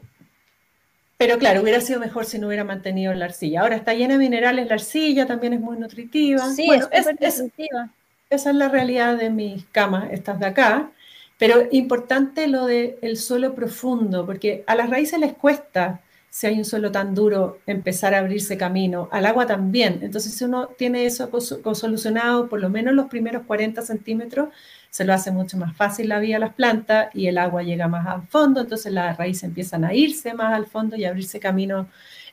pero 1.18 1.38
claro, 1.40 1.62
hubiera 1.62 1.82
sido 1.82 2.00
mejor 2.00 2.26
si 2.26 2.38
no 2.38 2.48
hubiera 2.48 2.64
mantenido 2.64 3.14
la 3.14 3.26
arcilla. 3.26 3.62
Ahora 3.62 3.76
está 3.76 3.94
llena 3.94 4.14
de 4.16 4.20
minerales 4.20 4.68
la 4.68 4.76
arcilla, 4.76 5.26
también 5.26 5.54
es 5.54 5.60
muy 5.60 5.78
nutritiva. 5.78 6.48
Sí, 6.52 6.66
Bueno, 6.68 6.88
es 6.92 7.08
es- 7.08 7.40
nutritiva. 7.40 7.90
esa 8.30 8.50
es 8.52 8.56
la 8.56 8.70
realidad 8.70 9.18
de 9.18 9.30
mis 9.32 9.66
camas, 9.66 10.12
estas 10.12 10.40
de 10.40 10.46
acá. 10.46 10.92
Pero 11.38 11.68
importante 11.72 12.48
lo 12.48 12.66
del 12.66 13.18
suelo 13.18 13.54
profundo, 13.54 14.26
porque 14.26 14.64
a 14.66 14.76
las 14.76 14.90
raíces 14.90 15.20
les 15.20 15.34
cuesta, 15.34 16.02
si 16.30 16.48
hay 16.48 16.58
un 16.58 16.66
suelo 16.66 16.92
tan 16.92 17.14
duro, 17.16 17.60
empezar 17.68 18.14
a 18.14 18.20
abrirse 18.20 18.58
camino. 18.58 19.08
Al 19.12 19.26
agua 19.26 19.46
también. 19.46 20.00
Entonces, 20.02 20.34
si 20.34 20.44
uno 20.44 20.68
tiene 20.68 21.06
eso 21.06 21.30
solucionado, 21.74 22.48
por 22.50 22.60
lo 22.60 22.70
menos 22.70 22.94
los 22.94 23.08
primeros 23.08 23.44
40 23.46 23.82
centímetros, 23.84 24.50
se 24.90 25.06
lo 25.06 25.14
hace 25.14 25.32
mucho 25.32 25.58
más 25.58 25.76
fácil 25.76 26.10
la 26.10 26.20
vida 26.20 26.38
a 26.38 26.40
las 26.40 26.54
plantas 26.54 27.10
y 27.14 27.28
el 27.28 27.38
agua 27.38 27.64
llega 27.64 27.88
más 27.88 28.08
al 28.08 28.28
fondo. 28.28 28.62
Entonces, 28.62 28.92
las 28.92 29.18
raíces 29.18 29.44
empiezan 29.44 29.86
a 29.86 29.94
irse 29.94 30.34
más 30.34 30.54
al 30.54 30.66
fondo 30.66 30.96
y 30.96 31.06
abrirse 31.06 31.40
camino. 31.40 31.88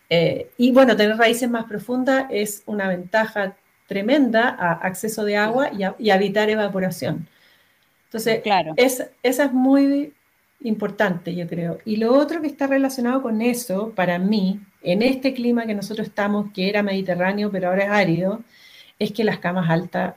Eh, 0.08 0.50
y 0.58 0.72
bueno, 0.72 0.96
tener 0.96 1.16
raíces 1.16 1.50
más 1.50 1.64
profundas 1.64 2.26
es 2.30 2.62
una 2.66 2.88
ventaja 2.88 3.56
tremenda 3.86 4.48
a 4.48 4.72
acceso 4.72 5.24
de 5.24 5.36
agua 5.36 5.70
y, 5.72 5.84
y 5.98 6.10
evitar 6.10 6.48
evaporación. 6.50 7.28
Entonces, 8.14 8.42
Claro. 8.42 8.74
es, 8.76 9.04
esa 9.24 9.44
es 9.46 9.52
muy 9.52 10.12
importante, 10.62 11.34
yo 11.34 11.48
creo. 11.48 11.78
Y 11.84 11.96
lo 11.96 12.14
otro 12.16 12.40
que 12.40 12.46
está 12.46 12.68
relacionado 12.68 13.20
con 13.22 13.42
eso, 13.42 13.90
para 13.96 14.18
mí, 14.20 14.60
en 14.82 15.02
este 15.02 15.34
clima 15.34 15.66
que 15.66 15.74
nosotros 15.74 16.06
estamos, 16.08 16.52
que 16.52 16.68
era 16.68 16.82
mediterráneo, 16.84 17.50
pero 17.50 17.68
ahora 17.68 17.84
es 17.84 17.90
árido, 17.90 18.44
es 19.00 19.12
que 19.12 19.24
las 19.24 19.38
camas 19.38 19.68
altas 19.68 20.14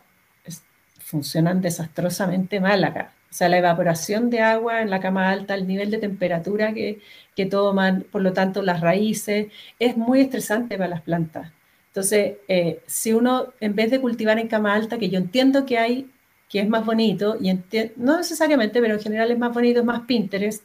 funcionan 1.00 1.62
desastrosamente 1.62 2.60
mal 2.60 2.84
acá. 2.84 3.14
O 3.32 3.34
sea, 3.34 3.50
la 3.50 3.58
evaporación 3.58 4.30
de 4.30 4.42
agua 4.42 4.82
en 4.82 4.90
la 4.90 5.00
cama 5.00 5.30
alta, 5.32 5.56
el 5.56 5.68
nivel 5.68 5.90
de 5.92 5.98
temperatura 5.98 6.74
que, 6.74 7.00
que 7.36 7.46
toman, 7.48 8.06
por 8.12 8.22
lo 8.22 8.34
tanto, 8.34 8.62
las 8.62 8.82
raíces, 8.82 9.48
es 9.80 9.98
muy 9.98 10.22
estresante 10.22 10.78
para 10.78 10.90
las 10.90 11.02
plantas. 11.02 11.52
Entonces, 11.88 12.36
eh, 12.48 12.82
si 12.86 13.14
uno, 13.14 13.54
en 13.60 13.76
vez 13.76 13.90
de 13.92 14.00
cultivar 14.02 14.38
en 14.40 14.48
cama 14.48 14.76
alta, 14.76 14.98
que 15.00 15.10
yo 15.10 15.18
entiendo 15.18 15.66
que 15.66 15.78
hay 15.80 16.12
que 16.50 16.60
es 16.62 16.70
más 16.70 16.86
bonito, 16.86 17.38
y 17.42 17.52
no 17.98 18.18
necesariamente, 18.18 18.82
pero 18.82 18.96
en 18.96 19.02
general 19.02 19.32
es 19.32 19.38
más 19.40 19.54
bonito, 19.54 19.80
es 19.80 19.86
más 19.86 20.02
Pinterest. 20.02 20.64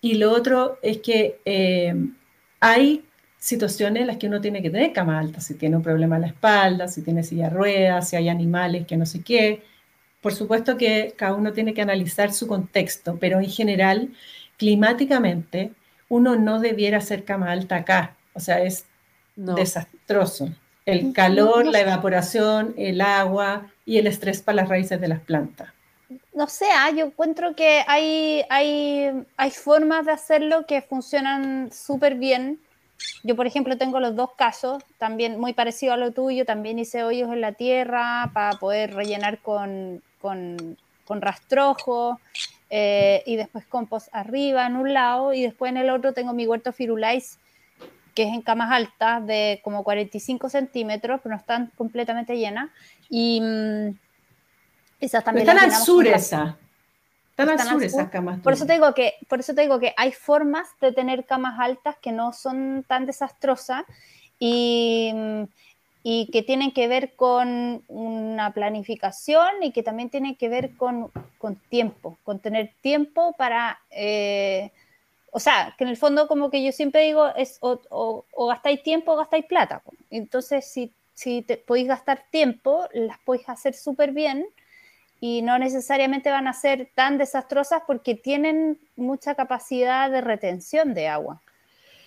Y 0.00 0.14
lo 0.14 0.32
otro 0.32 0.78
es 0.82 0.98
que 0.98 1.40
eh, 1.44 1.94
hay 2.60 3.04
situaciones 3.38 4.02
en 4.02 4.06
las 4.08 4.16
que 4.18 4.26
uno 4.28 4.40
tiene 4.40 4.62
que 4.62 4.70
tener 4.70 4.92
cama 4.92 5.18
alta, 5.18 5.40
si 5.40 5.54
tiene 5.54 5.76
un 5.76 5.82
problema 5.82 6.16
en 6.16 6.22
la 6.22 6.28
espalda, 6.28 6.88
si 6.88 7.02
tiene 7.02 7.22
silla 7.22 7.44
de 7.50 7.56
ruedas, 7.56 8.08
si 8.10 8.16
hay 8.16 8.28
animales 8.28 8.86
que 8.86 8.96
no 8.96 9.06
sé 9.06 9.22
qué. 9.22 9.62
Por 10.22 10.34
supuesto 10.34 10.76
que 10.76 11.14
cada 11.16 11.34
uno 11.34 11.52
tiene 11.52 11.74
que 11.74 11.82
analizar 11.82 12.32
su 12.32 12.46
contexto, 12.46 13.18
pero 13.20 13.38
en 13.40 13.50
general, 13.50 14.10
climáticamente, 14.56 15.72
uno 16.08 16.36
no 16.36 16.60
debiera 16.60 16.98
hacer 16.98 17.24
cama 17.24 17.50
alta 17.52 17.76
acá. 17.76 18.16
O 18.34 18.40
sea, 18.40 18.62
es 18.62 18.86
No. 19.36 19.54
desastroso. 19.54 20.50
El 20.86 21.12
calor, 21.12 21.66
la 21.66 21.80
evaporación, 21.80 22.74
el 22.76 23.00
agua 23.00 23.70
y 23.86 23.98
el 23.98 24.06
estrés 24.06 24.42
para 24.42 24.56
las 24.56 24.68
raíces 24.68 25.00
de 25.00 25.08
las 25.08 25.20
plantas. 25.20 25.68
No 26.34 26.46
sé, 26.48 26.66
ah, 26.76 26.90
yo 26.90 27.06
encuentro 27.06 27.54
que 27.54 27.82
hay, 27.86 28.44
hay, 28.50 29.10
hay 29.36 29.50
formas 29.50 30.06
de 30.06 30.12
hacerlo 30.12 30.66
que 30.66 30.82
funcionan 30.82 31.70
súper 31.72 32.16
bien. 32.16 32.60
Yo, 33.22 33.36
por 33.36 33.46
ejemplo, 33.46 33.76
tengo 33.76 34.00
los 34.00 34.14
dos 34.14 34.30
casos, 34.36 34.82
también 34.98 35.38
muy 35.38 35.52
parecido 35.52 35.92
a 35.92 35.96
lo 35.96 36.12
tuyo, 36.12 36.44
también 36.44 36.78
hice 36.78 37.04
hoyos 37.04 37.32
en 37.32 37.40
la 37.40 37.52
tierra 37.52 38.30
para 38.32 38.58
poder 38.58 38.94
rellenar 38.94 39.38
con, 39.38 40.02
con, 40.20 40.76
con 41.04 41.20
rastrojo 41.20 42.20
eh, 42.70 43.22
y 43.26 43.36
después 43.36 43.66
compost 43.66 44.08
arriba 44.12 44.66
en 44.66 44.76
un 44.76 44.92
lado 44.92 45.32
y 45.32 45.42
después 45.42 45.70
en 45.70 45.76
el 45.76 45.90
otro 45.90 46.12
tengo 46.12 46.32
mi 46.32 46.46
huerto 46.46 46.72
firulais 46.72 47.38
que 48.14 48.24
es 48.24 48.28
en 48.28 48.42
camas 48.42 48.70
altas 48.70 49.26
de 49.26 49.60
como 49.62 49.84
45 49.84 50.48
centímetros, 50.48 51.20
pero 51.22 51.34
no 51.34 51.40
están 51.40 51.72
completamente 51.76 52.36
llenas. 52.36 52.70
Y 53.08 53.40
mm, 53.40 53.96
esas 55.00 55.24
Pero 55.24 55.38
están 55.38 55.58
al 55.58 55.72
sur 55.72 56.06
esas. 56.06 56.54
Están 57.30 57.48
al 57.48 57.54
Están 57.56 57.68
al 57.68 57.74
sur 57.74 57.82
esas 57.82 58.08
camas. 58.10 58.40
por 58.40 58.52
eso 58.52 58.64
te 58.64 58.74
digo 58.74 58.94
que, 58.94 59.14
por 59.28 59.40
eso 59.40 59.54
te 59.54 59.62
digo 59.62 59.80
que 59.80 59.92
hay 59.96 60.12
formas 60.12 60.68
de 60.80 60.92
tener 60.92 61.24
camas 61.24 61.58
altas 61.58 61.96
que 62.00 62.12
no 62.12 62.32
son 62.32 62.84
tan 62.86 63.06
desastrosas 63.06 63.82
y, 64.38 65.12
y 66.02 66.30
que 66.30 66.42
tienen 66.42 66.72
que 66.72 66.86
ver 66.86 67.16
con 67.16 67.82
una 67.88 68.52
planificación 68.52 69.62
y 69.62 69.72
que 69.72 69.82
también 69.82 70.10
tienen 70.10 70.36
que 70.36 70.48
ver 70.48 70.76
con, 70.76 71.10
con 71.38 71.56
tiempo, 71.56 72.18
con 72.22 72.38
tener 72.38 72.72
tiempo 72.82 73.34
para, 73.36 73.80
eh, 73.90 74.70
o 75.36 75.40
sea, 75.40 75.74
que 75.76 75.82
en 75.82 75.90
el 75.90 75.96
fondo 75.96 76.28
como 76.28 76.48
que 76.48 76.62
yo 76.62 76.70
siempre 76.70 77.02
digo 77.02 77.26
es 77.34 77.58
o, 77.60 77.80
o, 77.90 78.46
gastáis 78.46 78.84
tiempo 78.84 79.12
o 79.12 79.16
gastáis 79.16 79.44
plata. 79.46 79.82
Entonces, 80.08 80.64
si, 80.64 80.92
si 81.12 81.42
te, 81.42 81.56
podéis 81.56 81.88
gastar 81.88 82.22
tiempo, 82.30 82.88
las 82.92 83.18
podéis 83.18 83.48
hacer 83.48 83.74
súper 83.74 84.12
bien 84.12 84.46
y 85.18 85.42
no 85.42 85.58
necesariamente 85.58 86.30
van 86.30 86.46
a 86.46 86.52
ser 86.52 86.88
tan 86.94 87.18
desastrosas 87.18 87.82
porque 87.84 88.14
tienen 88.14 88.78
mucha 88.94 89.34
capacidad 89.34 90.08
de 90.08 90.20
retención 90.20 90.94
de 90.94 91.08
agua. 91.08 91.42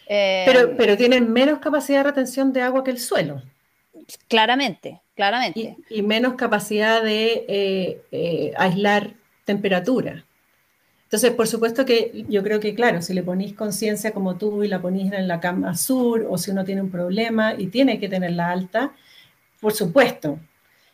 pero, 0.07 0.61
eh, 0.61 0.75
pero 0.78 0.95
tienen 0.95 1.30
menos 1.34 1.59
capacidad 1.59 1.99
de 1.99 2.11
retención 2.11 2.53
de 2.53 2.61
agua 2.61 2.86
que 2.86 2.91
el 2.91 2.99
suelo. 2.99 3.41
Claramente, 4.30 5.01
claramente. 5.15 5.75
Y, 5.89 6.01
menos 6.01 6.36
capacidad 6.36 7.03
de 7.03 7.43
eh, 7.49 8.01
eh, 8.13 8.53
aislar 8.55 9.15
temperatura. 9.43 10.23
Entonces, 11.08 11.32
por 11.32 11.47
supuesto 11.47 11.86
que 11.86 12.26
yo 12.28 12.43
creo 12.43 12.60
que, 12.60 12.76
claro, 12.76 13.01
si 13.01 13.14
le 13.14 13.24
ponís 13.24 13.53
conciencia 13.53 14.12
como 14.12 14.36
tú 14.36 14.64
y 14.64 14.68
la 14.68 14.82
ponís 14.82 15.14
en 15.14 15.28
la 15.28 15.39
cama 15.39 15.76
sur, 15.76 16.28
o 16.30 16.38
si 16.38 16.51
uno 16.51 16.66
tiene 16.66 16.82
un 16.82 16.91
problema 16.91 17.53
y 17.58 17.68
tiene 17.68 17.97
que 17.99 18.10
tenerla 18.10 18.51
alta, 18.51 18.91
por 19.62 19.74
supuesto. 19.74 20.38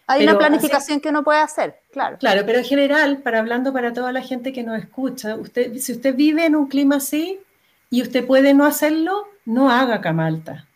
Hay 0.06 0.24
una 0.24 0.38
planificación 0.38 1.00
que 1.00 1.10
uno 1.10 1.24
puede 1.24 1.40
hacer, 1.40 1.80
claro. 1.92 2.18
Claro, 2.20 2.44
pero 2.46 2.60
en 2.60 2.66
general, 2.66 3.18
para 3.20 3.40
hablando 3.40 3.74
para 3.74 3.92
toda 3.94 4.12
la 4.12 4.22
gente 4.22 4.54
que 4.54 4.62
nos 4.62 4.78
escucha, 4.78 5.36
usted, 5.36 5.78
si 5.78 5.94
usted 5.94 6.16
vive 6.16 6.46
en 6.46 6.56
un 6.56 6.68
clima 6.68 6.98
así 6.98 7.40
y 7.90 8.02
usted 8.02 8.26
puede 8.26 8.54
no 8.54 8.66
hacerlo, 8.66 9.28
no 9.46 9.72
haga 9.72 10.00
cama 10.00 10.28
alta 10.28 10.68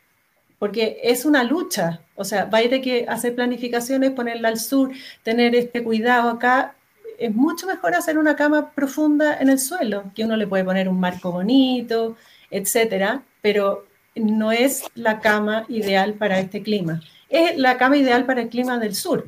porque 0.59 0.99
es 1.03 1.25
una 1.25 1.43
lucha. 1.43 2.01
O 2.15 2.23
sea, 2.23 2.45
va 2.45 2.59
a 2.59 2.63
ir 2.63 2.81
que 2.81 3.05
hacer 3.07 3.35
planificaciones, 3.35 4.11
ponerla 4.11 4.49
al 4.49 4.59
sur, 4.59 4.91
tener 5.23 5.55
este 5.55 5.83
cuidado 5.83 6.29
acá. 6.29 6.75
Es 7.17 7.33
mucho 7.33 7.65
mejor 7.67 7.95
hacer 7.95 8.17
una 8.17 8.35
cama 8.35 8.71
profunda 8.71 9.37
en 9.39 9.49
el 9.49 9.59
suelo, 9.59 10.11
que 10.15 10.23
uno 10.23 10.37
le 10.37 10.47
puede 10.47 10.63
poner 10.63 10.87
un 10.87 10.99
marco 10.99 11.31
bonito, 11.31 12.15
etcétera, 12.51 13.23
pero 13.41 13.85
no 14.15 14.51
es 14.51 14.83
la 14.95 15.19
cama 15.19 15.65
ideal 15.67 16.13
para 16.13 16.39
este 16.39 16.61
clima. 16.61 17.01
Es 17.29 17.57
la 17.57 17.77
cama 17.77 17.97
ideal 17.97 18.25
para 18.25 18.41
el 18.41 18.49
clima 18.49 18.77
del 18.79 18.95
sur, 18.95 19.27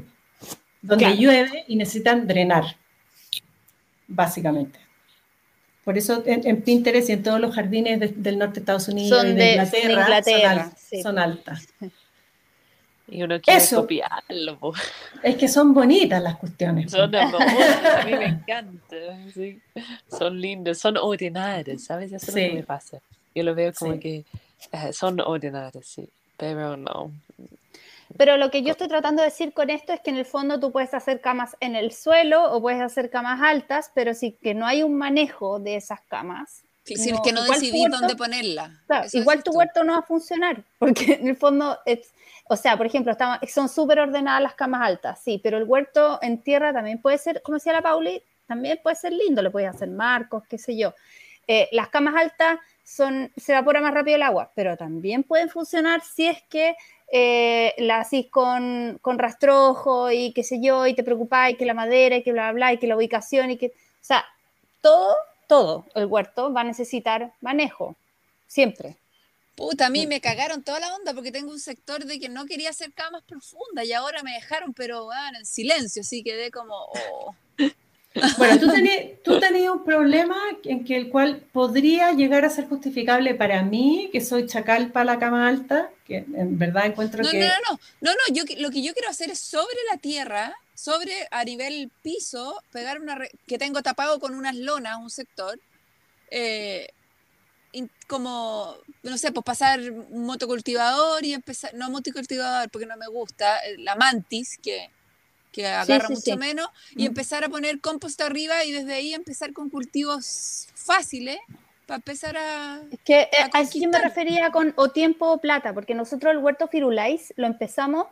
donde 0.82 1.18
llueve 1.18 1.66
y 1.68 1.76
necesitan 1.76 2.28
drenar, 2.28 2.78
básicamente. 4.08 4.80
Por 5.84 5.98
eso 5.98 6.22
en, 6.26 6.62
Pinterest 6.62 7.10
y 7.10 7.14
en 7.14 7.24
todos 7.24 7.40
los 7.40 7.56
jardines 7.56 8.00
del 8.16 8.38
norte 8.38 8.56
de 8.56 8.60
Estados 8.60 8.88
Unidos 8.88 9.26
y 9.26 9.34
de, 9.34 9.54
Inglaterra, 9.84 10.72
son, 11.02 11.18
altas. 11.18 11.68
Y 13.12 13.24
uno 13.24 13.40
quiere 13.42 13.64
copiarlo. 13.74 14.74
Es 15.24 15.36
que 15.36 15.48
son 15.48 15.74
bonitas 15.74 16.22
las 16.22 16.38
cuestiones. 16.38 16.92
Son 16.92 17.14
a 17.16 18.04
mí 18.06 18.12
me 18.12 18.26
encanta. 18.26 18.96
Son 20.10 20.40
lindas, 20.40 20.78
son 20.78 20.98
ordinarias, 20.98 21.84
¿sabes? 21.84 22.12
Eso 22.12 22.28
es 22.28 22.36
lo 22.36 22.42
que 22.42 22.54
me 22.56 22.64
pasa. 22.64 23.00
Yo 23.36 23.44
lo 23.44 23.56
veo 23.56 23.74
como 23.74 24.00
que 24.00 24.26
eh, 24.72 24.94
son 24.94 25.20
ordinarias, 25.22 25.86
sí, 25.86 26.08
pero 26.38 26.76
no, 26.76 27.12
pero 28.18 28.38
lo 28.38 28.50
que 28.50 28.64
yo 28.64 28.72
estoy 28.72 28.88
tratando 28.88 29.22
de 29.22 29.30
decir 29.30 29.54
con 29.54 29.70
esto 29.70 29.94
es 29.94 30.02
que 30.02 30.10
en 30.10 30.18
el 30.18 30.26
fondo 30.26 30.60
tú 30.60 30.72
puedes 30.72 30.94
hacer 30.94 31.22
camas 31.22 31.56
en 31.60 31.76
el 31.76 31.92
suelo 31.92 32.52
o 32.52 32.62
puedes 32.62 32.82
hacer 32.82 33.10
camas 33.10 33.42
altas, 33.42 33.92
pero 33.94 34.14
si 34.14 34.32
que 34.32 34.54
no 34.54 34.66
hay 34.66 34.84
un 34.84 34.98
manejo 34.98 35.60
de 35.60 35.76
esas 35.76 36.02
camas. 36.02 36.64
Sí, 36.86 36.96
si 36.96 37.12
es 37.12 37.20
que 37.22 37.32
no 37.32 37.44
decidí 37.44 37.86
dónde 37.86 38.16
ponerla. 38.16 38.72
igual 39.14 39.44
tu 39.44 39.52
huerto 39.52 39.84
no 39.84 39.94
va 39.94 40.00
a 40.00 40.04
funcionar, 40.04 40.64
porque 40.80 41.14
en 41.14 41.28
el 41.28 41.36
fondo, 41.36 41.78
es, 41.86 42.12
o 42.52 42.56
sea, 42.56 42.76
por 42.78 42.88
ejemplo, 42.88 43.16
son 43.48 43.70
súper 43.70 44.00
ordenadas 44.00 44.42
las 44.42 44.56
camas 44.56 44.82
altas, 44.82 45.22
sí, 45.24 45.40
pero 45.42 45.58
el 45.58 45.66
huerto 45.66 46.18
en 46.24 46.42
tierra 46.42 46.74
también 46.74 47.00
puede 47.00 47.20
ser, 47.20 47.44
como 47.44 47.58
decía 47.58 47.74
la 47.74 47.84
Pauli, 47.84 48.24
también 48.48 48.80
puede 48.82 48.96
ser 48.96 49.14
lindo, 49.14 49.44
le 49.44 49.52
puedes 49.52 49.70
hacer 49.70 49.88
marcos, 49.88 50.44
qué 50.50 50.58
sé 50.58 50.76
yo. 50.76 50.96
Eh, 51.48 51.70
las 51.72 51.90
camas 51.90 52.16
altas 52.16 52.58
son, 52.84 53.32
se 53.38 53.52
evapora 53.52 53.82
más 53.82 53.94
rápido 53.94 54.16
el 54.16 54.24
agua, 54.24 54.52
pero 54.56 54.76
también 54.76 55.22
pueden 55.22 55.50
funcionar 55.50 56.02
si 56.02 56.26
es 56.26 56.42
que 56.50 56.76
eh, 57.12 57.76
la 57.78 58.00
haces 58.00 58.26
con, 58.32 58.98
con, 59.00 59.20
rastrojo 59.20 60.10
y 60.10 60.34
qué 60.34 60.44
sé 60.44 60.60
yo, 60.60 60.88
y 60.88 60.96
te 60.96 61.04
preocupáis 61.04 61.56
que 61.56 61.68
la 61.68 61.76
madera 61.76 62.16
y 62.16 62.24
que 62.24 62.32
bla, 62.32 62.46
bla, 62.46 62.54
bla, 62.54 62.74
y 62.74 62.78
que 62.80 62.88
la 62.88 62.98
ubicación 62.98 63.52
y 63.52 63.58
que, 63.58 63.68
o 63.68 63.72
sea, 64.02 64.26
todo, 64.82 65.16
todo 65.48 65.86
el 65.94 66.08
huerto 66.08 66.52
va 66.52 66.62
a 66.62 66.64
necesitar 66.64 67.32
manejo, 67.42 67.96
siempre. 68.48 68.96
Puta, 69.60 69.88
a 69.88 69.90
mí 69.90 70.08
me 70.08 70.22
cagaron 70.22 70.64
toda 70.64 70.80
la 70.80 70.96
onda 70.96 71.14
porque 71.14 71.34
tengo 71.34 71.52
un 71.52 71.60
sector 71.60 72.06
de 72.06 72.18
que 72.18 72.30
no 72.30 72.46
quería 72.46 72.70
hacer 72.70 72.94
camas 72.94 73.24
profundas 73.24 73.86
y 73.86 73.92
ahora 73.92 74.24
me 74.24 74.32
dejaron, 74.32 74.74
pero 74.74 75.04
bueno, 75.04 75.38
en 75.38 75.46
silencio, 75.46 76.02
así 76.02 76.24
quedé 76.24 76.50
como... 76.50 76.74
Oh. 76.76 77.36
Bueno, 78.38 78.60
tú 78.60 78.72
tenías, 78.72 79.04
tú 79.24 79.40
tenías 79.40 79.72
un 79.72 79.84
problema 79.84 80.36
en 80.64 80.84
que 80.84 80.96
el 80.96 81.10
cual 81.10 81.44
podría 81.54 82.12
llegar 82.12 82.44
a 82.44 82.50
ser 82.50 82.68
justificable 82.68 83.36
para 83.36 83.62
mí, 83.62 84.10
que 84.12 84.20
soy 84.20 84.48
chacal 84.48 84.92
para 84.92 85.06
la 85.06 85.20
cama 85.20 85.48
alta, 85.48 85.92
que 86.08 86.18
en 86.18 86.58
verdad 86.58 86.88
encuentro 86.88 87.24
que... 87.24 87.40
No, 87.40 87.46
no, 87.46 87.54
no, 87.70 87.80
no, 88.02 88.12
no, 88.12 88.34
yo, 88.34 88.44
lo 88.58 88.72
que 88.72 88.82
yo 88.82 88.94
quiero 88.94 89.10
hacer 89.10 89.30
es 89.30 89.40
sobre 89.40 89.78
la 89.92 89.98
tierra, 90.00 90.56
sobre 90.74 91.28
a 91.30 91.44
nivel 91.44 91.92
piso, 92.02 92.64
pegar 92.72 93.00
una... 93.00 93.20
que 93.46 93.58
tengo 93.60 93.84
tapado 93.84 94.20
con 94.20 94.34
unas 94.34 94.56
lonas, 94.56 94.98
un 94.98 95.12
sector, 95.12 95.60
eh, 96.32 96.88
como, 98.08 98.76
no 99.04 99.18
sé, 99.18 99.32
pues 99.32 99.44
pasar 99.44 99.80
un 99.80 100.26
motocultivador 100.26 101.24
y 101.24 101.34
empezar, 101.34 101.74
no 101.76 101.90
motocultivador 101.90 102.70
porque 102.70 102.88
no 102.88 102.98
me 102.98 103.08
gusta, 103.08 103.60
eh, 103.60 103.78
la 103.78 103.96
mantis, 103.96 104.58
que 104.62 104.90
que 105.52 105.68
agarra 105.68 106.10
mucho 106.10 106.38
menos, 106.38 106.70
y 106.96 107.04
mm. 107.04 107.08
empezar 107.08 107.44
a 107.44 107.50
poner 107.50 107.80
compost 107.82 108.22
arriba 108.22 108.64
y 108.66 108.72
desde 108.72 108.94
ahí 108.94 109.14
empezar 109.14 109.54
con 109.54 109.70
cultivos 109.70 110.68
fáciles 110.76 111.40
para 111.86 111.98
empezar 111.98 112.38
a. 112.38 112.82
Es 112.92 113.00
que 113.04 113.22
eh, 113.22 113.50
a, 113.52 113.62
eso 113.62 113.80
yo 113.80 113.90
me 113.90 114.00
refería 114.00 114.52
con 114.52 114.74
o 114.76 114.90
tiempo 114.90 115.28
o 115.32 115.40
plata, 115.40 115.74
porque 115.74 115.96
nosotros 115.96 116.32
el 116.32 116.38
huerto 116.38 116.68
Firulais 116.68 117.34
lo 117.36 117.48
empezamos 117.48 118.08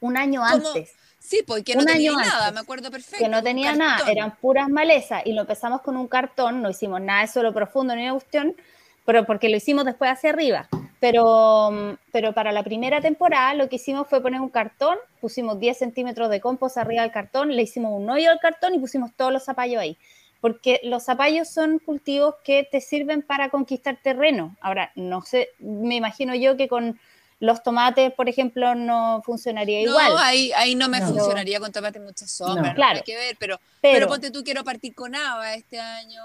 un 0.00 0.16
año 0.16 0.44
antes. 0.44 0.92
Sí, 1.18 1.42
porque 1.46 1.74
no 1.74 1.84
tenía 1.84 2.12
nada, 2.12 2.52
me 2.52 2.60
acuerdo 2.60 2.90
perfecto. 2.90 3.24
Que 3.24 3.28
no 3.28 3.42
tenía 3.42 3.74
nada, 3.74 4.08
eran 4.10 4.36
puras 4.36 4.68
malezas 4.68 5.22
y 5.24 5.32
lo 5.32 5.40
empezamos 5.40 5.80
con 5.82 5.96
un 5.96 6.06
cartón, 6.06 6.62
no 6.62 6.70
hicimos 6.70 7.00
nada 7.00 7.22
de 7.22 7.28
suelo 7.28 7.52
profundo 7.52 7.96
ni 7.96 8.02
una 8.02 8.12
cuestión, 8.12 8.54
pero 9.04 9.24
porque 9.26 9.48
lo 9.48 9.56
hicimos 9.56 9.84
después 9.84 10.10
hacia 10.10 10.30
arriba. 10.30 10.68
Pero, 11.00 11.98
pero 12.10 12.32
para 12.32 12.52
la 12.52 12.62
primera 12.62 13.00
temporada 13.00 13.54
lo 13.54 13.68
que 13.68 13.76
hicimos 13.76 14.08
fue 14.08 14.22
poner 14.22 14.40
un 14.40 14.48
cartón, 14.48 14.96
pusimos 15.20 15.60
10 15.60 15.76
centímetros 15.76 16.30
de 16.30 16.40
compost 16.40 16.78
arriba 16.78 17.02
del 17.02 17.12
cartón, 17.12 17.54
le 17.54 17.62
hicimos 17.62 17.92
un 17.92 18.08
hoyo 18.08 18.30
al 18.30 18.40
cartón 18.40 18.74
y 18.74 18.78
pusimos 18.78 19.12
todos 19.14 19.32
los 19.32 19.44
zapallos 19.44 19.80
ahí. 19.80 19.98
Porque 20.40 20.80
los 20.84 21.04
zapallos 21.04 21.48
son 21.48 21.78
cultivos 21.80 22.36
que 22.44 22.66
te 22.70 22.80
sirven 22.80 23.22
para 23.22 23.48
conquistar 23.50 23.98
terreno. 24.02 24.56
Ahora, 24.60 24.92
no 24.94 25.22
sé, 25.22 25.48
me 25.58 25.96
imagino 25.96 26.34
yo 26.34 26.56
que 26.56 26.68
con 26.68 26.98
los 27.38 27.62
tomates, 27.62 28.12
por 28.12 28.28
ejemplo, 28.28 28.74
no 28.74 29.22
funcionaría 29.24 29.80
igual. 29.80 30.12
No, 30.12 30.18
ahí, 30.18 30.52
ahí 30.52 30.74
no 30.74 30.88
me 30.88 31.00
funcionaría 31.00 31.60
con 31.60 31.72
tomates 31.72 32.02
mucha 32.02 32.26
sombra, 32.26 32.74
claro. 32.74 32.98
hay 32.98 33.02
que 33.02 33.16
ver, 33.16 33.36
pero, 33.38 33.60
pero, 33.80 33.94
pero 33.94 34.08
ponte 34.08 34.30
tú, 34.30 34.42
quiero 34.42 34.64
partir 34.64 34.94
con 34.94 35.14
haba 35.14 35.54
este 35.54 35.78
año. 35.78 36.22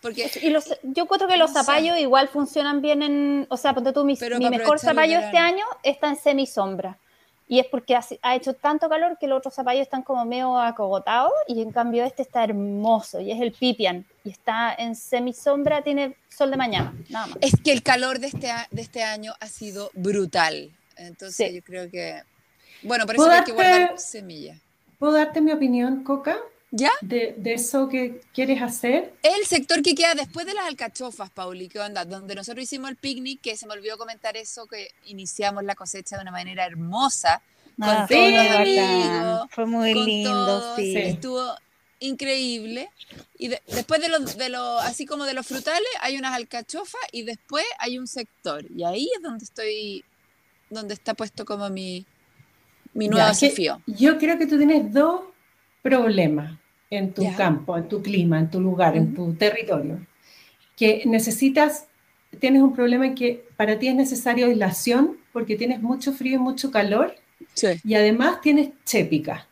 Porque, 0.00 0.28
y 0.42 0.50
los, 0.50 0.64
yo 0.82 1.06
creo 1.06 1.28
que 1.28 1.36
los 1.36 1.52
zapallos 1.52 1.96
igual 1.98 2.28
funcionan 2.28 2.82
bien 2.82 3.02
en, 3.02 3.46
o 3.48 3.56
sea, 3.56 3.72
ponte 3.72 3.92
tú, 3.92 4.04
mi, 4.04 4.18
mi 4.38 4.50
mejor 4.50 4.80
zapallo 4.80 5.18
este 5.18 5.38
año 5.38 5.64
está 5.82 6.08
en 6.08 6.16
semisombra. 6.16 6.98
Y 7.52 7.60
es 7.60 7.66
porque 7.66 7.94
ha, 7.94 8.34
hecho 8.34 8.54
tanto 8.54 8.88
calor 8.88 9.18
que 9.20 9.26
los 9.26 9.36
otros 9.36 9.52
zapallos 9.52 9.82
están 9.82 10.00
como 10.00 10.24
medio 10.24 10.58
acogotados 10.58 11.34
y 11.46 11.60
en 11.60 11.70
cambio 11.70 12.02
este 12.02 12.22
está 12.22 12.44
hermoso 12.44 13.20
y 13.20 13.30
es 13.30 13.42
el 13.42 13.52
pipian 13.52 14.06
y 14.24 14.30
está 14.30 14.74
en 14.74 14.96
semisombra, 14.96 15.82
tiene 15.82 16.16
sol 16.30 16.50
de 16.50 16.56
mañana, 16.56 16.94
nada 17.10 17.26
más. 17.26 17.36
Es 17.42 17.52
que 17.62 17.72
el 17.72 17.82
calor 17.82 18.20
de 18.20 18.28
este, 18.28 18.48
de 18.70 18.80
este 18.80 19.02
año 19.02 19.34
ha 19.38 19.48
sido 19.48 19.90
brutal. 19.92 20.70
Entonces 20.96 21.52
yo 21.52 21.62
creo 21.62 21.90
que, 21.90 22.22
bueno, 22.84 23.04
por 23.04 23.16
eso 23.16 23.30
hay 23.30 23.44
que 23.44 23.52
guardar 23.52 23.98
semillas. 23.98 24.58
¿Puedo 24.98 25.12
darte 25.12 25.42
mi 25.42 25.52
opinión, 25.52 26.04
Coca? 26.04 26.38
¿Ya? 26.74 26.90
De, 27.02 27.36
eso 27.44 27.86
que 27.90 28.22
quieres 28.32 28.62
hacer. 28.62 29.12
El 29.22 29.44
sector 29.44 29.82
que 29.82 29.94
queda 29.94 30.14
después 30.14 30.46
de 30.46 30.54
las 30.54 30.64
alcachofas, 30.64 31.28
Pauli, 31.28 31.68
¿qué 31.68 31.78
onda? 31.78 32.06
Donde 32.06 32.34
nosotros 32.34 32.64
hicimos 32.64 32.88
el 32.88 32.96
picnic, 32.96 33.42
que 33.42 33.58
se 33.58 33.66
me 33.66 33.74
olvidó 33.74 33.98
comentar 33.98 34.38
eso, 34.38 34.66
que 34.66 34.88
iniciamos 35.04 35.64
la 35.64 35.74
cosecha 35.74 36.16
de 36.16 36.22
una 36.22 36.30
manera 36.30 36.64
hermosa. 36.64 37.42
Ah, 37.78 38.06
con 38.08 38.16
todos 38.16 39.50
Fue 39.50 39.66
muy 39.66 39.92
lindo, 39.92 40.76
sí. 40.76 40.96
Estuvo 40.96 41.54
increíble. 42.00 42.88
Y 43.36 43.48
después 43.48 44.00
de 44.00 44.08
los, 44.08 44.38
de 44.38 44.48
lo, 44.48 44.78
así 44.78 45.04
como 45.04 45.26
de 45.26 45.34
los 45.34 45.46
frutales, 45.46 45.88
hay 46.00 46.16
unas 46.16 46.34
alcachofas 46.34 47.02
y 47.12 47.24
después 47.24 47.66
hay 47.80 47.98
un 47.98 48.06
sector. 48.06 48.64
Y 48.74 48.82
ahí 48.84 49.10
es 49.14 49.22
donde 49.22 49.44
estoy, 49.44 50.04
donde 50.70 50.94
está 50.94 51.12
puesto 51.12 51.44
como 51.44 51.68
mi, 51.68 52.06
mi 52.94 53.08
nuevo 53.08 53.28
desafío. 53.28 53.82
Yo 53.86 54.16
creo 54.16 54.38
que 54.38 54.46
tú 54.46 54.56
tienes 54.56 54.90
dos 54.90 55.20
problemas 55.82 56.61
en 56.96 57.12
tu 57.12 57.22
campo, 57.36 57.76
en 57.76 57.88
tu 57.88 58.02
clima, 58.02 58.38
en 58.38 58.50
tu 58.50 58.60
lugar, 58.60 58.96
en 58.96 59.14
tu 59.14 59.32
territorio, 59.34 59.98
que 60.76 61.02
necesitas 61.06 61.86
tienes 62.38 62.62
un 62.62 62.74
problema 62.74 63.06
en 63.06 63.14
que 63.14 63.44
para 63.56 63.78
ti 63.78 63.88
es 63.88 63.94
necesario 63.94 64.46
aislación 64.46 65.16
porque 65.32 65.56
tienes 65.56 65.80
mucho 65.82 66.12
frío 66.12 66.36
y 66.36 66.38
mucho 66.38 66.70
calor 66.70 67.14
Sí. 67.54 67.68
y 67.84 67.94
además 67.94 68.40
tienes 68.40 68.70
chépica. 68.84 69.46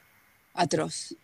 Atroz. 0.54 1.14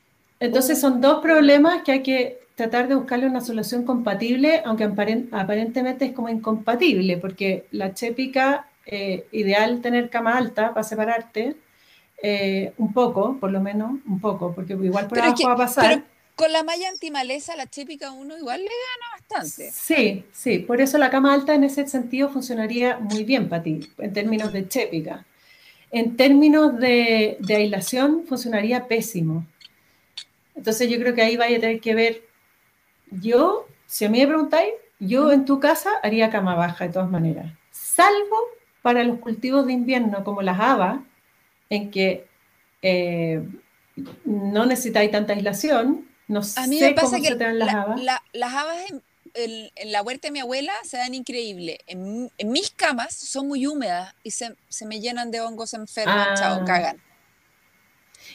Entonces 0.40 0.80
son 0.80 1.00
dos 1.00 1.20
problemas 1.22 1.82
que 1.82 1.92
hay 1.92 2.02
que 2.02 2.40
tratar 2.54 2.88
de 2.88 2.94
buscarle 2.94 3.26
una 3.26 3.40
solución 3.40 3.84
compatible, 3.84 4.62
aunque 4.64 4.86
aparen- 4.86 5.28
aparentemente 5.32 6.06
es 6.06 6.12
como 6.12 6.28
incompatible, 6.30 7.16
porque 7.18 7.66
la 7.70 7.92
chépica, 7.94 8.68
eh, 8.86 9.26
ideal 9.32 9.80
tener 9.82 10.08
cama 10.10 10.36
alta 10.36 10.72
para 10.72 10.82
separarte, 10.84 11.56
eh, 12.22 12.72
un 12.78 12.92
poco, 12.92 13.38
por 13.38 13.50
lo 13.50 13.60
menos, 13.60 13.92
un 14.06 14.20
poco, 14.20 14.54
porque 14.54 14.72
igual 14.74 15.06
por 15.08 15.16
Pero 15.18 15.22
es 15.22 15.26
abajo 15.28 15.38
que- 15.42 15.46
va 15.46 15.52
a 15.52 15.56
pasar. 15.56 15.90
Pero 15.90 16.02
con 16.34 16.52
la 16.52 16.62
malla 16.62 16.88
antimaleza, 16.88 17.56
la 17.56 17.66
chépica 17.66 18.10
uno 18.12 18.36
igual 18.36 18.60
le 18.62 18.68
gana 18.68 19.12
bastante. 19.40 19.70
Sí, 19.70 20.24
sí, 20.32 20.58
por 20.58 20.80
eso 20.80 20.98
la 20.98 21.10
cama 21.10 21.32
alta 21.32 21.54
en 21.54 21.64
ese 21.64 21.86
sentido 21.86 22.28
funcionaría 22.28 22.98
muy 22.98 23.24
bien 23.24 23.48
para 23.48 23.62
ti, 23.62 23.80
en 23.98 24.12
términos 24.12 24.52
de 24.52 24.68
chépica. 24.68 25.24
En 25.92 26.16
términos 26.16 26.78
de, 26.78 27.36
de 27.40 27.56
aislación, 27.56 28.24
funcionaría 28.26 28.86
pésimo. 28.88 29.46
Entonces 30.54 30.88
yo 30.90 30.98
creo 30.98 31.14
que 31.14 31.22
ahí 31.22 31.36
vaya 31.36 31.58
a 31.58 31.60
tener 31.60 31.80
que 31.80 31.94
ver, 31.94 32.22
yo, 33.10 33.66
si 33.86 34.04
a 34.04 34.08
mí 34.08 34.18
me 34.20 34.26
preguntáis, 34.26 34.72
yo 34.98 35.32
en 35.32 35.44
tu 35.44 35.60
casa 35.60 35.90
haría 36.02 36.30
cama 36.30 36.54
baja 36.54 36.86
de 36.86 36.92
todas 36.92 37.10
maneras, 37.10 37.52
salvo 37.70 38.36
para 38.82 39.04
los 39.04 39.18
cultivos 39.18 39.66
de 39.66 39.72
invierno 39.74 40.24
como 40.24 40.42
las 40.42 40.58
habas, 40.58 41.00
en 41.70 41.90
que 41.90 42.26
eh, 42.82 43.42
no 44.24 44.66
necesitáis 44.66 45.10
tanta 45.10 45.32
aislación, 45.32 46.06
no 46.28 46.40
A 46.56 46.66
mí 46.66 46.78
sé 46.78 46.88
me 46.88 46.94
pasa 46.94 47.06
cómo 47.12 47.22
que 47.22 47.28
se 47.30 47.36
te 47.36 47.44
dan 47.44 47.58
las 47.58 47.72
la- 47.72 47.82
habas. 47.82 48.02
la- 48.02 48.22
las 48.32 48.52
habas 48.54 48.90
en, 48.90 49.02
en- 49.34 49.70
en 49.74 49.92
la 49.92 50.02
huerta 50.02 50.28
de 50.28 50.32
mi 50.32 50.40
abuela 50.40 50.72
se 50.84 50.96
dan 50.96 51.14
increíble. 51.14 51.78
En, 51.86 52.30
en 52.38 52.50
mis 52.50 52.70
camas 52.70 53.14
son 53.14 53.48
muy 53.48 53.66
húmedas 53.66 54.14
y 54.22 54.30
se, 54.32 54.54
se 54.68 54.86
me 54.86 55.00
llenan 55.00 55.30
de 55.30 55.40
hongos 55.40 55.74
enferman, 55.74 56.28
Ah. 56.30 56.34
chao, 56.36 56.64
cagan. 56.64 57.00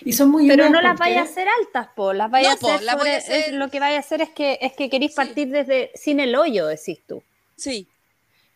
Y 0.03 0.13
son 0.13 0.29
muy 0.31 0.47
Pero 0.47 0.69
no 0.69 0.81
las 0.81 0.93
porque- 0.97 1.09
vaya 1.11 1.21
a 1.21 1.25
hacer 1.25 1.47
altas, 1.59 1.87
po. 1.95 2.13
Las 2.13 2.31
vaya 2.31 2.49
No, 2.49 2.55
a 2.55 2.57
po, 2.57 2.71
hacer 2.71 2.97
voy 2.97 3.09
a 3.09 3.17
es- 3.17 3.51
lo 3.53 3.69
que 3.69 3.79
vaya 3.79 3.97
a 3.97 3.99
hacer 3.99 4.21
es 4.21 4.29
que 4.29 4.57
es 4.61 4.73
que 4.73 4.89
queréis 4.89 5.11
Sí. 5.11 5.15
partir 5.17 5.49
desde 5.49 5.91
sin 5.95 6.19
el 6.19 6.35
hoyo, 6.35 6.67
decís 6.67 6.99
tú. 7.07 7.21
Sí. 7.55 7.87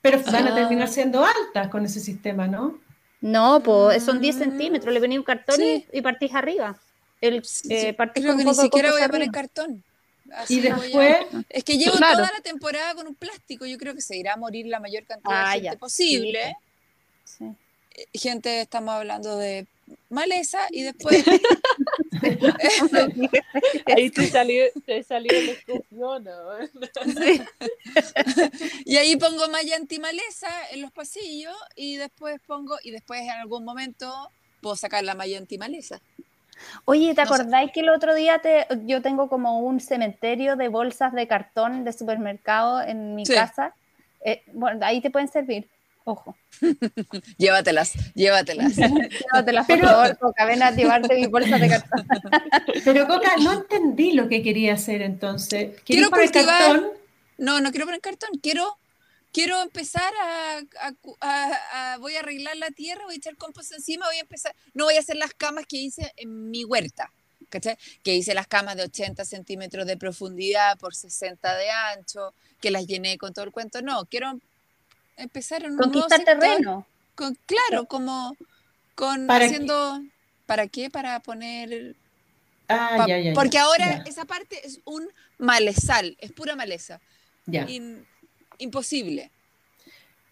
Pero 0.01 0.21
van 0.23 0.47
a 0.47 0.51
Ah. 0.51 0.55
terminar 0.55 0.88
siendo 0.88 1.26
altas 1.26 1.67
con 1.69 1.84
ese 1.86 1.99
sistema, 1.99 2.47
¿no? 2.47 2.80
No, 3.22 3.61
pues 3.63 4.03
son 4.03 4.20
10 4.22 4.36
Ah. 4.36 4.39
centímetros, 4.39 4.93
le 4.93 4.99
venía 4.99 5.20
un 5.20 5.26
cartón 5.26 5.55
Sí. 5.57 5.86
y, 5.91 5.97
y 5.99 6.01
partís 6.01 6.34
arriba. 6.34 6.78
El, 7.22 7.43
Sí, 7.45 7.68
eh, 7.72 7.93
partís 7.93 8.24
Creo 8.24 8.34
con 8.34 8.38
que 8.38 8.43
un 8.43 8.49
ni 8.49 8.51
poco 8.51 8.61
de 8.61 8.68
siquiera 8.68 8.91
voy 8.91 9.01
a 9.01 9.07
poner 9.07 9.22
arriba. 9.30 9.32
cartón. 9.34 9.84
Así 10.34 10.59
Y 10.59 10.68
a- 10.68 10.76
después, 10.76 11.18
Es 11.49 11.63
que 11.63 11.78
llevo 11.78 11.95
Claro. 11.97 12.18
toda 12.18 12.32
la 12.32 12.41
temporada 12.41 12.93
con 12.95 13.07
un 13.07 13.16
plástico. 13.16 13.66
Yo 13.66 13.78
creo 13.78 13.93
que 13.93 14.01
se 14.01 14.18
irá 14.18 14.34
a 14.34 14.38
morir 14.38 14.66
la 14.68 14.80
mayor 14.80 15.05
cantidad 15.05 15.34
Ah, 15.45 15.47
de 15.49 15.53
gente 15.61 15.66
ya. 15.66 15.76
posible. 15.80 16.55
Sí. 17.24 17.45
Eh, 17.95 18.07
Gente, 18.13 18.61
estamos 18.61 18.93
hablando 18.93 19.38
de 19.38 19.66
maleza 20.09 20.59
y 20.72 20.82
después 20.84 21.24
Ahí 23.85 24.09
te 24.09 24.27
salió, 24.27 24.63
te 24.85 25.03
salió 25.03 25.31
el 25.37 25.49
escorpión, 25.49 26.23
¿no? 26.23 26.41
y 28.85 28.97
ahí 28.97 29.15
pongo 29.15 29.47
malla 29.49 29.75
antimaleza 29.75 30.47
en 30.71 30.81
los 30.81 30.91
pasillos 30.91 31.55
y 31.75 31.97
después 31.97 32.39
pongo 32.45 32.75
y 32.83 32.91
después 32.91 33.21
en 33.21 33.31
algún 33.31 33.63
momento 33.65 34.13
puedo 34.61 34.75
sacar 34.75 35.03
la 35.03 35.15
malla 35.15 35.37
antimaleza. 35.37 35.99
Oye, 36.85 37.13
¿te 37.13 37.23
No 37.23 37.27
sé. 37.27 37.41
acordáis 37.41 37.71
que 37.71 37.81
el 37.81 37.89
otro 37.89 38.15
día 38.15 38.39
te, 38.39 38.65
yo 38.85 39.01
tengo 39.01 39.27
como 39.27 39.59
un 39.59 39.79
cementerio 39.79 40.55
de 40.55 40.69
bolsas 40.69 41.13
de 41.13 41.27
cartón 41.27 41.83
de 41.83 41.91
supermercado 41.91 42.81
en 42.81 43.15
mi 43.15 43.25
Sí. 43.25 43.33
casa? 43.33 43.75
Eh, 44.23 44.41
bueno, 44.53 44.79
ahí 44.85 45.01
te 45.01 45.09
pueden 45.11 45.27
servir. 45.27 45.69
Ojo. 46.08 46.38
Llévatelas, 47.38 47.93
llévatelas. 48.14 48.76
Llévatelas, 48.78 49.66
por 49.66 49.76
Pero- 49.76 49.88
favor, 49.89 50.18
Coca, 50.20 50.45
ven 50.45 50.62
a 50.64 50.72
llevarte 50.72 51.16
mis 51.16 51.30
bolsas 51.30 51.60
de 51.60 51.68
cartón. 51.68 52.08
pero 52.86 53.08
Coca, 53.08 53.36
no 53.41 53.51
entendí 53.53 54.14
lo 54.14 54.30
que 54.30 54.41
quería 54.43 54.74
hacer 54.76 55.01
entonces. 55.01 55.82
Quiero 55.84 55.84
¿Quería 55.86 56.10
poner 56.10 56.30
cultivar- 56.32 56.60
cartón? 56.60 56.91
No, 57.38 57.60
no 57.60 57.72
quiero 57.72 57.86
poner 57.88 58.01
cartón, 58.01 58.30
quiero, 58.41 58.78
quiero 59.34 59.62
empezar 59.62 60.14
a, 60.24 60.58
a 60.88 60.93
cu- 61.01 61.18
a- 61.20 61.93
a- 61.93 61.97
voy 61.97 62.16
a 62.16 62.20
arreglar 62.20 62.56
la 62.58 62.70
tierra, 62.72 63.03
voy 63.06 63.16
a 63.16 63.18
echar 63.18 63.36
compost 63.36 63.74
encima, 63.74 64.06
voy 64.06 64.18
a 64.18 64.22
empezar, 64.22 64.56
no 64.74 64.86
voy 64.86 64.95
a 64.95 64.99
hacer 64.99 65.16
las 65.18 65.34
camas 65.34 65.66
que 65.68 65.78
hice 65.78 66.14
en 66.18 66.49
mi 66.51 66.64
huerta, 66.64 67.12
¿cachai? 67.49 67.78
Que 68.03 68.14
hice 68.16 68.34
las 68.36 68.47
camas 68.47 68.76
de 68.78 68.84
80 68.84 69.26
centímetros 69.26 69.86
de 69.88 69.97
profundidad 69.97 70.78
por 70.78 70.95
60 70.95 71.56
de 71.58 71.70
ancho, 71.72 72.34
que 72.62 72.70
las 72.72 72.86
llené 72.88 73.18
con 73.18 73.34
todo 73.34 73.43
el 73.43 73.51
cuento, 73.51 73.82
no, 73.82 74.06
quiero 74.06 74.39
empezar 75.18 75.63
en 75.63 75.72
un 75.72 75.78
nuevo 75.78 75.91
Conquistar 75.91 76.20
sector, 76.20 76.39
terreno. 76.39 76.88
con- 77.16 77.38
claro, 77.45 77.86
como 77.86 78.36
con 78.95 79.28
¿Para 79.28 79.39
qué? 79.39 79.45
haciendo, 79.45 80.01
¿para 80.45 80.68
qué? 80.68 80.89
Para 80.89 81.20
poner 81.22 81.95
Ah, 82.68 82.95
Pa- 82.97 83.07
ya, 83.07 83.18
ya, 83.20 83.24
ya. 83.26 83.34
porque 83.34 83.59
ahora 83.59 83.97
ya, 83.97 84.03
esa 84.09 84.26
parte 84.26 84.66
es 84.66 84.80
un 84.86 85.07
malezal, 85.38 86.18
es 86.20 86.32
pura 86.32 86.55
maleza. 86.55 86.99
ya, 87.47 87.70
In- 87.70 88.05
imposible. 88.57 89.30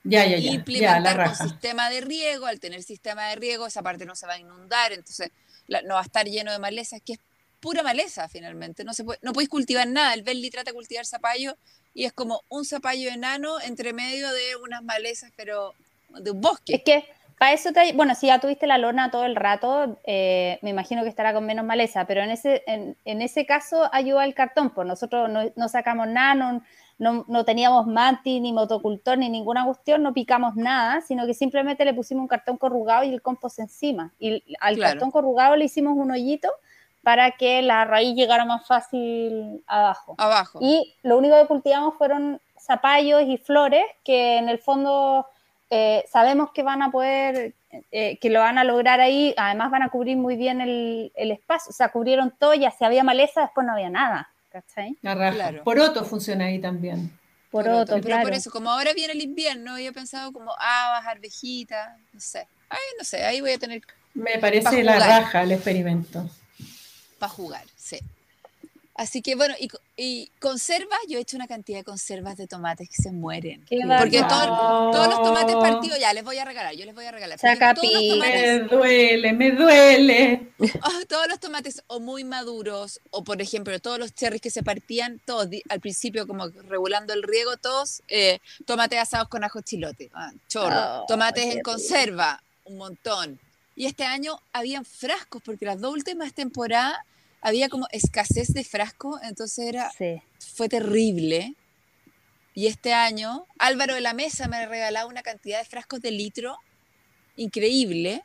ya, 0.04 0.26
ya, 0.26 0.38
ya, 0.38 0.50
la 0.50 0.56
implementar 0.56 1.04
con 1.16 1.26
raja. 1.26 1.44
sistema 1.48 1.90
de 1.92 2.02
riego, 2.02 2.46
al 2.48 2.60
tener 2.60 2.82
sistema 2.84 3.28
de 3.28 3.36
riego, 3.36 3.68
esa 3.68 3.84
parte 3.84 4.06
no 4.06 4.16
se 4.16 4.26
va 4.26 4.34
a 4.34 4.40
inundar, 4.40 4.92
entonces 4.94 5.30
la- 5.68 5.82
no 5.84 5.94
va 5.94 6.00
a 6.02 6.04
estar 6.06 6.26
lleno 6.26 6.52
de 6.52 6.58
malezas, 6.60 7.02
que 7.06 7.14
es 7.14 7.20
pura 7.60 7.84
maleza 7.84 8.28
finalmente. 8.28 8.84
No, 8.84 8.94
se 8.94 9.04
puede, 9.04 9.20
no 9.22 9.32
podéis 9.32 9.50
cultivar 9.50 9.88
nada. 9.88 10.14
El 10.16 10.24
Belly 10.24 10.50
trata 10.50 10.72
de 10.72 10.76
cultivar 10.76 11.06
zapallo 11.06 11.56
y 11.94 12.06
es 12.06 12.14
como 12.14 12.42
un 12.50 12.66
zapallo 12.66 13.10
enano 13.10 13.60
entre 13.62 13.94
medio 13.94 14.32
de 14.32 14.56
unas 14.64 14.84
malezas, 14.84 15.32
pero 15.36 15.74
de 16.10 16.32
un 16.32 16.38
Es 16.38 16.42
bosque. 16.42 16.84
que 16.84 17.06
para 17.40 17.54
eso 17.54 17.72
te, 17.74 17.94
bueno, 17.94 18.16
si 18.16 18.28
ya 18.28 18.40
tuviste 18.40 18.68
la 18.68 18.78
lona 18.78 19.12
todo 19.12 19.26
el 19.26 19.36
rato, 19.36 20.00
eh, 20.06 20.60
me 20.62 20.70
imagino 20.70 21.04
que 21.04 21.10
estará 21.10 21.34
con 21.34 21.46
menos 21.46 21.66
maleza, 21.66 22.06
pero 22.06 22.22
en 22.22 22.32
ese, 22.32 22.64
en, 22.68 22.96
en 23.06 23.22
ese 23.22 23.46
caso 23.46 23.90
ayuda 23.94 24.24
el 24.26 24.34
cartón, 24.34 24.70
pues 24.70 24.88
nosotros 24.88 25.30
no, 25.30 25.42
no 25.56 25.68
sacamos 25.70 26.08
nada, 26.08 26.36
no, 26.36 26.64
no, 27.00 27.26
no 27.28 27.44
teníamos 27.44 27.86
manti, 27.88 28.40
ni 28.40 28.54
motocultor, 28.54 29.18
ni 29.18 29.28
ninguna 29.30 29.66
cuestión, 29.66 30.04
no 30.04 30.14
picamos 30.14 30.56
nada, 30.56 31.02
sino 31.02 31.26
que 31.26 31.34
simplemente 31.34 31.84
le 31.86 31.94
pusimos 31.94 32.22
un 32.22 32.28
cartón 32.28 32.58
corrugado 32.58 33.04
y 33.04 33.10
el 33.10 33.22
compost 33.22 33.60
encima. 33.60 34.14
Y 34.20 34.44
al 34.60 34.76
Claro. 34.76 34.92
cartón 34.94 35.12
corrugado 35.12 35.56
le 35.58 35.66
hicimos 35.66 35.98
un 35.98 36.12
hoyito 36.12 36.50
para 37.04 37.32
que 37.32 37.62
la 37.62 37.86
raíz 37.86 38.16
llegara 38.16 38.46
más 38.46 38.66
fácil 38.66 39.64
abajo. 39.68 40.16
Abajo. 40.18 40.60
Y 40.62 40.96
lo 41.04 41.18
único 41.18 41.40
que 41.40 41.48
cultivamos 41.48 41.96
fueron 41.98 42.40
zapallos 42.60 43.24
y 43.24 43.38
flores 43.38 43.84
que 44.06 44.38
en 44.38 44.48
el 44.48 44.58
fondo 44.58 45.28
eh, 45.70 46.06
sabemos 46.10 46.52
que 46.54 46.64
van 46.64 46.82
a 46.82 46.92
poder, 46.92 47.54
eh, 47.92 48.18
que 48.20 48.30
lo 48.30 48.40
van 48.40 48.58
a 48.58 48.64
lograr 48.64 49.02
ahí. 49.02 49.34
Además 49.38 49.70
van 49.70 49.84
a 49.84 49.90
cubrir 49.90 50.16
muy 50.16 50.38
bien 50.38 50.62
el, 50.62 51.12
el 51.16 51.32
espacio. 51.32 51.72
O 51.72 51.74
sea, 51.74 51.90
cubrieron 51.90 52.34
todo, 52.40 52.54
ya 52.54 52.72
si 52.72 52.86
había 52.86 53.04
maleza, 53.04 53.42
después 53.42 53.68
no 53.68 53.74
había 53.74 53.90
nada. 53.90 54.30
¿Cachai? 54.50 54.96
La 55.02 55.16
raja. 55.16 55.34
Claro. 55.34 55.64
Poroto 55.64 56.06
funciona 56.06 56.46
ahí 56.46 56.60
también. 56.60 57.12
Por 57.52 57.66
Poroto. 57.66 57.82
otro, 57.82 57.96
Pero 57.96 58.08
claro. 58.08 58.24
por 58.24 58.34
eso, 58.34 58.50
como 58.50 58.72
ahora 58.72 58.94
viene 58.94 59.14
el 59.14 59.22
invierno, 59.22 59.78
yo 59.78 59.90
he 59.90 59.94
pensado 59.94 60.32
como, 60.32 60.52
ah, 60.58 60.92
bajar 60.94 61.18
arvejitas, 61.18 61.98
no 62.14 62.20
sé. 62.20 62.48
Ay, 62.70 62.80
no 62.98 63.04
sé, 63.04 63.26
ahí 63.26 63.42
voy 63.42 63.52
a 63.52 63.60
tener 63.60 63.82
Me 64.14 64.36
Pa' 64.36 64.42
parece 64.42 64.84
la 64.84 65.00
raja 65.00 65.44
el 65.44 65.52
experimento. 65.52 66.30
Para 67.24 67.34
jugar, 67.34 67.66
sí. 67.78 68.00
Así 68.96 69.24
que 69.24 69.34
bueno, 69.34 69.56
y, 69.60 69.70
y 69.98 70.30
conservas, 70.40 71.00
yo 71.10 71.18
he 71.18 71.22
hecho 71.22 71.36
una 71.36 71.48
cantidad 71.48 71.80
de 71.80 71.84
conservas 71.84 72.38
de 72.38 72.46
tomates 72.46 72.88
que 72.90 73.02
se 73.02 73.12
mueren. 73.12 73.66
Qué 73.68 73.80
Porque 73.98 74.22
todo- 74.22 74.92
todos 74.92 75.08
los 75.08 75.24
tomates 75.24 75.56
Oh, 75.56 75.62
partidos, 75.62 75.98
ya 76.00 76.14
les 76.14 76.24
voy 76.24 76.38
a 76.38 76.46
regalar, 76.46 76.76
yo 76.76 76.86
les 76.86 76.94
voy 76.94 77.06
a 77.06 77.12
regalar. 77.12 77.40
todos, 77.40 77.58
los 77.92 78.08
tomates, 78.08 78.62
Me 78.62 78.68
duele, 78.68 79.34
me 79.34 79.52
duele. 79.52 80.54
ah, 80.82 81.00
todos 81.10 81.28
los 81.28 81.40
tomates 81.40 81.82
o 81.88 82.00
muy 82.00 82.24
maduros, 82.24 83.00
o 83.10 83.24
por 83.24 83.42
ejemplo, 83.42 83.80
todos 83.80 83.98
los 83.98 84.14
cherries 84.14 84.42
que 84.42 84.52
se 84.52 84.62
partían, 84.62 85.20
todos 85.26 85.48
al 85.70 85.80
principio 85.80 86.28
como 86.28 86.48
regulando 86.50 87.14
el 87.16 87.24
riego, 87.24 87.58
todos 87.58 88.04
eh, 88.10 88.40
tomates 88.66 89.00
asados 89.00 89.28
con 89.28 89.44
ajo 89.44 89.62
chilote, 89.62 90.12
ah, 90.14 90.32
chorro, 90.48 91.02
Oh, 91.02 91.06
tomates 91.08 91.56
en 91.56 91.62
conserva, 91.64 92.44
un 92.66 92.78
montón. 92.78 93.40
Y 93.76 93.88
este 93.88 94.04
año 94.04 94.40
habían 94.52 94.86
frascos, 94.86 95.42
porque 95.44 95.66
las 95.66 95.82
dos 95.82 95.94
últimas 95.94 96.32
temporadas 96.36 96.96
había 97.44 97.70
como 97.70 97.88
escasez 97.92 98.54
de 98.54 98.64
frascos, 98.64 99.22
entonces 99.24 99.68
era, 99.68 99.92
Sí. 99.98 100.22
fue 100.56 100.68
terrible. 100.70 101.54
Y 102.56 102.68
este 102.68 102.94
año, 102.94 103.46
Álvaro 103.60 103.94
de 103.96 104.02
la 104.02 104.14
Mesa 104.14 104.48
me 104.48 104.58
ha 104.58 104.66
regalado 104.68 105.08
una 105.10 105.22
cantidad 105.24 105.60
de 105.60 105.66
frascos 105.66 106.02
de 106.02 106.12
litro 106.12 106.58
increíble 107.36 108.24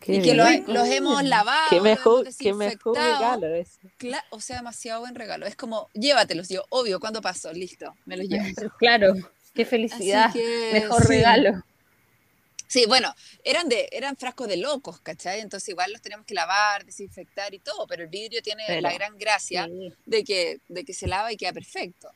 Qué 0.00 0.16
y 0.16 0.22
que 0.22 0.34
lo- 0.34 0.46
bien. 0.46 0.64
los 0.66 0.88
hemos 0.88 1.22
lavado. 1.24 1.66
Qué 1.70 1.76
los 1.76 1.84
mejor, 1.84 2.20
hemos 2.22 2.36
qué 2.36 2.52
mejor 2.54 2.96
regalo 2.96 3.46
ese. 3.54 3.80
O 4.30 4.40
sea, 4.40 4.56
demasiado 4.56 5.00
buen 5.00 5.14
regalo. 5.14 5.46
Es 5.46 5.56
como, 5.56 5.88
llévatelos. 5.94 6.48
Yo, 6.48 6.64
obvio, 6.70 7.00
cuando 7.00 7.20
pasó? 7.22 7.52
Listo, 7.52 7.94
me 8.06 8.16
los 8.16 8.26
llevo. 8.28 8.44
Claro. 8.78 9.14
Qué 9.54 9.64
felicidad. 9.64 10.32
que, 10.32 10.70
Mejor 10.72 11.02
sí. 11.02 11.08
regalo. 11.08 11.62
Sí, 12.66 12.86
bueno, 12.86 13.14
eran 13.44 13.68
de 13.68 13.88
eran 13.92 14.16
frascos 14.16 14.48
de 14.48 14.56
locos, 14.56 14.98
¿cachai? 15.00 15.40
Entonces 15.40 15.68
igual 15.68 15.92
los 15.92 16.00
teníamos 16.02 16.26
que 16.26 16.34
lavar, 16.34 16.84
desinfectar 16.84 17.52
y 17.54 17.58
todo, 17.58 17.86
pero 17.86 18.02
el 18.02 18.08
vidrio 18.08 18.42
tiene 18.42 18.64
Pero, 18.66 18.80
la 18.80 18.92
gran 18.92 19.16
gracia 19.18 19.66
Sí. 19.66 19.92
de 20.06 20.24
que, 20.24 20.60
de 20.68 20.84
que 20.84 20.92
se 20.94 21.06
lava 21.06 21.32
y 21.32 21.36
queda 21.36 21.52
perfecto. 21.52 22.10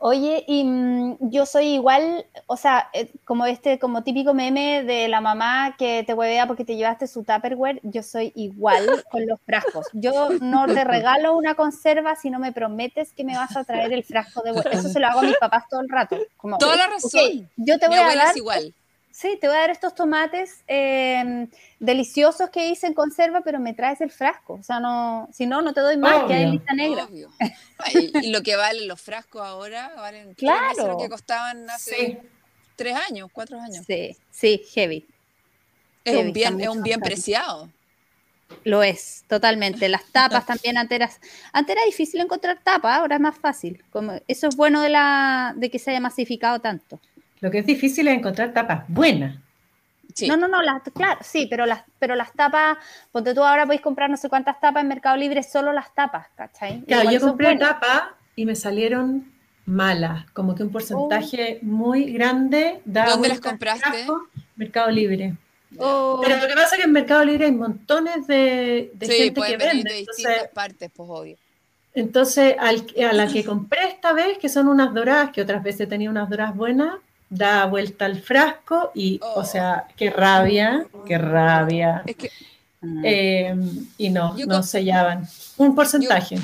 Oye, 0.00 0.44
y 0.46 0.62
mm, 0.62 1.16
yo 1.32 1.44
soy 1.44 1.70
igual, 1.74 2.24
o 2.46 2.56
sea, 2.56 2.88
eh, 2.92 3.10
como 3.24 3.46
este, 3.46 3.80
como 3.80 4.04
típico 4.04 4.32
meme 4.32 4.84
de 4.84 5.08
la 5.08 5.20
mamá 5.20 5.74
que 5.76 6.04
te 6.06 6.14
huevea 6.14 6.46
porque 6.46 6.64
te 6.64 6.76
llevaste 6.76 7.08
su 7.08 7.24
Tupperware, 7.24 7.80
yo 7.82 8.04
soy 8.04 8.30
igual 8.36 8.86
con 9.10 9.26
los 9.26 9.40
frascos. 9.40 9.86
Yo 9.94 10.28
no 10.40 10.66
te 10.66 10.84
regalo 10.84 11.36
una 11.36 11.56
conserva 11.56 12.14
si 12.14 12.30
no 12.30 12.38
me 12.38 12.52
prometes 12.52 13.12
que 13.12 13.24
me 13.24 13.34
vas 13.34 13.56
a 13.56 13.64
traer 13.64 13.92
el 13.92 14.04
frasco 14.04 14.42
de 14.42 14.52
vuelta. 14.52 14.70
Eso 14.70 14.88
se 14.88 15.00
lo 15.00 15.08
hago 15.08 15.18
a 15.18 15.22
mis 15.24 15.36
papás 15.36 15.64
todo 15.68 15.80
el 15.80 15.88
rato. 15.88 16.16
Como, 16.36 16.58
Toda 16.58 16.76
la 16.76 16.86
razón. 16.86 17.10
"Ok, 17.20 17.46
yo 17.56 17.76
te 17.80 17.88
Mi 17.88 17.96
voy 17.96 18.04
a 18.04 18.14
dar 18.14 18.30
es 18.30 18.36
igual. 18.36 18.72
Sí, 19.20 19.36
te 19.40 19.48
voy 19.48 19.56
a 19.56 19.60
dar 19.62 19.70
estos 19.70 19.96
tomates 19.96 20.62
eh, 20.68 21.48
deliciosos 21.80 22.50
que 22.50 22.68
hice 22.68 22.86
en 22.86 22.94
conserva, 22.94 23.40
pero 23.40 23.58
me 23.58 23.74
traes 23.74 24.00
el 24.00 24.12
frasco. 24.12 24.54
O 24.54 24.62
sea, 24.62 24.78
no, 24.78 25.28
si 25.32 25.44
no, 25.44 25.60
no 25.60 25.72
te 25.74 25.80
doy 25.80 25.96
más, 25.96 26.22
que 26.28 26.34
hay 26.34 26.48
lista 26.52 26.72
negra. 26.72 27.02
Obvio. 27.06 27.28
Ay, 27.78 28.12
y 28.22 28.30
lo 28.30 28.42
que 28.42 28.54
valen 28.54 28.86
los 28.86 29.00
frascos 29.00 29.42
ahora 29.42 29.92
valen 29.96 30.34
Claro. 30.34 30.86
lo 30.86 30.98
que 30.98 31.08
costaban 31.08 31.68
hace 31.68 31.96
Sí. 31.96 32.18
tres 32.76 32.96
años, 33.10 33.28
cuatro 33.32 33.58
años. 33.60 33.84
Sí, 33.88 34.16
sí, 34.30 34.62
heavy. 34.72 35.04
Es 36.04 36.14
Heavy, 36.14 36.28
un 36.28 36.32
bien, 36.32 36.60
es 36.60 36.68
un 36.68 36.82
bien 36.84 37.00
caro. 37.00 37.10
preciado. 37.10 37.70
Lo 38.62 38.84
es, 38.84 39.24
totalmente. 39.26 39.88
Las 39.88 40.04
tapas 40.12 40.46
también 40.46 40.78
antes 40.78 40.94
era, 40.94 41.10
antes 41.52 41.74
era 41.74 41.84
difícil 41.84 42.20
encontrar 42.20 42.60
tapas, 42.62 43.00
ahora 43.00 43.16
es 43.16 43.20
más 43.20 43.36
fácil. 43.36 43.82
Como, 43.90 44.12
eso 44.28 44.46
es 44.46 44.54
bueno 44.54 44.80
de, 44.80 44.90
la, 44.90 45.54
de 45.56 45.70
que 45.72 45.80
se 45.80 45.90
haya 45.90 45.98
masificado 45.98 46.60
tanto. 46.60 47.00
Lo 47.40 47.50
que 47.50 47.58
es 47.58 47.66
difícil 47.66 48.08
es 48.08 48.14
encontrar 48.16 48.52
tapas 48.52 48.84
buenas. 48.88 49.36
Sí. 50.14 50.26
No, 50.26 50.36
no, 50.36 50.48
no, 50.48 50.62
las, 50.62 50.82
claro, 50.94 51.20
sí, 51.22 51.46
pero 51.48 51.64
las, 51.66 51.82
pero 51.98 52.14
las 52.16 52.32
tapas, 52.32 52.78
ponte 53.12 53.34
tú 53.34 53.44
ahora 53.44 53.64
podéis 53.66 53.82
comprar 53.82 54.10
no 54.10 54.16
sé 54.16 54.28
cuántas 54.28 54.58
tapas 54.58 54.82
en 54.82 54.88
Mercado 54.88 55.16
Libre, 55.16 55.42
solo 55.42 55.72
las 55.72 55.94
tapas, 55.94 56.26
¿cachai? 56.34 56.80
Claro, 56.82 57.10
yo 57.10 57.20
compré 57.20 57.56
tapas 57.56 58.02
y 58.34 58.44
me 58.46 58.56
salieron 58.56 59.30
malas, 59.66 60.24
como 60.32 60.54
que 60.54 60.62
un 60.64 60.70
porcentaje 60.72 61.58
muy 61.62 62.10
grande 62.12 62.80
da 62.84 63.04
Oh. 63.06 63.10
¿Dónde 63.12 63.28
las 63.28 63.40
compraste? 63.40 64.06
Mercado 64.56 64.90
Libre. 64.90 65.34
Oh, 65.78 66.20
Pero 66.24 66.36
lo 66.40 66.48
que 66.48 66.54
pasa 66.54 66.74
es 66.74 66.80
que 66.80 66.84
en 66.86 66.92
Mercado 66.92 67.24
Libre 67.24 67.44
hay 67.44 67.52
montones 67.52 68.26
de, 68.26 68.90
de 68.94 69.06
sí, 69.06 69.12
gente 69.24 69.42
que 69.42 69.56
vende. 69.58 69.92
de 69.92 69.98
Entonces, 70.00 70.16
distintas 70.26 70.48
partes, 70.54 70.90
pues 70.96 71.08
obvio. 71.12 71.36
entonces 71.94 72.56
al- 72.58 72.86
a 73.06 73.12
la 73.12 73.26
que 73.28 73.44
compré 73.44 73.84
esta 73.88 74.14
vez, 74.14 74.38
que 74.38 74.48
son 74.48 74.66
unas 74.68 74.94
doradas, 74.94 75.30
que 75.30 75.42
otras 75.42 75.62
veces 75.62 75.86
tenía 75.88 76.08
unas 76.10 76.30
doradas 76.30 76.56
buenas, 76.56 76.94
da 77.30 77.66
vuelta 77.66 78.04
al 78.06 78.20
frasco 78.22 78.90
y, 78.94 79.20
Oh. 79.22 79.40
o 79.40 79.44
sea, 79.44 79.86
qué 79.96 80.10
rabia, 80.10 80.86
qué 81.06 81.18
rabia. 81.18 82.02
Es 82.06 82.16
que. 82.16 82.30
Eh, 83.04 83.54
y 83.98 84.10
no, 84.10 84.36
Yo 84.36 84.46
no 84.46 84.62
sellaban. 84.62 85.28
Un 85.56 85.74
porcentaje. 85.74 86.36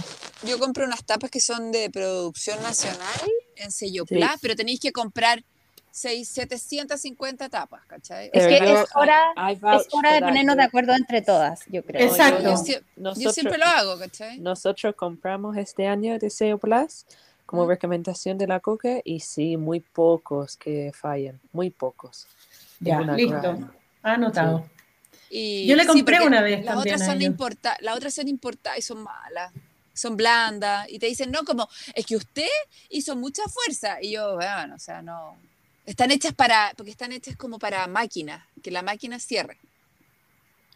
yo 0.44 0.58
compro 0.58 0.84
unas 0.84 1.04
tapas 1.04 1.30
que 1.30 1.38
son 1.40 1.70
de 1.70 1.88
producción 1.90 2.60
nacional 2.62 3.30
en 3.56 3.70
sello 3.70 4.04
Sí. 4.08 4.16
Plas, 4.16 4.36
pero 4.42 4.56
tenéis 4.56 4.80
que 4.80 4.90
comprar 4.92 5.44
seis- 5.92 6.28
750 6.28 7.48
tapas, 7.48 7.86
¿cachai? 7.86 8.28
Es 8.32 8.46
que 8.48 8.58
yo- 8.58 8.82
es 8.82 8.88
hora, 8.96 9.32
I- 9.36 9.52
I 9.52 9.76
es 9.76 9.86
hora 9.92 10.12
de 10.14 10.20
ponernos 10.22 10.56
de 10.56 10.62
Yo- 10.64 10.66
acuerdo 10.68 10.92
entre 10.94 11.22
todas, 11.22 11.60
yo 11.68 11.84
creo. 11.84 12.04
Exacto. 12.04 12.42
Yo, 12.42 12.64
yo 12.66 12.80
Nosotros, 12.96 13.34
siempre 13.34 13.58
lo 13.58 13.64
hago, 13.66 13.96
¿cachai? 13.98 14.40
nosotros 14.40 14.94
compramos 14.96 15.56
este 15.56 15.86
año 15.86 16.18
de 16.18 16.30
SEO 16.30 16.58
Plus 16.58 17.06
como 17.54 17.68
recomendación 17.68 18.38
de 18.38 18.46
la 18.46 18.60
Coca 18.60 19.00
y 19.04 19.20
sí, 19.20 19.56
muy 19.56 19.80
pocos 19.80 20.56
que 20.56 20.92
fallan, 20.94 21.40
muy 21.52 21.70
pocos. 21.70 22.26
Ya, 22.80 23.00
listo. 23.00 23.58
Anotado. 24.02 24.68
Y- 25.30 25.66
Yo 25.66 25.76
le 25.76 25.86
compré 25.86 26.20
una 26.20 26.42
vez 26.42 26.64
las 26.64 26.74
también 26.74 26.94
otras 26.96 27.06
son 27.08 27.22
importadas, 27.22 27.78
las 27.80 27.96
otras 27.96 28.14
son 28.14 28.28
importadas 28.28 28.78
y 28.78 28.82
son 28.82 29.02
malas, 29.02 29.52
son 29.94 30.16
blandas 30.16 30.86
y 30.90 30.98
te 30.98 31.06
dicen, 31.06 31.30
"No, 31.30 31.44
como 31.44 31.68
es 31.94 32.04
que 32.04 32.16
usted 32.16 32.48
hizo 32.90 33.16
mucha 33.16 33.42
fuerza." 33.48 33.98
Y 34.02 34.12
yo, 34.12 34.34
bueno, 34.36 34.74
o 34.74 34.78
sea, 34.78 35.00
no 35.02 35.36
están 35.86 36.10
hechas 36.10 36.34
para 36.34 36.72
porque 36.76 36.90
están 36.90 37.12
hechas 37.12 37.36
como 37.36 37.58
para 37.58 37.86
máquina, 37.86 38.46
que 38.62 38.70
la 38.70 38.82
máquina 38.82 39.18
cierre. 39.18 39.58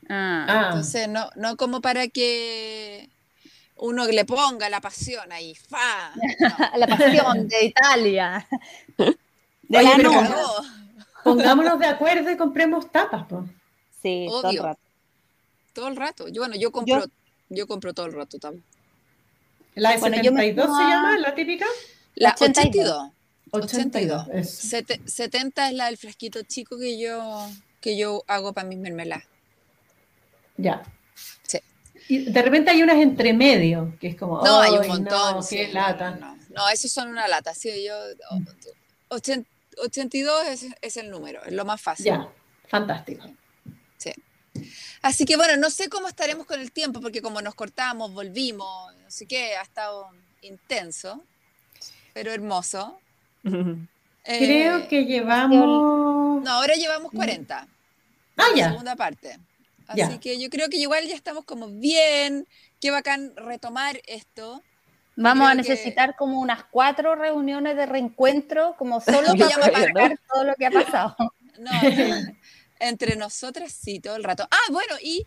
Ah, 0.09 0.47
Ah, 0.49 0.65
Entonces, 0.69 1.09
no 1.09 1.29
no 1.37 1.57
como 1.57 1.81
para 1.81 2.09
que 2.09 3.09
uno 3.81 4.07
le 4.07 4.25
ponga 4.25 4.69
la 4.69 4.81
pasión 4.81 5.31
ahí, 5.33 5.55
fa. 5.55 6.13
No, 6.15 6.49
la 6.79 6.87
pasión 6.87 7.49
de 7.49 7.65
Italia. 7.67 8.47
De 9.69 9.77
Oye, 9.77 9.89
la 9.91 9.97
pero 9.97 10.13
pongámonos 11.25 11.79
de 11.79 11.85
acuerdo 11.87 12.31
y 12.31 12.37
compremos 12.39 12.91
tapas, 12.91 13.27
po. 13.27 13.45
Sí, 14.01 14.27
todo 14.31 14.49
el 14.51 14.59
rato. 14.59 14.81
todo 15.75 15.89
el 15.89 15.97
rato. 15.97 16.29
Yo 16.29 16.41
bueno, 16.41 16.57
yo 16.57 16.73
compro 16.73 17.05
yo, 17.51 17.67
compro 17.67 17.93
todo 17.93 18.07
el 18.07 18.15
rato 18.15 18.39
también. 18.39 18.65
La 19.75 19.97
Bueno, 19.99 20.23
yo 20.23 20.33
me 20.33 20.55
E72 20.55 20.55
se 20.79 20.85
llama, 20.85 21.19
la 21.19 21.35
típica. 21.35 21.67
La 22.15 22.31
82. 22.31 23.11
82. 23.51 24.27
82. 24.27 24.29
eso. 24.33 24.67
Sete- 24.69 25.01
70 25.07 25.69
es 25.69 25.75
la 25.75 25.87
del 25.87 25.99
frasquito 25.99 26.43
chico 26.43 26.79
que 26.79 26.99
yo, 26.99 27.47
que 27.81 27.97
yo 27.99 28.25
hago 28.27 28.53
para 28.55 28.67
mis 28.67 28.79
mermeladas. 28.79 29.25
Ya. 30.57 30.83
Sí. 31.43 31.59
Y 32.09 32.19
de 32.31 32.43
repente 32.43 32.71
hay 32.71 32.83
unas 32.83 32.97
entre 32.97 33.33
medio, 33.33 33.95
que 34.01 34.09
es 34.09 34.17
como. 34.17 34.43
No, 34.43 34.61
hay 34.61 34.73
un 34.73 34.83
"Ay, 34.83 34.89
montón. 34.89 35.37
no, 35.37 35.43
sí, 35.43 35.57
qué 35.57 35.69
no, 35.69 35.75
lata. 35.75 36.11
No, 36.13 36.35
no, 36.35 36.39
no, 36.51 36.69
esos 36.71 36.91
son 36.91 37.09
una 37.09 37.29
lata. 37.29 37.55
Sí, 37.55 37.85
yo, 37.87 37.95
o- 38.31 39.15
ochen- 39.17 39.47
82 39.79 40.47
es, 40.49 40.67
es 40.81 40.97
el 40.97 41.11
número, 41.11 41.43
es 41.45 41.53
lo 41.53 41.65
más 41.65 41.81
fácil. 41.81 42.07
Ya, 42.07 42.29
fantástico. 42.69 43.25
Así 45.03 45.25
que 45.25 45.37
bueno, 45.37 45.57
no 45.57 45.71
sé 45.71 45.89
cómo 45.89 46.09
estaremos 46.09 46.45
con 46.45 46.59
el 46.61 46.73
tiempo, 46.73 47.01
porque 47.01 47.23
como 47.23 47.41
nos 47.41 47.55
cortamos, 47.55 48.13
volvimos, 48.13 48.93
no 48.97 49.09
sé 49.11 49.27
qué, 49.27 49.55
ha 49.57 49.63
estado 49.63 50.09
intenso, 50.43 51.23
pero 52.15 52.33
hermoso. 52.33 52.99
Eh, 54.31 54.39
Creo 54.45 54.89
que 54.89 55.07
llevamos. 55.07 56.45
No, 56.45 56.51
ahora 56.51 56.75
llevamos 56.75 57.11
40. 57.13 57.67
Ah, 58.37 58.47
la 58.51 58.55
ya. 58.55 58.69
segunda 58.71 58.95
parte. 58.95 59.39
Así 59.89 59.99
Ya. 60.01 60.21
que 60.21 60.39
yo 60.39 60.49
creo 60.51 60.69
que 60.69 60.77
igual 60.77 61.05
ya 61.07 61.15
estamos 61.17 61.45
como 61.45 61.69
bien. 61.69 62.47
Qué 62.81 62.91
bacán 62.93 63.33
retomar 63.37 64.01
esto. 64.07 64.63
Vamos 65.17 65.49
a 65.49 65.51
que- 65.53 65.57
necesitar 65.57 66.15
como 66.15 66.39
unas 66.41 66.63
cuatro 66.71 67.17
reuniones 67.17 67.75
de 67.77 67.87
reencuentro, 67.87 68.77
como 68.79 69.01
solo 69.33 69.35
para 69.37 69.73
marcar 69.73 70.19
todo 70.33 70.45
lo 70.45 70.55
que 70.55 70.67
ha 70.67 70.71
pasado. 70.71 71.17
No, 71.59 71.73
no, 71.73 72.15
entre 72.79 73.17
nosotras 73.17 73.73
sí, 73.73 73.99
todo 73.99 74.15
el 74.15 74.23
rato. 74.23 74.47
Ah, 74.49 74.71
bueno, 74.71 74.95
y 75.03 75.27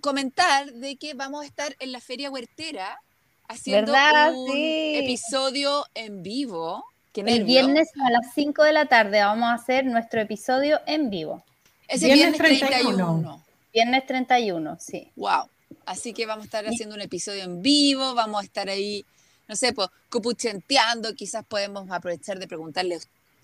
comentar 0.00 0.72
de 0.72 0.96
que 0.96 1.14
vamos 1.14 1.44
a 1.44 1.46
estar 1.46 1.76
en 1.78 1.92
la 1.92 2.00
Feria 2.00 2.32
Huertera 2.32 2.98
haciendo 3.46 3.92
¿Verdad? 3.92 4.34
un 4.34 4.50
Sí. 4.50 4.96
episodio 4.96 5.84
en 5.94 6.24
vivo. 6.24 6.84
Qué 7.12 7.20
El 7.20 7.44
viernes 7.44 7.90
a 8.04 8.10
las 8.10 8.34
5 8.34 8.64
de 8.64 8.72
la 8.72 8.86
tarde 8.86 9.20
vamos 9.20 9.50
a 9.50 9.54
hacer 9.54 9.84
nuestro 9.84 10.20
episodio 10.20 10.80
en 10.86 11.10
vivo. 11.10 11.44
Ese 11.86 12.06
Viernes 12.06 12.38
viernes 12.40 12.58
31. 12.60 12.96
31. 12.96 13.44
Viernes 13.72 14.06
31, 14.06 14.78
sí. 14.78 15.10
Wow. 15.16 15.48
Así 15.86 16.12
que 16.12 16.26
vamos 16.26 16.44
a 16.44 16.46
estar 16.46 16.66
haciendo 16.66 16.94
un 16.94 17.00
episodio 17.00 17.42
en 17.42 17.62
vivo, 17.62 18.14
vamos 18.14 18.42
a 18.42 18.44
estar 18.44 18.68
ahí, 18.68 19.04
no 19.48 19.56
sé, 19.56 19.72
pues 19.72 19.88
copuchenteando, 20.10 21.14
quizás 21.14 21.44
podemos 21.44 21.90
aprovechar 21.90 22.38
de 22.38 22.46
preguntarle 22.46 22.98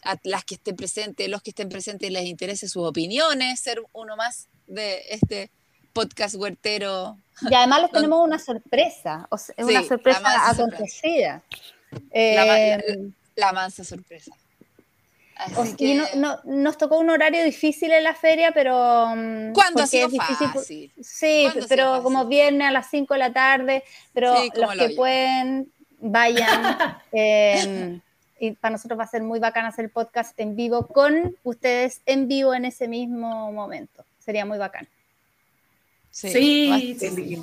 a 0.05 0.17
las 0.25 0.45
que 0.45 0.55
estén 0.55 0.77
presentes, 0.77 1.29
los 1.29 1.43
que 1.43 1.51
estén 1.51 1.69
presentes 1.69 2.11
les 2.11 2.27
interese 2.27 2.69
sus 2.69 2.87
opiniones, 2.87 3.61
ser 3.61 3.83
uno 3.93 4.17
más 4.17 4.49
de 4.67 5.03
este 5.11 5.51
podcast 5.93 6.37
huertero. 6.37 7.19
Y 7.43 7.55
además 7.55 7.83
les 7.83 7.91
tenemos 7.93 8.25
una 8.25 8.39
sorpresa, 8.39 9.27
o 9.31 9.39
sea, 9.39 9.55
es 9.57 9.67
Sí, 9.67 9.73
una 9.73 9.85
sorpresa 9.85 10.51
acontecida. 10.51 11.43
La 12.13 12.69
Eh, 12.69 13.13
La 13.35 13.53
mansa 13.53 13.85
sorpresa. 13.85 14.33
Así 15.39 15.55
o- 15.57 15.77
que, 15.77 15.85
y 15.85 15.95
no- 15.95 16.05
no- 16.17 16.41
nos 16.45 16.77
tocó 16.77 16.99
un 16.99 17.11
horario 17.11 17.45
difícil 17.45 17.93
en 17.93 18.03
la 18.05 18.15
feria, 18.15 18.51
pero... 18.53 19.07
mm, 19.15 19.53
¿Cuándo 19.53 19.81
ha 19.81 19.85
porque 19.85 19.87
sido 19.87 20.07
es 20.07 20.13
difícil 20.13 20.49
fácil? 20.53 20.93
Sí, 21.01 21.41
¿Cuándo 21.45 21.49
ha 21.49 21.53
sido 21.53 21.69
pero 21.69 21.85
fácil? 21.91 22.03
como 22.05 22.25
viernes 22.27 22.67
a 22.69 22.73
las 22.73 22.91
5 22.91 23.15
de 23.15 23.19
la 23.21 23.33
tarde, 23.33 23.85
pero 24.13 24.37
Sí, 24.37 24.51
los 24.57 24.75
que 24.75 24.91
pueden, 24.91 25.73
vayan. 26.01 26.77
eh, 27.13 28.01
y 28.41 28.53
para 28.53 28.73
nosotros 28.73 28.99
va 28.99 29.05
a 29.05 29.09
ser 29.09 29.23
muy 29.23 29.39
bacán 29.41 29.65
hacer 29.67 29.85
el 29.87 29.91
podcast 29.91 30.39
en 30.39 30.55
vivo 30.55 30.87
con 30.87 31.37
ustedes 31.43 32.03
en 32.07 32.29
vivo 32.29 32.55
en 32.55 32.65
ese 32.67 32.87
mismo 32.87 33.51
momento. 33.53 34.05
Sería 34.19 34.45
muy 34.45 34.59
bacán. 34.59 34.87
Sí, 36.11 36.97
Sí. 36.99 37.39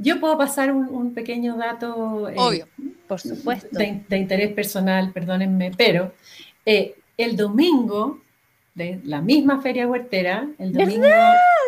Yo 0.00 0.20
puedo 0.20 0.38
pasar 0.38 0.70
un, 0.72 0.88
un 0.88 1.12
pequeño 1.12 1.56
dato 1.56 2.28
eh, 2.28 2.34
Obvio. 2.36 2.68
Por 3.08 3.20
supuesto. 3.20 3.68
de, 3.76 4.04
de 4.08 4.16
interés 4.18 4.52
personal, 4.52 5.12
perdónenme, 5.12 5.72
pero 5.76 6.12
eh, 6.64 6.94
el 7.18 7.36
domingo 7.36 8.20
de 8.74 9.00
la 9.04 9.20
misma 9.20 9.60
feria 9.60 9.86
huertera, 9.88 10.48
el 10.58 10.72
domingo 10.72 11.06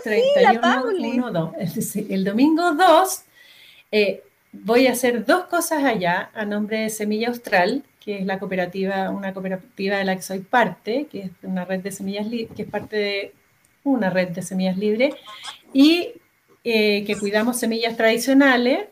31, 0.05 0.61
Pauli. 0.61 1.09
1, 1.18 1.30
2, 1.32 1.51
es 1.59 1.74
decir, 1.74 2.07
el 2.11 2.24
domingo 2.24 2.72
2, 2.72 3.22
eh, 3.90 4.22
voy 4.53 4.86
a 4.86 4.92
hacer 4.92 5.26
dos 5.26 5.44
cosas 5.46 5.82
allá 5.84 6.30
a 6.34 6.44
nombre 6.44 6.78
de 6.82 6.88
Semilla 6.90 7.28
Austral, 7.28 7.82
que 7.98 8.18
es 8.20 8.26
la 8.26 8.38
cooperativa, 8.38 9.11
una 9.11 9.34
cooperativa 9.34 9.96
de 9.98 10.05
la 10.05 10.14
que 10.16 10.22
soy 10.22 10.38
parte, 10.38 11.07
que 11.11 11.22
es 11.22 11.30
una 11.42 11.64
red 11.64 11.80
de 11.80 11.90
semillas 11.90 12.26
que 12.28 12.62
es 12.62 12.68
parte 12.70 12.96
de 12.96 13.32
una 13.82 14.09
red 14.09 14.28
de 14.28 14.42
semillas 14.42 14.78
libres, 14.78 15.14
y 15.72 16.12
eh, 16.62 17.05
que 17.05 17.16
cuidamos 17.18 17.59
semillas 17.59 17.96
tradicionales. 17.96 18.86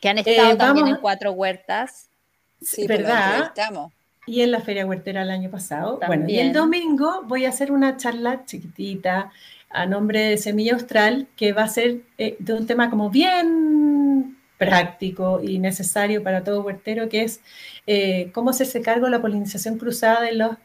Que 0.00 0.08
han 0.10 0.18
estado 0.18 0.50
Eh, 0.52 0.56
también 0.56 0.84
vamos- 0.84 0.96
en 0.96 1.00
cuatro 1.00 1.32
huertas. 1.32 2.08
Sí, 2.60 2.86
¿verdad? 2.86 3.32
entrevistamos. 3.36 3.92
Y 4.26 4.42
en 4.42 4.50
la 4.50 4.60
Feria 4.60 4.86
Huertera 4.86 5.22
el 5.22 5.30
año 5.30 5.50
pasado. 5.50 5.98
Bueno, 6.06 6.14
y 6.14 6.18
También. 6.18 6.46
el 6.48 6.52
domingo 6.52 7.22
voy 7.24 7.46
a 7.46 7.48
hacer 7.48 7.72
una 7.72 7.96
charla 7.96 8.44
chiquitita 8.44 9.32
a 9.70 9.86
nombre 9.86 10.20
de 10.20 10.36
Semilla 10.38 10.74
Austral, 10.74 11.26
que 11.36 11.52
va 11.52 11.62
a 11.64 11.68
ser 11.68 11.98
eh, 12.18 12.36
de 12.38 12.54
un 12.54 12.66
tema 12.66 12.90
como 12.90 13.08
bien 13.10 14.36
práctico 14.58 15.40
y 15.42 15.58
necesario 15.58 16.22
para 16.22 16.44
todo 16.44 16.60
huertero, 16.62 17.08
que 17.08 17.22
es 17.22 17.40
eh, 17.86 18.30
cómo 18.34 18.50
hacerse 18.50 18.82
cargo 18.82 19.06
de 19.06 19.12
la 19.12 19.22
polinización 19.22 19.78
cruzada 19.78 20.20
de 20.20 20.32
los, 20.34 20.56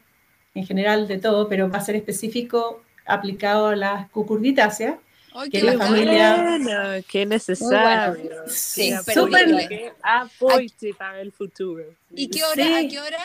en 0.54 0.66
general 0.66 1.08
de 1.08 1.18
todo, 1.18 1.48
pero 1.48 1.70
va 1.70 1.78
a 1.78 1.84
ser 1.84 1.96
específico 1.96 2.82
aplicado 3.06 3.68
a 3.68 3.76
las 3.76 4.10
cucurbitáceas. 4.10 4.96
Ay, 5.32 5.50
que 5.50 5.60
qué 5.60 5.64
la 5.64 5.78
familia- 5.78 6.36
Bueno, 6.60 7.04
qué 7.08 7.26
necesario. 7.26 8.30
Sí, 8.48 8.90
Qué 8.90 8.98
pero 9.06 9.22
súper- 9.22 9.68
qué 9.68 9.92
aporte 10.02 10.94
para 10.94 11.20
el 11.20 11.32
futuro. 11.32 11.84
¿Y 12.10 12.28
qué 12.28 12.42
hora? 12.44 12.64
Sí. 12.64 12.72
¿A 12.86 12.88
qué 12.88 12.98
hora? 13.00 13.18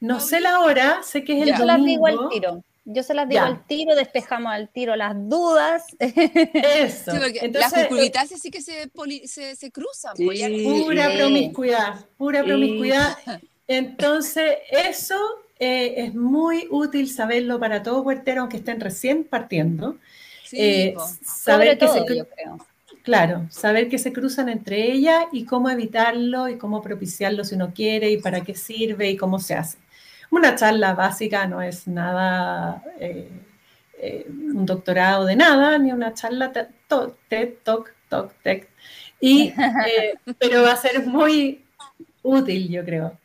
No 0.00 0.18
sé 0.20 0.40
la 0.40 0.60
hora, 0.60 1.02
sé 1.02 1.22
que 1.24 1.36
es 1.36 1.42
el. 1.42 1.48
Yo 1.50 1.56
se 1.58 1.64
las 1.66 1.84
digo 1.84 2.06
domingo. 2.06 2.22
al 2.24 2.28
tiro. 2.30 2.64
Yo 2.86 3.02
se 3.02 3.14
las 3.14 3.28
digo 3.28 3.40
Ya. 3.42 3.46
al 3.46 3.64
tiro, 3.66 3.94
despejamos 3.94 4.50
al 4.52 4.68
tiro 4.70 4.96
las 4.96 5.14
dudas. 5.28 5.84
Eso. 6.00 7.12
Sí, 7.12 7.18
porque 7.20 7.38
Entonces, 7.42 7.72
las 7.72 7.82
cucurbitáceas 7.86 8.40
sí 8.40 8.50
que 8.50 8.62
se, 8.62 8.88
poli- 8.88 9.26
se, 9.28 9.54
se 9.54 9.70
cruzan. 9.70 10.14
pues, 10.16 10.38
Sí. 10.40 10.64
Pura 10.84 11.10
Sí. 11.10 11.16
promiscuidad, 11.18 12.04
pura 12.16 12.40
Sí. 12.40 12.46
promiscuidad. 12.46 13.16
Entonces, 13.68 14.54
eso 14.70 15.16
eh, 15.58 15.94
es 16.06 16.14
muy 16.14 16.66
útil 16.70 17.08
saberlo 17.10 17.60
para 17.60 17.82
todos 17.82 18.04
huerteros 18.04 18.48
que 18.48 18.56
estén 18.56 18.80
recién 18.80 19.24
partiendo. 19.24 19.98
Sí, 20.46 20.56
Eh, 20.58 20.94
saber 21.22 21.78
que 21.78 21.86
todo, 21.86 22.06
se, 22.06 22.16
yo 22.16 22.24
creo. 22.28 22.58
claro, 23.02 23.46
saber 23.50 23.88
que 23.90 23.98
se 23.98 24.12
cruzan 24.12 24.48
entre 24.48 24.90
ellas 24.90 25.26
y 25.32 25.44
cómo 25.44 25.68
evitarlo 25.70 26.48
y 26.48 26.56
cómo 26.56 26.80
propiciarlo 26.82 27.44
si 27.44 27.54
uno 27.56 27.72
quiere 27.74 28.10
y 28.10 28.16
para 28.16 28.40
qué 28.40 28.54
sirve 28.56 29.10
y 29.10 29.16
cómo 29.18 29.38
se 29.38 29.54
hace. 29.54 29.76
Una 30.30 30.54
charla 30.54 30.94
básica 30.94 31.46
no 31.46 31.60
es 31.62 31.86
nada, 31.88 32.82
eh, 33.00 33.28
eh, 33.98 34.26
un 34.28 34.64
doctorado 34.64 35.24
de 35.26 35.36
nada, 35.36 35.76
ni 35.78 35.92
una 35.92 36.14
charla 36.14 36.52
TED, 36.52 36.68
Talk, 37.62 37.92
Talk, 38.08 38.32
Tech. 38.42 38.68
Y, 39.20 39.48
eh, 39.48 40.14
pero 40.38 40.62
va 40.62 40.72
a 40.72 40.76
ser 40.76 41.06
muy 41.06 41.64
útil, 42.22 42.68
yo 42.68 42.84
creo. 42.84 43.18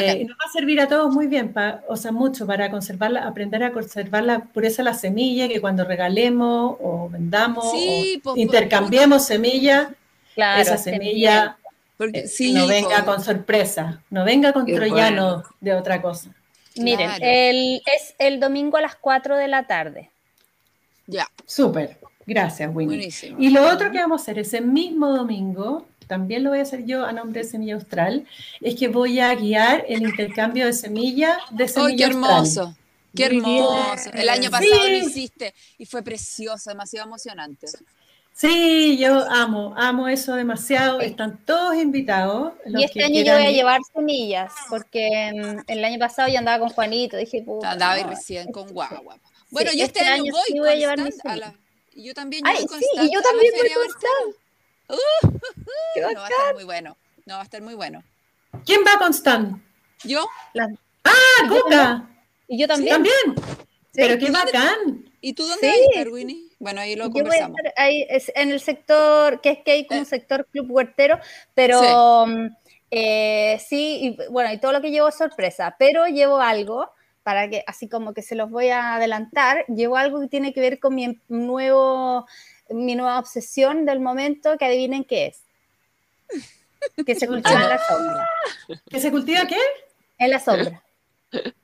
Eh, 0.00 0.22
y 0.22 0.24
nos 0.24 0.36
va 0.36 0.44
a 0.48 0.52
servir 0.52 0.80
a 0.80 0.88
todos 0.88 1.12
muy 1.14 1.28
bien, 1.28 1.52
pa- 1.52 1.82
o 1.88 1.96
sea, 1.96 2.10
mucho 2.10 2.46
para 2.46 2.68
conservarla, 2.70 3.26
aprender 3.26 3.62
a 3.62 3.72
conservar 3.72 4.24
la 4.24 4.40
pureza 4.40 4.82
de 4.82 4.90
la 4.90 4.94
semilla, 4.94 5.46
que 5.48 5.60
cuando 5.60 5.84
regalemos 5.84 6.76
o 6.80 7.08
vendamos 7.08 7.70
Sí, 7.70 8.16
o 8.18 8.22
po, 8.22 8.36
intercambiemos 8.36 9.24
semilla, 9.24 9.90
Claro, 10.34 10.62
esa 10.62 10.78
semilla 10.78 11.56
Porque, 11.98 12.20
eh, 12.20 12.28
sí, 12.28 12.52
no 12.54 12.66
venga 12.66 13.04
con 13.04 13.22
sorpresa, 13.22 14.00
no 14.10 14.24
venga 14.24 14.52
con 14.54 14.64
Qué 14.64 14.74
troyano 14.74 15.42
de 15.60 15.74
otra 15.74 16.00
cosa. 16.00 16.30
Miren, 16.76 17.08
Claro. 17.08 17.24
el, 17.26 17.82
es 17.84 18.14
el 18.18 18.38
domingo 18.40 18.76
a 18.78 18.80
las 18.80 18.94
4 18.96 19.36
de 19.36 19.48
la 19.48 19.66
tarde. 19.66 20.10
Ya, 21.06 21.26
Súper, 21.44 21.98
gracias, 22.24 22.70
Winnie. 22.72 22.96
buenísimo. 22.98 23.36
Y 23.40 23.50
lo 23.50 23.68
otro 23.68 23.90
que 23.90 23.98
vamos 23.98 24.20
a 24.20 24.22
hacer 24.22 24.38
ese 24.38 24.60
mismo 24.60 25.08
domingo, 25.10 25.86
también 26.06 26.44
lo 26.44 26.50
voy 26.50 26.60
a 26.60 26.62
hacer 26.62 26.84
yo 26.86 27.04
a 27.04 27.12
nombre 27.12 27.42
de 27.42 27.48
Semilla 27.48 27.74
Austral, 27.74 28.26
es 28.60 28.76
que 28.76 28.88
voy 28.88 29.18
a 29.20 29.34
guiar 29.34 29.84
el 29.88 30.02
intercambio 30.02 30.66
de 30.66 30.72
semilla 30.74 31.38
de 31.50 31.64
¡Ay, 31.64 31.68
Semilla 31.68 31.96
qué 31.96 32.04
Austral. 32.14 32.30
hermoso! 32.32 32.76
¡Qué 33.16 33.24
hermoso! 33.24 34.10
El 34.12 34.28
año 34.28 34.44
Sí. 34.44 34.48
pasado 34.50 34.88
lo 34.88 34.96
hiciste 34.98 35.54
y 35.78 35.86
fue 35.86 36.02
precioso, 36.02 36.70
demasiado 36.70 37.06
emocionante. 37.08 37.66
Sí, 38.40 38.96
yo 38.98 39.28
amo, 39.28 39.74
amo 39.76 40.06
eso 40.06 40.36
demasiado. 40.36 41.00
Están 41.00 41.44
todos 41.44 41.74
invitados. 41.74 42.52
los 42.66 42.80
Y 42.80 42.84
este 42.84 43.00
que 43.00 43.04
año 43.04 43.22
yo 43.22 43.32
voy 43.34 43.46
a 43.46 43.50
llevar 43.50 43.80
semillas, 43.92 44.52
porque 44.70 45.32
el 45.66 45.84
año 45.84 45.98
pasado 45.98 46.28
yo 46.28 46.38
andaba 46.38 46.60
con 46.60 46.68
Juanito, 46.68 47.16
dije, 47.16 47.42
puta. 47.42 47.72
Andaba 47.72 47.96
no. 47.96 48.10
recién 48.10 48.52
con 48.52 48.68
guagua. 48.68 49.16
Bueno, 49.50 49.72
Sí, 49.72 49.78
yo 49.78 49.84
este, 49.86 49.98
este 49.98 50.10
año 50.12 50.22
año 50.22 50.32
voy 50.34 50.42
sí 50.46 50.58
voy 50.60 50.68
a 50.68 50.74
llevar 50.76 50.96
con 50.98 51.04
mis 51.06 51.16
Stan 51.16 51.32
a 51.32 51.36
la- 51.36 51.54
y 51.94 52.04
yo 52.04 52.14
también 52.14 52.46
Ay, 52.46 52.58
voy 52.58 52.66
con 52.66 52.78
sí, 52.78 52.86
y 52.92 52.96
yo 53.12 53.18
a 53.18 53.22
la 53.22 53.28
también 53.28 53.52
voy 53.56 53.70
Huertera. 53.76 54.12
Qué 55.94 56.00
No, 56.00 56.06
va 56.06 56.26
a 56.26 56.28
estar 56.28 56.54
muy 56.54 56.64
bueno. 56.64 56.96
No, 57.26 57.34
va 57.34 57.40
a 57.40 57.44
estar 57.44 57.62
muy 57.62 57.74
bueno. 57.74 58.04
¿Quién 58.64 58.82
va 58.86 58.98
con 59.00 59.10
Stan? 59.10 59.60
¿Yo? 60.04 60.24
Las- 60.52 60.70
¡Ah, 61.02 61.10
Y 61.44 61.48
yo 61.48 61.60
Coca! 61.62 62.08
Y 62.46 62.58
yo 62.60 62.68
también. 62.68 62.94
También. 62.94 63.34
Pero 63.94 64.16
qué 64.16 64.26
¿Y 64.26 64.30
bacán. 64.30 65.07
¿Y 65.20 65.32
tú 65.34 65.44
dónde 65.46 65.60
Sí. 65.60 65.66
vas 65.66 65.76
a 65.76 65.90
estar, 65.98 66.08
Winnie? 66.12 66.48
Bueno, 66.58 66.80
ahí 66.80 66.94
lo 66.96 67.04
Yo 67.06 67.10
voy 67.10 67.20
a 67.20 67.24
conversamos. 67.24 67.58
estar 67.58 67.74
ahí 67.76 68.06
es 68.08 68.30
en 68.34 68.50
el 68.52 68.60
sector, 68.60 69.40
que 69.40 69.50
es 69.50 69.58
que 69.64 69.72
hay 69.72 69.86
como 69.86 70.02
Eh. 70.02 70.04
sector 70.04 70.46
club 70.46 70.70
huertero, 70.70 71.18
pero 71.54 72.26
mm, 72.26 72.46
eh, 72.90 73.60
sí, 73.66 74.16
y, 74.18 74.28
bueno, 74.30 74.52
y 74.52 74.58
todo 74.58 74.72
lo 74.72 74.80
que 74.80 74.90
llevo 74.90 75.08
es 75.08 75.16
sorpresa, 75.16 75.74
pero 75.78 76.06
llevo 76.06 76.40
algo 76.40 76.90
para 77.22 77.50
que, 77.50 77.62
así 77.66 77.88
como 77.88 78.14
que 78.14 78.22
se 78.22 78.34
los 78.36 78.50
voy 78.50 78.68
a 78.68 78.94
adelantar, 78.94 79.66
llevo 79.66 79.96
algo 79.96 80.20
que 80.20 80.28
tiene 80.28 80.52
que 80.54 80.60
ver 80.60 80.78
con 80.78 80.94
mi 80.94 81.04
em- 81.04 81.20
nuevo, 81.28 82.26
mi 82.70 82.94
nueva 82.94 83.18
obsesión 83.18 83.84
del 83.84 84.00
momento, 84.00 84.56
que 84.56 84.64
adivinen 84.64 85.04
qué 85.04 85.26
es. 85.26 85.42
Que 87.04 87.14
se 87.16 87.26
cultiva 87.26 87.54
en 87.60 87.68
la 87.68 87.78
sombra. 87.86 88.28
¿Que 88.90 89.00
se 89.00 89.10
cultiva 89.10 89.46
qué? 89.46 89.58
En 90.18 90.30
la 90.30 90.38
sombra. 90.40 90.82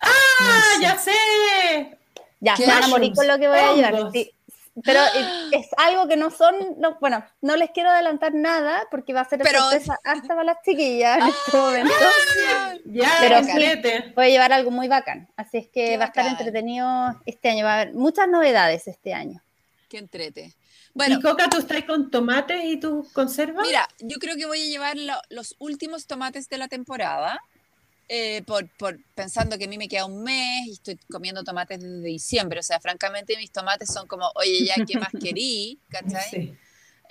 ¡Ah, 0.00 0.78
ya 0.80 0.96
sé! 0.96 1.97
Ya, 2.40 2.56
se 2.56 2.66
van 2.66 2.84
a 2.84 2.88
morir 2.88 3.12
con 3.14 3.26
lo 3.26 3.38
que 3.38 3.48
voy 3.48 3.58
a 3.58 3.72
llevar. 3.74 4.12
Sí. 4.12 4.30
Pero 4.84 5.00
eh, 5.00 5.48
es 5.52 5.66
algo 5.76 6.06
que 6.06 6.16
no 6.16 6.30
son, 6.30 6.54
no, 6.78 6.98
bueno, 7.00 7.24
no 7.40 7.56
les 7.56 7.70
quiero 7.70 7.90
adelantar 7.90 8.32
nada 8.32 8.84
porque 8.92 9.12
va 9.12 9.22
a 9.22 9.28
ser 9.28 9.40
Pero- 9.42 9.58
sorpresa 9.60 9.98
hasta 10.04 10.28
para 10.28 10.44
las 10.44 10.58
chiquillas 10.64 11.18
en 11.18 11.26
este 11.26 11.56
momento. 11.56 11.94
Ya, 12.84 13.10
Pero 13.20 13.42
sí. 13.44 14.12
Voy 14.14 14.26
a 14.26 14.28
llevar 14.28 14.52
algo 14.52 14.70
muy 14.70 14.88
bacán, 14.88 15.28
así 15.36 15.58
es 15.58 15.66
que 15.66 15.84
Qué 15.84 15.98
va 15.98 16.04
a 16.04 16.06
estar 16.08 16.24
bacán. 16.24 16.38
entretenido 16.38 17.20
este 17.26 17.50
año. 17.50 17.64
Va 17.64 17.72
a 17.72 17.80
haber 17.82 17.94
muchas 17.94 18.28
novedades 18.28 18.86
este 18.88 19.12
año. 19.12 19.42
Qué 19.88 19.98
entrete. 19.98 20.54
Bueno, 20.94 21.16
¿Y 21.18 21.22
Coca, 21.22 21.48
tú 21.50 21.58
estás 21.58 21.82
con 21.84 22.10
tomates 22.10 22.64
y 22.64 22.78
tus 22.78 23.12
conservas? 23.12 23.66
mira, 23.66 23.86
yo 23.98 24.18
creo 24.18 24.36
que 24.36 24.46
voy 24.46 24.60
a 24.62 24.66
llevar 24.66 24.96
lo- 24.96 25.20
los 25.28 25.54
últimos 25.58 26.06
tomates 26.06 26.48
de 26.48 26.56
la 26.58 26.68
temporada, 26.68 27.40
eh, 28.08 28.42
por, 28.46 28.68
por- 28.76 28.98
pensando 29.14 29.58
que 29.58 29.64
a 29.64 29.68
mí 29.68 29.78
me 29.78 29.88
queda 29.88 30.06
un 30.06 30.22
mes 30.22 30.66
y 30.66 30.72
estoy 30.72 30.96
comiendo 31.10 31.44
tomates 31.44 31.80
desde 31.80 32.02
diciembre. 32.08 32.60
O 32.60 32.62
sea, 32.62 32.80
francamente, 32.80 33.36
mis 33.36 33.52
tomates 33.52 33.90
son 33.92 34.06
como, 34.08 34.30
oye, 34.36 34.64
ya, 34.64 34.80
¿qué 34.86 34.96
más 34.96 35.14
querí? 35.18 35.82
¿Cachai? 35.88 36.30
Sí. 36.30 36.58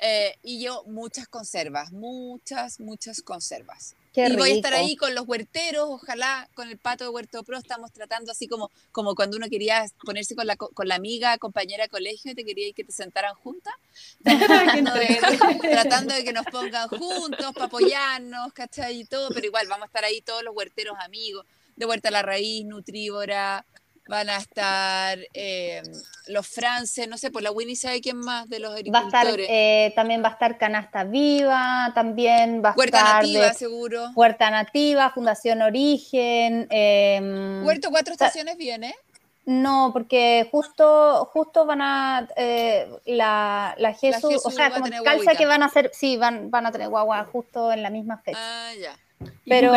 Eh, 0.01 0.35
y 0.43 0.61
yo 0.63 0.83
muchas 0.85 1.27
conservas, 1.27 1.91
muchas, 1.91 2.79
muchas 2.79 3.21
conservas. 3.21 3.95
Qué 4.13 4.27
y 4.27 4.35
voy 4.35 4.51
a 4.51 4.53
estar 4.55 4.71
rico. 4.73 4.83
ahí 4.85 4.95
con 4.95 5.13
los 5.15 5.27
huerteros, 5.27 5.85
ojalá 5.89 6.49
con 6.55 6.67
el 6.69 6.77
pato 6.77 7.03
de 7.03 7.09
Huerto 7.11 7.43
Pro 7.43 7.57
estamos 7.57 7.91
tratando 7.91 8.31
así 8.31 8.47
como, 8.47 8.71
como 8.91 9.13
cuando 9.15 9.37
uno 9.37 9.47
quería 9.47 9.85
ponerse 10.03 10.35
con 10.35 10.47
la, 10.47 10.55
co- 10.55 10.69
con 10.73 10.87
la 10.87 10.95
amiga, 10.95 11.37
compañera 11.37 11.83
de 11.83 11.89
colegio 11.89 12.31
y 12.31 12.35
te 12.35 12.43
quería 12.43 12.71
que 12.73 12.83
te 12.83 12.91
sentaran 12.91 13.35
juntas. 13.35 13.73
Tratando 14.23 14.93
de, 14.93 15.19
tratando 15.61 16.13
de 16.15 16.23
que 16.23 16.33
nos 16.33 16.45
pongan 16.47 16.87
juntos 16.89 17.53
para 17.53 17.65
apoyarnos, 17.65 18.53
¿cachai? 18.53 19.01
Y 19.01 19.05
todo, 19.05 19.29
pero 19.29 19.45
igual 19.45 19.67
vamos 19.67 19.83
a 19.83 19.87
estar 19.87 20.03
ahí 20.03 20.21
todos 20.21 20.43
los 20.43 20.55
huerteros 20.55 20.97
amigos, 20.99 21.45
de 21.75 21.85
Huerta 21.85 22.09
a 22.09 22.11
la 22.11 22.23
Raíz, 22.23 22.65
Nutrívora, 22.65 23.65
van 24.07 24.29
a 24.29 24.37
estar 24.37 25.17
eh, 25.33 25.81
los 26.27 26.47
frances, 26.47 27.07
no 27.07 27.17
sé, 27.17 27.31
pues 27.31 27.43
la 27.43 27.51
Winnie 27.51 27.75
sabe 27.75 28.01
quién 28.01 28.17
más 28.19 28.47
de 28.49 28.59
los 28.59 28.71
Va 28.71 28.75
a 28.75 28.77
agricultores. 28.77 29.11
estar, 29.13 29.39
eh, 29.49 29.93
también 29.95 30.23
va 30.23 30.29
a 30.29 30.31
estar 30.31 30.57
Canasta 30.57 31.03
Viva, 31.03 31.91
también 31.95 32.61
va 32.63 32.69
a 32.69 32.73
Huerta 32.75 32.97
estar 32.99 33.15
Nativa, 33.23 33.47
de 33.47 33.53
seguro. 33.53 34.09
Huerta 34.15 34.49
Nativa, 34.49 35.11
Fundación 35.11 35.61
Origen. 35.61 36.67
em, 36.69 37.65
Huerto 37.65 37.89
Cuatro 37.91 38.13
Estaciones 38.13 38.57
viene. 38.57 38.95
No, 39.45 39.91
porque 39.93 40.47
justo, 40.51 41.29
justo 41.31 41.65
van 41.65 41.81
a 41.81 42.27
eh, 42.35 42.85
la, 43.05 43.75
la 43.77 43.93
Jesús, 43.93 44.41
o 44.43 44.51
sea, 44.51 44.71
como 44.71 44.83
calza 44.87 45.01
guaguita. 45.03 45.35
que 45.37 45.45
van 45.45 45.63
a 45.63 45.67
hacer, 45.67 45.89
sí, 45.93 46.17
van, 46.17 46.51
van 46.51 46.65
a 46.65 46.71
tener 46.73 46.89
guagua 46.89 47.23
justo 47.31 47.71
en 47.71 47.81
la 47.81 47.89
misma 47.89 48.17
fecha. 48.17 48.37
Ah, 48.41 48.71
ya. 48.77 48.97
¿Y 49.45 49.49
pero? 49.49 49.71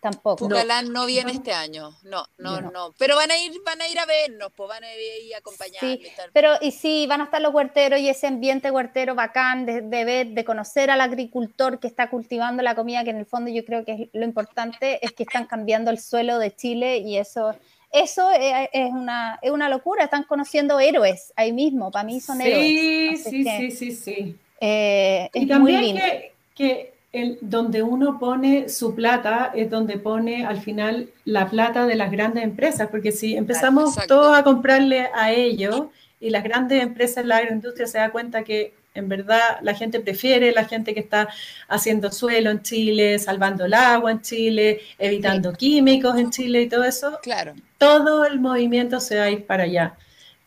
Tampoco. 0.00 0.48
Pucalán 0.48 0.92
no 0.92 1.06
viene 1.06 1.32
este 1.32 1.52
año. 1.52 1.96
No, 2.02 2.24
no, 2.38 2.60
no. 2.60 2.92
Pero 2.98 3.16
van 3.16 3.30
a 3.30 3.38
ir, 3.38 3.52
van 3.64 3.80
a 3.80 3.88
ir 3.88 3.98
a 3.98 4.06
vernos, 4.06 4.50
pues 4.56 4.68
van 4.68 4.84
a 4.84 4.94
ir 4.94 5.34
a 5.34 5.38
acompañarnos 5.38 5.80
Sí, 5.80 6.00
y 6.06 6.16
tal. 6.16 6.30
Pero 6.32 6.52
y 6.60 6.70
sí, 6.72 7.06
van 7.06 7.20
a 7.20 7.24
estar 7.24 7.40
los 7.40 7.52
huerteros 7.54 8.00
y 8.00 8.08
ese 8.08 8.26
ambiente 8.26 8.70
huertero 8.70 9.14
bacán 9.14 9.66
de, 9.66 9.82
de 9.82 10.04
ver, 10.04 10.26
de 10.28 10.44
conocer 10.44 10.90
al 10.90 11.00
agricultor 11.00 11.78
que 11.80 11.86
está 11.86 12.10
cultivando 12.10 12.62
la 12.62 12.74
comida, 12.74 13.04
que 13.04 13.10
en 13.10 13.18
el 13.18 13.26
fondo 13.26 13.50
yo 13.50 13.64
creo 13.64 13.84
que 13.84 13.92
es 13.92 14.08
lo 14.12 14.24
importante 14.24 15.04
es 15.04 15.12
que 15.12 15.22
están 15.24 15.46
cambiando 15.46 15.90
el 15.90 15.98
suelo 16.00 16.38
de 16.38 16.54
Chile 16.54 16.98
y 16.98 17.16
eso, 17.16 17.54
eso 17.92 18.30
es, 18.30 18.68
es 18.72 18.90
una, 18.90 19.38
es 19.42 19.50
una 19.50 19.68
locura. 19.68 20.04
Están 20.04 20.24
conociendo 20.24 20.78
héroes 20.80 21.32
ahí 21.36 21.52
mismo. 21.52 21.90
Para 21.90 22.04
mí 22.04 22.20
son 22.20 22.40
héroes. 22.40 22.66
Sí, 22.66 23.08
Así 23.14 23.30
sí, 23.30 23.44
que, 23.44 23.58
sí, 23.58 23.70
sí, 23.70 23.92
sí. 23.92 24.36
eh, 24.60 25.30
es 25.32 25.42
Y 25.42 25.46
muy 25.46 25.48
también 25.48 25.80
lindo. 25.82 26.00
que, 26.02 26.32
que 26.54 26.97
el, 27.12 27.38
donde 27.40 27.82
uno 27.82 28.18
pone 28.18 28.68
su 28.68 28.94
plata 28.94 29.50
es 29.54 29.70
donde 29.70 29.98
pone 29.98 30.44
al 30.44 30.60
final 30.60 31.08
la 31.24 31.48
plata 31.48 31.86
de 31.86 31.94
las 31.94 32.10
grandes 32.10 32.44
empresas, 32.44 32.88
porque 32.90 33.12
si 33.12 33.36
empezamos 33.36 33.90
exacto. 33.90 34.16
todos 34.16 34.36
a 34.36 34.44
comprarle 34.44 35.08
a 35.14 35.32
ellos 35.32 35.86
y 36.20 36.30
las 36.30 36.44
grandes 36.44 36.82
empresas, 36.82 37.24
la 37.24 37.38
agroindustria 37.38 37.86
se 37.86 37.98
da 37.98 38.10
cuenta 38.10 38.44
que 38.44 38.74
En 38.98 39.08
verdad, 39.08 39.58
la 39.62 39.74
gente 39.74 40.00
prefiere 40.00 40.50
la 40.50 40.64
gente 40.64 40.92
que 40.92 41.00
está 41.00 41.28
haciendo 41.68 42.10
suelo 42.10 42.50
en 42.50 42.62
Chile, 42.62 43.18
salvando 43.20 43.66
el 43.66 43.74
agua 43.74 44.10
en 44.10 44.22
Chile, 44.22 44.80
evitando 44.98 45.52
químicos 45.52 46.18
en 46.18 46.30
Chile 46.30 46.62
y 46.62 46.68
todo 46.68 46.82
eso. 46.82 47.18
Claro. 47.22 47.54
Todo 47.78 48.24
el 48.24 48.40
movimiento 48.40 48.98
se 48.98 49.18
va 49.18 49.24
a 49.24 49.30
ir 49.30 49.46
para 49.46 49.64
allá. 49.64 49.96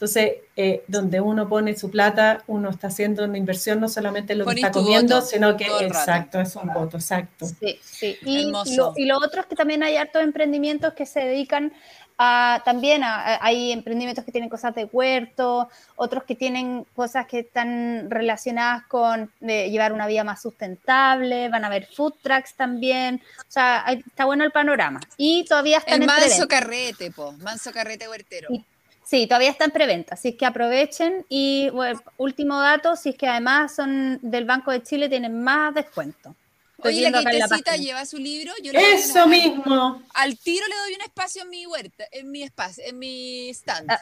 Entonces, 0.01 0.37
eh, 0.55 0.83
donde 0.87 1.21
uno 1.21 1.47
pone 1.47 1.77
su 1.77 1.91
plata, 1.91 2.43
uno 2.47 2.71
está 2.71 2.87
haciendo 2.87 3.23
una 3.23 3.37
inversión 3.37 3.79
no 3.79 3.87
solamente 3.87 4.33
en 4.33 4.39
lo 4.39 4.47
que 4.47 4.55
está 4.55 4.71
comiendo, 4.71 5.21
sino 5.21 5.55
que, 5.55 5.65
exacto, 5.65 6.41
es 6.41 6.55
un 6.55 6.73
voto, 6.73 6.97
exacto. 6.97 7.45
Sí, 7.45 7.79
sí. 7.83 8.17
Y 8.23 8.49
lo, 8.49 8.93
y 8.95 9.05
lo, 9.05 9.17
otro 9.17 9.41
es 9.41 9.45
que 9.45 9.55
también 9.55 9.83
hay 9.83 9.97
hartos 9.97 10.23
emprendimientos 10.23 10.95
que 10.95 11.05
se 11.05 11.19
dedican 11.19 11.71
a, 12.17 12.63
también 12.65 13.03
hay 13.03 13.71
emprendimientos 13.71 14.25
que 14.25 14.31
tienen 14.31 14.49
cosas 14.49 14.73
de 14.73 14.85
huerto, 14.85 15.69
otros 15.95 16.23
que 16.23 16.33
tienen 16.33 16.83
cosas 16.95 17.27
que 17.27 17.41
están 17.41 18.09
relacionadas 18.09 18.87
con 18.87 19.31
llevar 19.39 19.93
una 19.93 20.07
vida 20.07 20.23
más 20.23 20.41
sustentable, 20.41 21.49
van 21.49 21.63
a 21.63 21.67
haber 21.67 21.85
food 21.85 22.15
trucks 22.23 22.55
también, 22.55 23.21
o 23.37 23.51
sea, 23.51 23.85
está 23.87 24.25
bueno 24.25 24.43
el 24.45 24.51
panorama. 24.51 24.99
Y 25.17 25.45
todavía 25.45 25.77
están 25.77 26.01
el 26.01 26.07
manso 26.07 26.47
carrete, 26.47 27.11
po, 27.11 27.33
manso 27.33 27.71
carrete 27.71 28.09
huertero. 28.09 28.49
Sí, 29.11 29.27
todavía 29.27 29.49
está 29.49 29.65
en 29.65 29.71
preventa, 29.71 30.13
así 30.13 30.29
es 30.29 30.35
que 30.35 30.45
aprovechen 30.45 31.25
y 31.27 31.69
último 32.15 32.61
dato, 32.61 32.95
si 32.95 33.09
es 33.09 33.17
que 33.17 33.27
además 33.27 33.75
son 33.75 34.19
del 34.21 34.45
Banco 34.45 34.71
de 34.71 34.81
Chile, 34.83 35.09
tienen 35.09 35.43
más 35.43 35.75
descuento. 35.75 36.33
Oye, 36.77 37.11
la 37.11 37.19
quitecita 37.19 37.75
lleva 37.75 38.05
su 38.05 38.17
libro. 38.17 38.53
Yo 38.63 38.71
Eso 38.71 39.27
mismo. 39.27 40.01
Al 40.13 40.39
tiro 40.39 40.65
le 40.65 40.75
doy 40.77 40.93
un 40.93 41.01
espacio 41.01 41.41
en 41.41 41.49
mi 41.49 41.65
huerta, 41.65 42.05
en 42.09 42.31
mi 42.31 42.41
espacio, 42.41 42.85
en 42.87 42.99
mi 42.99 43.49
stand. 43.49 43.91
Ah. 43.91 44.01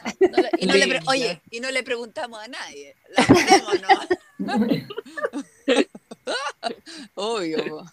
y 0.56 0.66
no 0.66 0.74
le 0.74 1.00
oye, 1.08 1.40
y 1.50 1.58
no 1.58 1.72
le 1.72 1.82
preguntamos 1.82 2.38
a 2.40 2.46
nadie. 2.46 2.94
La 3.08 3.26
ponemos, 3.26 3.80
¿no? 4.38 4.64
Obvio. 7.16 7.84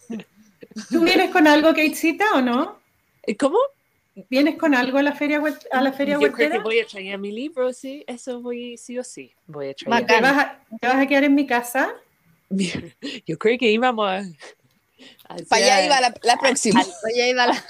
¿Tú 0.92 1.02
vienes 1.02 1.32
con 1.32 1.48
algo, 1.48 1.70
Katecita, 1.70 2.26
o 2.36 2.42
no? 2.44 2.80
¿Cómo? 3.40 3.58
¿Vienes 4.30 4.58
con 4.58 4.74
algo 4.74 4.98
a 4.98 5.04
la 5.04 5.14
feria 5.14 5.42
a 5.72 5.82
la 5.82 5.94
feria 5.94 6.18
Yo 6.20 6.32
creo 6.32 6.52
que 6.52 6.60
voy 6.60 6.80
a 6.80 6.88
traer 6.88 7.20
mi 7.20 7.32
libro, 7.32 7.72
sí, 7.72 8.04
eso 8.08 8.42
voy 8.42 8.78
sí 8.78 8.98
o 8.98 9.04
sí. 9.04 9.32
Voy 9.46 9.70
a 9.70 9.74
traer. 9.74 10.06
¿Te 10.06 10.22
vas 10.22 10.38
a, 10.38 10.60
¿Te 10.80 10.88
vas 10.88 10.98
a 10.98 11.06
quedar 11.06 11.24
en 11.24 11.36
mi 11.36 11.46
casa? 11.46 11.94
Yo 13.26 13.38
creo 13.38 13.58
que 13.58 13.70
íbamos 13.70 14.10
a 14.10 14.24
para 15.50 15.66
allá 15.66 15.86
iba 15.86 16.02
la, 16.02 16.14
la 16.24 16.38
próxima. 16.38 16.82
Para 16.82 17.14
allá 17.14 17.28
iba 17.28 17.48
la, 17.48 17.66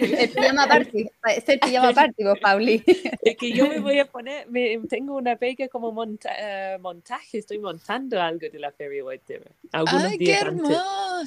el 0.00 0.30
pijama 0.30 0.66
party. 0.66 1.10
Este 1.28 1.36
es 1.36 1.48
el 1.48 1.60
pijama 1.60 1.92
party, 1.92 2.24
vos, 2.24 2.38
Pauli. 2.40 2.82
Es 3.22 3.36
que 3.36 3.52
yo 3.52 3.68
me 3.68 3.78
voy 3.78 3.98
a 3.98 4.06
poner, 4.06 4.48
me, 4.48 4.78
tengo 4.88 5.16
una 5.16 5.36
pega 5.36 5.68
como 5.68 5.92
monta, 5.92 6.30
uh, 6.30 6.80
montaje, 6.80 7.38
estoy 7.38 7.58
montando 7.58 8.20
algo 8.20 8.48
de 8.50 8.58
la 8.58 8.72
Feria 8.72 9.04
White 9.04 9.42
¡Ay, 9.72 10.18
qué 10.18 10.34
hermoso! 10.34 10.82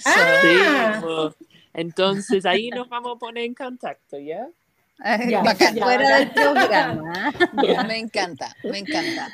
Ah. 0.06 1.32
entonces 1.74 2.46
ahí 2.46 2.70
nos 2.70 2.90
vamos 2.90 3.16
a 3.16 3.20
poner 3.20 3.46
en 3.46 3.54
contacto, 3.54 4.20
¿ya? 4.20 4.50
Ya, 4.98 5.43
fuera 5.43 6.20
del 6.20 6.32
programa. 6.32 7.34
Me 7.88 7.98
encanta, 7.98 8.56
me 8.64 8.80
encanta. 8.80 9.30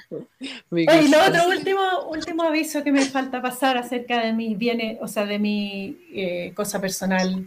y 0.71 1.07
lo 1.07 1.23
otro 1.23 1.49
último, 1.49 1.81
último 2.09 2.43
aviso 2.43 2.83
que 2.83 2.91
me 2.91 3.05
falta 3.05 3.41
pasar 3.41 3.77
acerca 3.77 4.23
de 4.23 4.33
mis 4.33 4.57
bienes, 4.57 4.97
o 5.01 5.07
sea, 5.07 5.25
de 5.25 5.37
mi 5.37 5.97
eh, 6.13 6.51
cosa 6.55 6.81
personal, 6.81 7.45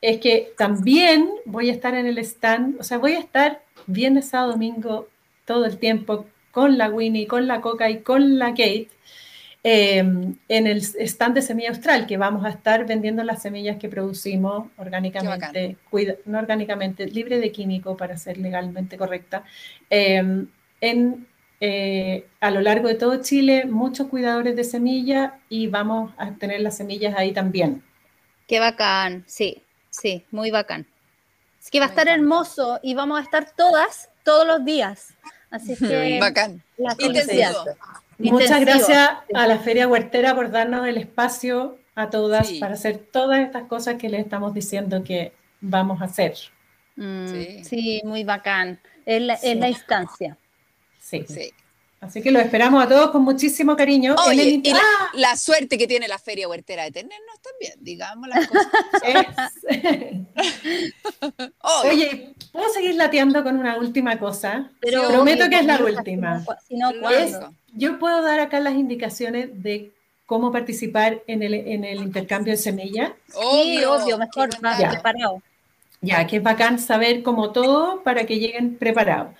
es 0.00 0.18
que 0.20 0.52
también 0.56 1.28
voy 1.44 1.70
a 1.70 1.72
estar 1.72 1.94
en 1.94 2.06
el 2.06 2.18
stand, 2.18 2.80
o 2.80 2.84
sea, 2.84 2.98
voy 2.98 3.14
a 3.14 3.18
estar 3.18 3.62
viernes, 3.86 4.28
sábado, 4.28 4.52
domingo, 4.52 5.08
todo 5.44 5.64
el 5.64 5.78
tiempo 5.78 6.26
con 6.52 6.78
la 6.78 6.88
Winnie, 6.88 7.26
con 7.26 7.46
la 7.46 7.60
Coca 7.60 7.90
y 7.90 8.00
con 8.00 8.38
la 8.38 8.50
Kate 8.50 8.88
Em, 9.62 10.36
en 10.48 10.66
el 10.66 10.78
stand 10.78 11.34
de 11.34 11.42
Semilla 11.42 11.68
Austral, 11.68 12.06
que 12.06 12.16
vamos 12.16 12.46
a 12.46 12.48
estar 12.48 12.86
vendiendo 12.86 13.22
las 13.24 13.42
semillas 13.42 13.76
que 13.76 13.90
producimos 13.90 14.68
orgánicamente, 14.78 15.76
no 16.24 16.38
orgánicamente, 16.38 17.06
libre 17.06 17.38
de 17.38 17.52
químico 17.52 17.94
para 17.94 18.16
ser 18.16 18.38
legalmente 18.38 18.96
correcta, 18.96 19.44
em, 19.90 20.48
en, 20.80 21.26
eh, 21.60 22.26
a 22.40 22.50
lo 22.50 22.62
largo 22.62 22.88
de 22.88 22.94
todo 22.94 23.20
Chile, 23.20 23.66
muchos 23.66 24.06
cuidadores 24.08 24.56
de 24.56 24.64
semillas 24.64 25.32
y 25.50 25.66
vamos 25.66 26.14
a 26.16 26.32
tener 26.32 26.62
las 26.62 26.78
semillas 26.78 27.14
ahí 27.18 27.32
también. 27.32 27.82
Qué 28.46 28.60
bacán, 28.60 29.24
sí, 29.26 29.62
sí, 29.90 30.24
muy 30.30 30.50
bacán. 30.50 30.86
Es 31.62 31.70
que 31.70 31.80
va 31.80 31.84
a 31.84 31.88
estar 31.90 32.08
hermoso 32.08 32.80
y 32.82 32.94
vamos 32.94 33.20
a 33.20 33.22
estar 33.22 33.52
todas, 33.54 34.08
todos 34.24 34.46
los 34.46 34.64
días. 34.64 35.12
Así 35.50 35.76
que... 35.86 36.18
Bacán. 36.18 36.64
Muchas 38.20 38.60
gracias 38.60 39.10
a 39.34 39.46
la 39.46 39.58
Feria 39.58 39.88
Huertera 39.88 40.34
por 40.34 40.50
darnos 40.50 40.86
el 40.86 40.96
espacio 40.96 41.78
a 41.94 42.10
todas 42.10 42.52
para 42.54 42.74
hacer 42.74 42.98
todas 42.98 43.40
estas 43.40 43.64
cosas 43.64 43.96
que 43.96 44.08
les 44.08 44.20
estamos 44.20 44.54
diciendo 44.54 45.02
que 45.04 45.32
vamos 45.60 46.00
a 46.00 46.04
hacer. 46.04 46.34
Mm, 46.96 47.62
sí. 47.64 48.00
muy 48.04 48.24
bacán. 48.24 48.80
Es 49.06 49.22
la, 49.22 49.34
es 49.34 49.56
la 49.56 49.68
instancia. 49.68 50.36
Sí. 50.98 51.24
sí. 51.26 51.52
Así 52.00 52.22
que 52.22 52.30
lo 52.30 52.40
esperamos 52.40 52.82
a 52.82 52.88
todos 52.88 53.10
con 53.10 53.22
muchísimo 53.22 53.76
cariño. 53.76 54.16
Oye, 54.26 54.60
y 54.64 54.72
¡Ah! 54.72 55.10
la, 55.12 55.36
suerte 55.36 55.76
que 55.76 55.86
tiene 55.86 56.08
la 56.08 56.18
Feria 56.18 56.48
Huertera 56.48 56.84
de 56.84 56.92
tenernos 56.92 57.40
también, 57.42 57.74
digamos 57.80 58.26
las 58.26 58.48
cosas. 58.48 59.52
Oye, 61.84 62.34
¿puedo 62.52 62.72
seguir 62.72 62.94
lateando 62.94 63.44
con 63.44 63.58
una 63.58 63.76
última 63.76 64.18
cosa? 64.18 64.70
Pero, 64.80 65.08
Prometo 65.08 65.50
que 65.50 65.58
es 65.58 65.66
la 65.66 65.78
última. 65.78 66.42
Yo 67.74 67.98
puedo 67.98 68.22
dar 68.22 68.40
acá 68.40 68.60
las 68.60 68.74
indicaciones 68.74 69.62
de 69.62 69.90
cómo 70.26 70.52
participar 70.52 71.22
en 71.26 71.42
el, 71.42 71.54
en 71.54 71.84
el 71.84 71.98
intercambio 72.02 72.52
de 72.52 72.56
semillas. 72.56 73.12
Sí, 73.26 73.84
obvio, 73.84 74.16
mejor 74.18 74.48
más 74.62 74.80
preparado. 74.80 75.42
Ya, 76.00 76.26
que 76.26 76.36
es 76.36 76.42
bacán 76.42 76.78
saber 76.78 77.22
como 77.22 77.50
todo 77.50 78.02
para 78.02 78.24
que 78.24 78.38
lleguen 78.38 78.76
preparados. 78.76 79.34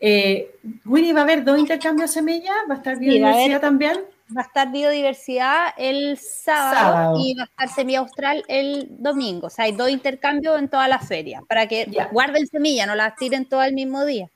Eh, 0.00 0.50
Winnie, 0.84 1.12
¿va 1.12 1.20
a 1.20 1.22
haber 1.22 1.44
dos 1.44 1.58
intercambios 1.58 2.10
de 2.10 2.14
semillas? 2.14 2.56
¿Va 2.68 2.74
a 2.74 2.76
estar 2.78 2.98
biodiversidad 2.98 3.60
también? 3.60 4.00
Va 4.36 4.42
a 4.42 4.44
estar 4.44 4.70
biodiversidad 4.70 5.68
el 5.78 6.18
sábado, 6.18 7.18
y 7.20 7.34
va 7.34 7.44
a 7.44 7.46
estar 7.46 7.68
semilla 7.68 8.00
austral 8.00 8.44
el 8.48 8.88
domingo. 8.90 9.46
O 9.46 9.50
sea, 9.50 9.66
hay 9.66 9.72
dos 9.72 9.88
intercambios 9.88 10.58
en 10.58 10.68
toda 10.68 10.88
la 10.88 10.98
feria 10.98 11.42
para 11.48 11.66
que 11.68 11.86
guarden 12.10 12.46
semilla, 12.46 12.86
no 12.86 12.94
las 12.94 13.14
tiren 13.14 13.46
todo 13.46 13.62
el 13.62 13.72
mismo 13.72 14.04
día. 14.04 14.28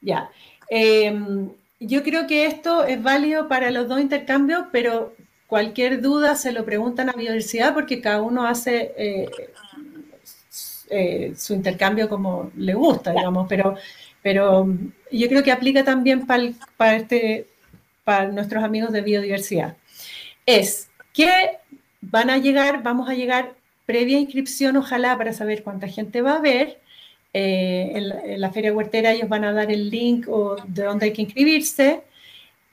Ya. 0.00 0.30
Em, 0.68 1.50
yo 1.86 2.02
creo 2.02 2.26
que 2.26 2.46
esto 2.46 2.84
es 2.84 3.02
válido 3.02 3.48
para 3.48 3.70
los 3.70 3.88
dos 3.88 4.00
intercambios, 4.00 4.66
pero 4.72 5.14
cualquier 5.46 6.00
duda 6.00 6.34
se 6.36 6.52
lo 6.52 6.64
preguntan 6.64 7.10
a 7.10 7.12
biodiversidad 7.12 7.74
porque 7.74 8.00
cada 8.00 8.22
uno 8.22 8.46
hace 8.46 8.92
eh, 8.96 9.30
eh, 10.90 11.34
su 11.36 11.54
intercambio 11.54 12.08
como 12.08 12.50
le 12.56 12.74
gusta, 12.74 13.12
digamos, 13.12 13.46
pero 13.48 13.76
pero 14.22 14.68
yo 15.10 15.28
creo 15.28 15.42
que 15.42 15.52
aplica 15.52 15.84
también 15.84 16.26
para, 16.26 16.96
este, 16.96 17.48
para 18.04 18.28
nuestros 18.28 18.62
amigos 18.62 18.92
de 18.92 19.02
biodiversidad. 19.02 19.76
Es 20.46 20.88
que 21.12 21.58
van 22.00 22.30
a 22.30 22.38
llegar, 22.38 22.82
vamos 22.82 23.08
a 23.08 23.14
llegar 23.14 23.54
previa 23.84 24.18
inscripción, 24.18 24.76
ojalá, 24.76 25.18
para 25.18 25.32
saber 25.32 25.62
cuánta 25.64 25.88
gente 25.88 26.22
va 26.22 26.34
a 26.34 26.38
haber. 26.38 26.80
Eh, 27.34 27.92
en, 27.94 28.40
la, 28.40 28.50
Feria 28.50 28.72
Huertera 28.72 29.12
ellos 29.12 29.28
van 29.28 29.44
a 29.44 29.52
dar 29.52 29.70
el 29.70 29.88
link 29.88 30.28
o 30.28 30.56
de 30.66 30.84
dónde 30.84 31.06
hay 31.06 31.12
que 31.12 31.22
inscribirse. 31.22 32.02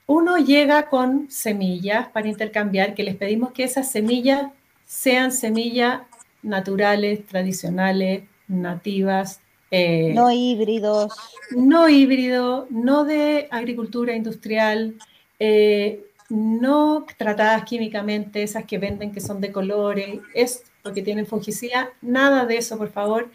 Uno 0.06 0.38
llega 0.38 0.88
con 0.88 1.30
semillas 1.30 2.08
para 2.08 2.28
intercambiar, 2.28 2.94
que 2.94 3.02
les 3.02 3.16
pedimos 3.16 3.52
que 3.52 3.64
esas 3.64 3.90
semillas 3.90 4.50
sean 4.84 5.32
semillas 5.32 6.00
naturales, 6.42 7.24
tradicionales, 7.26 8.24
nativas, 8.48 9.40
eh, 9.70 10.12
no 10.14 10.30
híbridos. 10.30 11.12
No 11.52 11.88
híbrido, 11.88 12.66
no 12.70 13.04
de 13.04 13.48
agricultura 13.50 14.14
industrial, 14.14 14.94
eh, 15.38 16.04
no 16.28 17.06
tratadas 17.16 17.64
químicamente, 17.64 18.42
esas 18.42 18.64
que 18.64 18.78
venden 18.78 19.12
que 19.12 19.20
son 19.20 19.40
de 19.40 19.52
colores, 19.52 20.20
es 20.34 20.64
porque 20.82 21.02
tienen 21.02 21.26
fungicida, 21.26 21.90
nada 22.00 22.46
de 22.46 22.56
eso, 22.56 22.78
por 22.78 22.90
favor. 22.90 23.30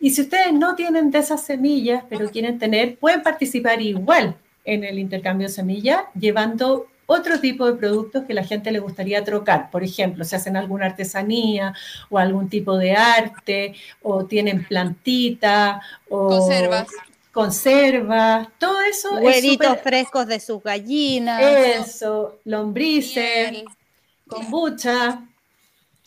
Y 0.00 0.10
si 0.10 0.22
ustedes 0.22 0.52
no 0.52 0.74
tienen 0.74 1.10
de 1.10 1.18
esas 1.18 1.44
semillas, 1.44 2.04
pero 2.08 2.30
quieren 2.30 2.58
tener, 2.58 2.96
pueden 2.96 3.22
participar 3.22 3.80
igual 3.82 4.36
en 4.64 4.84
el 4.84 4.98
intercambio 4.98 5.48
de 5.48 5.52
semillas, 5.52 6.02
llevando 6.18 6.86
otro 7.06 7.40
tipo 7.40 7.66
de 7.66 7.72
productos 7.72 8.24
que 8.26 8.34
la 8.34 8.44
gente 8.44 8.70
le 8.70 8.80
gustaría 8.80 9.24
trocar. 9.24 9.70
Por 9.70 9.82
ejemplo, 9.82 10.24
si 10.24 10.36
hacen 10.36 10.58
alguna 10.58 10.86
artesanía 10.86 11.74
o 12.10 12.18
algún 12.18 12.50
tipo 12.50 12.76
de 12.76 12.92
arte, 12.92 13.74
o 14.02 14.26
tienen 14.26 14.64
plantita, 14.64 15.80
o 16.08 16.28
conservas. 16.28 16.88
Conservas, 17.32 18.48
todo 18.58 18.80
eso. 18.82 19.14
Huevitos 19.14 19.78
frescos 19.82 20.26
de 20.26 20.38
sus 20.38 20.62
gallinas. 20.62 21.40
Eso, 21.42 22.40
lombrices, 22.44 23.64
kombucha. 24.26 25.22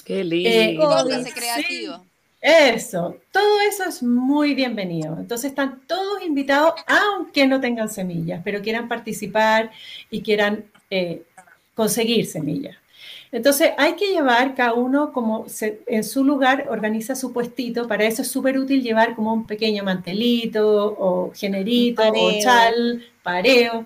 Qué 0.06 0.24
lindo. 0.24 0.50
Eh, 0.50 1.34
creativo. 1.34 2.06
Eso, 2.42 3.18
todo 3.32 3.60
eso 3.70 3.84
es 3.84 4.02
muy 4.02 4.56
bienvenido. 4.56 5.16
Entonces 5.20 5.52
están 5.52 5.82
todos 5.86 6.24
invitados, 6.24 6.74
aunque 6.88 7.46
no 7.46 7.62
tengan 7.62 7.88
semillas, 7.88 8.42
pero 8.44 8.64
quieran 8.64 8.88
participar 8.88 9.70
y 10.10 10.24
quieran 10.24 10.66
eh, 10.90 11.22
conseguir 11.76 12.26
semillas. 12.26 12.76
Entonces 13.32 13.72
hay 13.78 13.94
que 13.94 14.08
llevar 14.08 14.56
cada 14.56 14.74
uno 14.74 15.14
como 15.14 15.46
en 15.86 16.04
su 16.04 16.24
lugar, 16.24 16.66
organiza 16.70 17.16
su 17.16 17.32
puestito. 17.32 17.88
Para 17.88 18.06
eso 18.06 18.24
es 18.24 18.32
súper 18.32 18.58
útil 18.58 18.82
llevar 18.82 19.16
como 19.16 19.32
un 19.34 19.46
pequeño 19.46 19.84
mantelito 19.84 20.96
o 20.98 21.32
generito 21.34 22.02
o 22.04 22.32
chal, 22.42 23.04
pareo, 23.22 23.86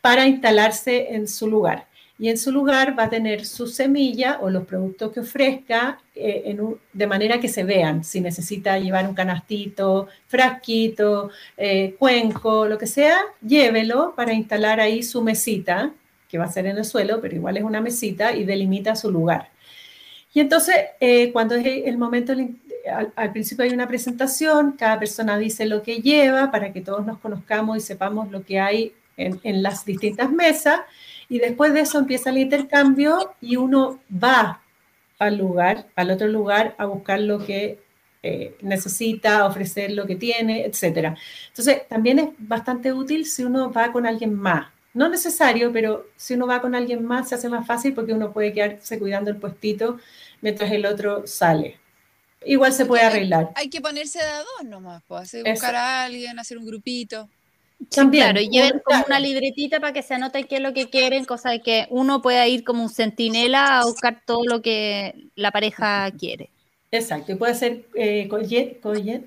para 0.00 0.26
instalarse 0.26 1.14
en 1.14 1.28
su 1.28 1.46
lugar. 1.46 1.86
Y 2.22 2.28
en 2.28 2.38
su 2.38 2.52
lugar 2.52 2.96
va 2.96 3.06
a 3.06 3.10
tener 3.10 3.44
su 3.44 3.66
semilla 3.66 4.38
o 4.40 4.48
los 4.48 4.64
productos 4.64 5.10
que 5.10 5.18
ofrezca 5.18 5.98
eh, 6.14 6.56
de 6.92 7.06
manera 7.08 7.40
que 7.40 7.48
se 7.48 7.64
vean. 7.64 8.04
Si 8.04 8.20
necesita 8.20 8.78
llevar 8.78 9.08
un 9.08 9.14
canastito, 9.14 10.06
frasquito, 10.28 11.30
eh, 11.56 11.96
cuenco, 11.98 12.68
lo 12.68 12.78
que 12.78 12.86
sea, 12.86 13.18
llévelo 13.44 14.14
para 14.14 14.32
instalar 14.34 14.78
ahí 14.78 15.02
su 15.02 15.20
mesita 15.20 15.92
que 16.28 16.38
va 16.38 16.44
a 16.44 16.52
ser 16.52 16.66
en 16.66 16.78
el 16.78 16.84
suelo, 16.84 17.20
pero 17.20 17.34
igual 17.34 17.56
es 17.56 17.64
una 17.64 17.80
mesita 17.80 18.36
y 18.36 18.44
delimita 18.44 18.94
su 18.94 19.10
lugar. 19.10 19.48
Y 20.32 20.38
entonces, 20.38 20.76
eh, 21.00 21.32
cuando 21.32 21.56
es 21.56 21.66
el 21.66 21.98
momento, 21.98 22.34
al, 23.16 23.32
principio 23.32 23.64
hay 23.64 23.72
una 23.72 23.88
presentación, 23.88 24.76
cada 24.78 24.96
persona 25.00 25.36
dice 25.38 25.66
lo 25.66 25.82
que 25.82 25.96
lleva 25.96 26.52
para 26.52 26.72
que 26.72 26.82
todos 26.82 27.04
nos 27.04 27.18
conozcamos 27.18 27.78
y 27.78 27.80
sepamos 27.80 28.30
lo 28.30 28.44
que 28.44 28.60
hay 28.60 28.94
en, 29.16 29.62
las 29.62 29.84
distintas 29.84 30.30
mesas, 30.30 30.82
y 31.32 31.38
después 31.38 31.72
de 31.72 31.80
eso 31.80 31.98
empieza 31.98 32.28
el 32.28 32.36
intercambio 32.36 33.34
y 33.40 33.56
uno 33.56 34.00
va 34.22 34.60
al 35.18 35.38
lugar, 35.38 35.86
al 35.96 36.10
otro 36.10 36.26
lugar, 36.28 36.74
a 36.76 36.84
buscar 36.84 37.20
lo 37.20 37.38
que 37.38 37.78
eh, 38.22 38.54
necesita, 38.60 39.46
ofrecer 39.46 39.92
lo 39.92 40.06
que 40.06 40.16
tiene, 40.16 40.66
etc. 40.66 41.16
Entonces, 41.48 41.88
también 41.88 42.18
es 42.18 42.28
bastante 42.36 42.92
útil 42.92 43.24
si 43.24 43.44
uno 43.44 43.72
va 43.72 43.92
con 43.92 44.04
alguien 44.04 44.34
más, 44.34 44.66
no 44.92 45.08
necesario, 45.08 45.72
pero 45.72 46.06
si 46.16 46.34
uno 46.34 46.46
va 46.46 46.60
con 46.60 46.74
alguien 46.74 47.02
más 47.02 47.30
se 47.30 47.36
hace 47.36 47.48
más 47.48 47.66
fácil 47.66 47.94
porque 47.94 48.12
uno 48.12 48.30
puede 48.30 48.52
quedarse 48.52 48.98
cuidando 48.98 49.30
el 49.30 49.38
puestito 49.38 49.98
mientras 50.42 50.70
el 50.70 50.84
otro 50.84 51.26
sale. 51.26 51.80
Igual 52.44 52.74
se 52.74 52.84
puede 52.84 53.04
arreglar. 53.04 53.52
Hay, 53.54 53.70
que 53.70 53.80
ponerse 53.80 54.18
de 54.18 54.28
a 54.28 54.38
dos 54.40 54.64
nomás, 54.68 55.02
pues, 55.08 55.34
buscar 55.46 55.76
a 55.76 56.04
alguien, 56.04 56.38
hacer 56.38 56.58
un 56.58 56.66
grupito. 56.66 57.30
También, 57.90 58.24
claro, 58.24 58.40
y 58.40 58.48
lleven 58.48 58.80
como 58.84 59.04
una 59.06 59.18
libretita 59.18 59.80
para 59.80 59.92
que 59.92 60.02
se 60.02 60.14
anote 60.14 60.44
qué 60.44 60.56
es 60.56 60.62
lo 60.62 60.72
que 60.72 60.90
quieren, 60.90 61.24
cosa 61.24 61.50
de 61.50 61.60
que 61.60 61.86
uno 61.90 62.22
pueda 62.22 62.46
ir 62.46 62.64
como 62.64 62.82
un 62.82 62.90
centinela 62.90 63.80
a 63.80 63.84
buscar 63.84 64.22
todo 64.24 64.44
lo 64.44 64.62
que 64.62 65.30
la 65.34 65.50
pareja 65.50 66.10
quiere. 66.12 66.50
Exacto, 66.90 67.32
y 67.32 67.36
puede 67.36 67.54
ser 67.54 67.84
eh, 67.94 68.28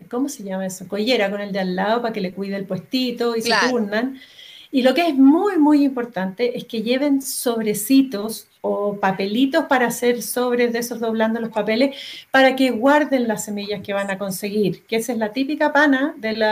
¿cómo 0.10 0.30
se 0.30 0.44
llama 0.44 0.68
eso? 0.68 0.88
Collera 0.88 1.32
con 1.32 1.42
el 1.42 1.52
de 1.52 1.60
al 1.60 1.76
lado 1.76 2.02
para 2.02 2.14
que 2.14 2.22
le 2.22 2.32
cuide 2.32 2.56
el 2.56 2.66
puestito 2.66 3.36
y 3.36 3.42
se 3.42 3.52
turnan. 3.70 4.20
Y 4.72 4.82
lo 4.82 4.94
que 4.94 5.08
es 5.08 5.16
muy, 5.16 5.58
muy 5.58 5.84
importante 5.84 6.58
es 6.58 6.66
que 6.66 6.82
lleven 6.82 7.22
sobrecitos 7.22 8.48
o 8.62 8.98
papelitos 9.00 9.66
para 9.66 9.88
hacer 9.88 10.22
sobres 10.22 10.74
de 10.74 10.80
esos 10.80 11.00
doblando 11.00 11.40
los 11.40 11.50
papeles 11.50 11.96
para 12.30 12.56
que 12.56 12.72
guarden 12.72 13.28
las 13.28 13.46
semillas 13.46 13.82
que 13.82 13.94
van 13.94 14.12
a 14.12 14.18
conseguir, 14.18 14.86
que 14.86 14.98
esa 14.98 15.14
es 15.14 15.18
la 15.18 15.32
típica 15.32 15.72
pana 15.72 16.14
del 16.18 16.44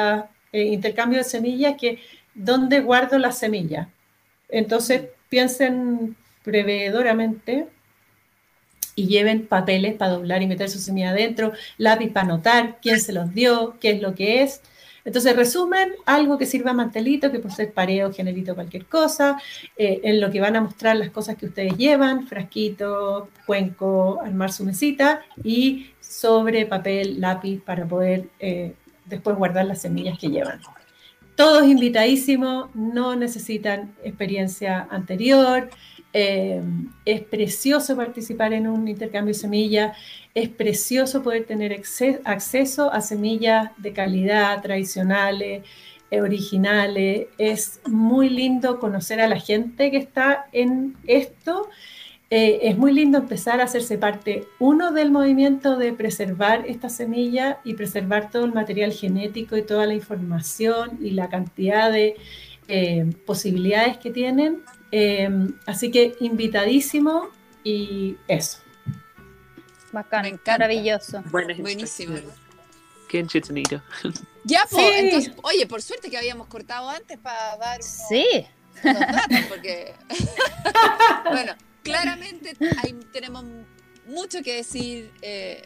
eh, 0.53 0.63
intercambio 0.63 1.17
de 1.17 1.25
semillas, 1.25 1.75
que 1.79 1.99
¿dónde 2.33 2.79
guardo 2.79 3.17
las 3.17 3.37
semillas? 3.37 3.89
Entonces 4.47 5.03
piensen 5.27 6.15
prevedoramente 6.43 7.67
y 8.95 9.07
lleven 9.07 9.47
papeles 9.47 9.95
para 9.95 10.13
doblar 10.13 10.41
y 10.41 10.47
meter 10.47 10.69
su 10.69 10.79
semilla 10.79 11.09
adentro, 11.09 11.51
lápiz 11.77 12.11
para 12.11 12.27
anotar 12.27 12.77
quién 12.81 13.01
se 13.01 13.11
los 13.11 13.33
dio, 13.33 13.77
qué 13.81 13.91
es 13.91 14.01
lo 14.01 14.15
que 14.15 14.43
es, 14.43 14.61
entonces, 15.05 15.35
resumen, 15.35 15.93
algo 16.05 16.37
que 16.37 16.45
sirva 16.45 16.71
mantelito, 16.73 17.31
que 17.31 17.39
puede 17.39 17.55
ser 17.55 17.73
pareo, 17.73 18.13
generito, 18.13 18.55
cualquier 18.55 18.85
cosa, 18.85 19.37
eh, 19.77 19.99
en 20.03 20.21
lo 20.21 20.31
que 20.31 20.39
van 20.39 20.55
a 20.55 20.61
mostrar 20.61 20.95
las 20.95 21.09
cosas 21.09 21.35
que 21.35 21.47
ustedes 21.47 21.75
llevan, 21.77 22.27
frasquito, 22.27 23.29
cuenco, 23.45 24.21
armar 24.21 24.51
su 24.53 24.63
mesita 24.63 25.21
y 25.43 25.87
sobre 25.99 26.65
papel, 26.65 27.19
lápiz 27.19 27.61
para 27.61 27.85
poder 27.85 28.29
eh, 28.39 28.75
después 29.14 29.38
guardar 29.38 29.66
las 29.66 29.82
semillas 29.82 30.18
que 30.20 30.30
llevan. 30.30 30.61
Todos 31.36 31.68
invitadísimos, 31.68 32.74
no 32.76 33.16
necesitan 33.16 33.95
experiencia 34.03 34.88
anterior, 34.91 35.70
eh, 36.16 36.61
es 37.05 37.22
precioso 37.22 37.95
participar 37.95 38.53
en 38.53 38.68
un 38.68 38.88
intercambio 38.88 39.34
de 39.34 39.39
semillas, 39.39 39.97
es 40.36 40.47
precioso 40.49 41.24
poder 41.24 41.45
tener 41.45 41.74
acceso 42.24 42.93
a 42.93 43.01
semillas 43.01 43.72
de 43.78 43.93
calidad, 43.93 44.61
tradicionales, 44.61 45.64
eh, 46.11 46.22
originales. 46.22 47.28
Es 47.39 47.82
muy 47.88 48.30
lindo 48.30 48.80
conocer 48.80 49.20
a 49.22 49.28
la 49.28 49.39
gente 49.39 49.89
que 49.89 49.97
está 49.97 50.45
en 50.51 50.95
esto. 51.07 51.70
Eh, 52.36 52.69
es 52.69 52.77
muy 52.77 52.93
lindo 52.93 53.19
empezar 53.19 53.61
a 53.61 53.65
hacerse 53.65 53.97
parte, 53.97 54.47
uno, 54.57 54.91
del 54.91 55.11
movimiento 55.11 55.77
de 55.77 55.93
preservar 55.93 56.65
esta 56.67 56.89
semilla 56.89 57.59
y 57.63 57.75
preservar 57.75 58.31
todo 58.31 58.45
el 58.45 58.53
material 58.53 58.91
genético 58.91 59.55
y 59.55 59.61
toda 59.61 59.86
la 59.86 59.93
información 59.93 60.97
y 60.99 61.11
la 61.11 61.29
cantidad 61.29 61.91
de 61.91 62.15
posibilidades 63.25 63.97
que 63.97 64.09
tienen 64.09 64.63
Em, 64.95 65.57
así 65.65 65.89
que 65.89 66.15
invitadísimo 66.19 67.29
y 67.63 68.15
eso. 68.27 68.59
Bacán, 69.91 70.39
maravilloso. 70.45 71.23
Buenísimo. 71.31 72.19
Qué 73.09 73.19
entretenido. 73.19 73.81
Ya, 74.45 74.65
pues, 74.69 74.86
entonces, 74.97 75.31
oye, 75.41 75.65
por 75.65 75.81
suerte 75.81 76.09
que 76.09 76.17
habíamos 76.17 76.47
cortado 76.47 76.89
antes 76.89 77.17
para 77.17 77.55
dar 77.55 77.81
sí. 77.81 78.45
datos, 78.84 79.39
porque, 79.47 79.93
bueno, 81.31 81.53
claramente 81.84 82.55
tenemos 83.11 83.45
mucho 84.05 84.41
que 84.41 84.55
decir 84.55 85.11
eh, 85.21 85.61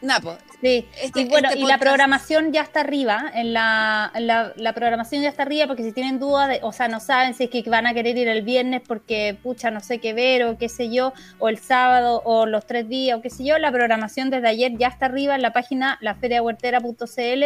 Napo. 0.00 0.36
Sí, 0.60 0.86
este, 1.02 1.22
y 1.22 1.24
bueno, 1.24 1.48
este 1.48 1.60
y 1.60 1.66
la 1.66 1.78
programación 1.78 2.52
ya 2.52 2.62
está 2.62 2.80
arriba, 2.80 3.30
en 3.34 3.52
la, 3.52 4.12
la, 4.14 4.72
programación 4.72 5.22
ya 5.22 5.28
está 5.28 5.42
arriba, 5.42 5.66
porque 5.66 5.82
si 5.82 5.92
tienen 5.92 6.20
duda, 6.20 6.46
de, 6.46 6.60
o 6.62 6.72
sea, 6.72 6.86
no 6.86 7.00
saben 7.00 7.34
si 7.34 7.44
es 7.44 7.50
que 7.50 7.62
van 7.68 7.86
a 7.86 7.94
querer 7.94 8.16
ir 8.16 8.28
el 8.28 8.42
viernes 8.42 8.82
porque, 8.86 9.36
pucha, 9.42 9.70
no 9.70 9.80
sé 9.80 9.98
qué 9.98 10.12
ver, 10.12 10.44
o 10.44 10.56
qué 10.56 10.68
sé 10.68 10.90
yo, 10.90 11.12
o 11.38 11.48
el 11.48 11.58
sábado, 11.58 12.22
o 12.24 12.46
los 12.46 12.64
tres 12.66 12.88
días, 12.88 13.18
o 13.18 13.22
qué 13.22 13.30
sé 13.30 13.44
yo, 13.44 13.58
la 13.58 13.72
programación 13.72 14.30
desde 14.30 14.48
ayer 14.48 14.72
ya 14.78 14.88
está 14.88 15.06
arriba 15.06 15.34
en 15.34 15.42
la 15.42 15.52
página 15.52 15.98
laferiahuertera.cl 16.00 17.44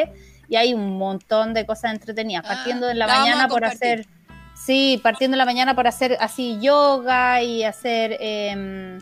y 0.48 0.57
hay 0.57 0.74
un 0.74 0.98
montón 0.98 1.55
de 1.55 1.64
cosas 1.64 1.92
entretenidas, 1.92 2.44
ah, 2.44 2.55
partiendo 2.55 2.86
de 2.86 2.94
la, 2.94 3.07
mañana 3.07 3.48
por 3.48 3.64
hacer, 3.64 4.07
sí, 4.55 5.00
partiendo 5.03 5.36
la 5.36 5.44
mañana 5.44 5.74
por 5.74 5.86
hacer 5.86 6.16
así 6.20 6.59
yoga 6.61 7.42
y 7.42 7.64
hacer... 7.64 8.16
Eh, 8.20 8.98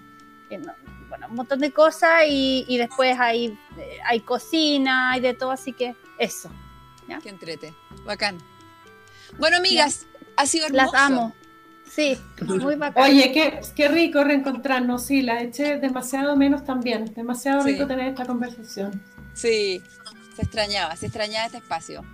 un 1.28 1.36
montón 1.36 1.60
de 1.60 1.72
cosas 1.72 2.22
y, 2.28 2.76
después 2.78 3.18
hay, 3.18 3.58
hay 4.04 4.20
cocina, 4.20 5.12
hay 5.12 5.20
de 5.20 5.34
todo, 5.34 5.50
así 5.50 5.72
que 5.72 5.94
eso. 6.18 6.50
¿ya? 7.08 7.18
Qué 7.18 7.28
entrete, 7.28 7.74
bacán. 8.04 8.38
Bueno, 9.38 9.58
amigas, 9.58 10.06
ha 10.36 10.46
sido 10.46 10.66
hermoso. 10.66 10.92
Las 10.92 11.02
amo. 11.02 11.34
Sí, 11.88 12.18
muy 12.42 12.76
bacán. 12.76 13.02
Oye, 13.04 13.32
qué, 13.32 13.60
qué 13.74 13.88
rico 13.88 14.22
reencontrarnos, 14.22 15.04
sí, 15.04 15.22
la 15.22 15.42
eché 15.42 15.78
demasiado 15.78 16.36
menos 16.36 16.64
también, 16.64 17.12
demasiado 17.14 17.64
rico 17.64 17.86
tener 17.86 18.08
esta 18.08 18.24
conversación. 18.24 19.02
Sí, 19.34 19.82
se 20.36 20.42
extrañaba, 20.42 20.94
se 20.96 21.06
extrañaba 21.06 21.46
este 21.46 21.58
espacio. 21.58 22.04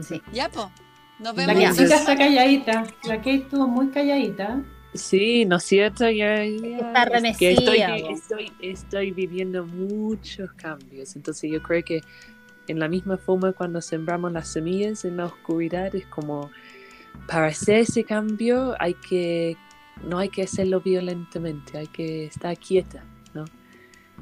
Sí. 0.00 0.22
Ya, 0.32 0.48
po, 0.48 0.70
nos 1.18 1.34
vemos. 1.34 1.56
La 1.56 1.72
chica 1.72 1.96
está 1.96 2.16
calladita, 2.16 2.84
la 3.04 3.16
Kate 3.16 3.34
estuvo 3.34 3.66
muy 3.66 3.88
calladita. 3.88 4.62
Sí, 4.94 5.44
¿no 5.44 5.56
es 5.56 5.64
cierto? 5.64 6.08
Ya, 6.10 6.42
Está 6.42 7.04
estoy, 7.04 8.52
estoy, 8.60 9.10
viviendo 9.10 9.64
muchos 9.66 10.52
cambios. 10.54 11.14
Entonces 11.14 11.50
yo 11.50 11.62
creo 11.62 11.84
que 11.84 12.00
en 12.68 12.78
la 12.78 12.88
misma 12.88 13.16
forma 13.18 13.52
cuando 13.52 13.80
sembramos 13.80 14.32
las 14.32 14.48
semillas 14.48 15.04
en 15.04 15.18
la 15.18 15.26
oscuridad 15.26 15.94
es 15.94 16.06
como 16.06 16.50
para 17.26 17.46
hacer 17.46 17.78
ese 17.80 18.04
cambio 18.04 18.74
hay 18.78 18.94
que 18.94 19.56
no 20.04 20.18
hay 20.18 20.28
que 20.28 20.42
hacerlo 20.42 20.80
violentamente, 20.80 21.78
hay 21.78 21.86
que 21.88 22.26
estar 22.26 22.56
quieta, 22.56 23.04
¿no? 23.34 23.44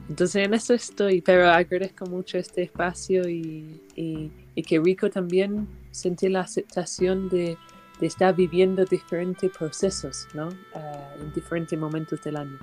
Entonces 0.09 0.47
en 0.47 0.55
eso 0.55 0.75
estoy, 0.75 1.21
pero 1.21 1.51
agradezco 1.51 2.07
mucho 2.07 2.39
este 2.39 2.63
espacio 2.63 3.29
y, 3.29 3.81
y, 3.95 4.31
y 4.55 4.63
que 4.63 4.79
rico 4.81 5.11
también 5.11 5.69
sentir 5.97 6.31
la 6.31 6.41
aceptación 6.41 7.29
de 7.29 7.59
de 8.01 8.07
estar 8.07 8.35
viviendo 8.35 8.85
diferentes 8.85 9.51
procesos, 9.51 10.29
¿no? 10.35 10.51
Ah, 10.75 11.15
en 11.19 11.33
diferentes 11.33 11.79
momentos 11.79 12.21
del 12.23 12.37
año. 12.37 12.59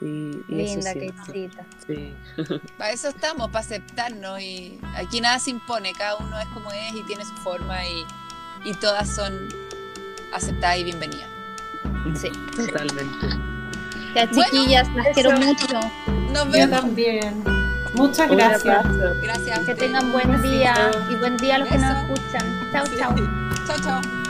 Y, 0.00 0.42
Linda, 0.48 0.94
qué 0.94 1.12
Sí. 1.86 2.12
Para 2.78 2.90
eso 2.90 3.08
estamos, 3.08 3.48
para 3.48 3.60
aceptarnos 3.60 4.40
y 4.40 4.76
aquí 4.96 5.20
nada 5.20 5.38
se 5.38 5.50
impone, 5.50 5.92
cada 5.92 6.16
uno 6.16 6.40
es 6.40 6.48
como 6.48 6.72
es 6.72 6.92
y 6.92 7.04
tiene 7.04 7.24
su 7.24 7.34
forma 7.34 7.86
y, 7.86 8.04
y 8.64 8.74
todas 8.80 9.14
son 9.14 9.32
aceptadas 10.32 10.78
y 10.78 10.84
bienvenidas. 10.84 11.28
Sí. 12.20 12.28
Totalmente. 12.56 13.26
Ya 14.16 14.28
chiquillas, 14.28 14.92
las 14.94 15.08
quiero 15.14 15.32
mucho. 15.38 15.80
Nos 16.32 16.50
vemos. 16.50 16.58
Yo 16.58 16.68
también. 16.68 17.61
Muchas 17.94 18.30
gracias. 18.30 18.84
Gracias. 19.22 19.60
Que 19.60 19.74
tengan 19.74 20.12
buen 20.12 20.42
día 20.42 20.90
y 21.10 21.14
buen 21.16 21.36
día 21.36 21.56
a 21.56 21.58
los 21.58 21.68
que 21.68 21.78
nos 21.78 21.96
escuchan. 21.98 22.70
Chao, 22.72 22.86
chao. 22.98 23.14
Chao, 23.66 23.78
chao. 23.82 24.21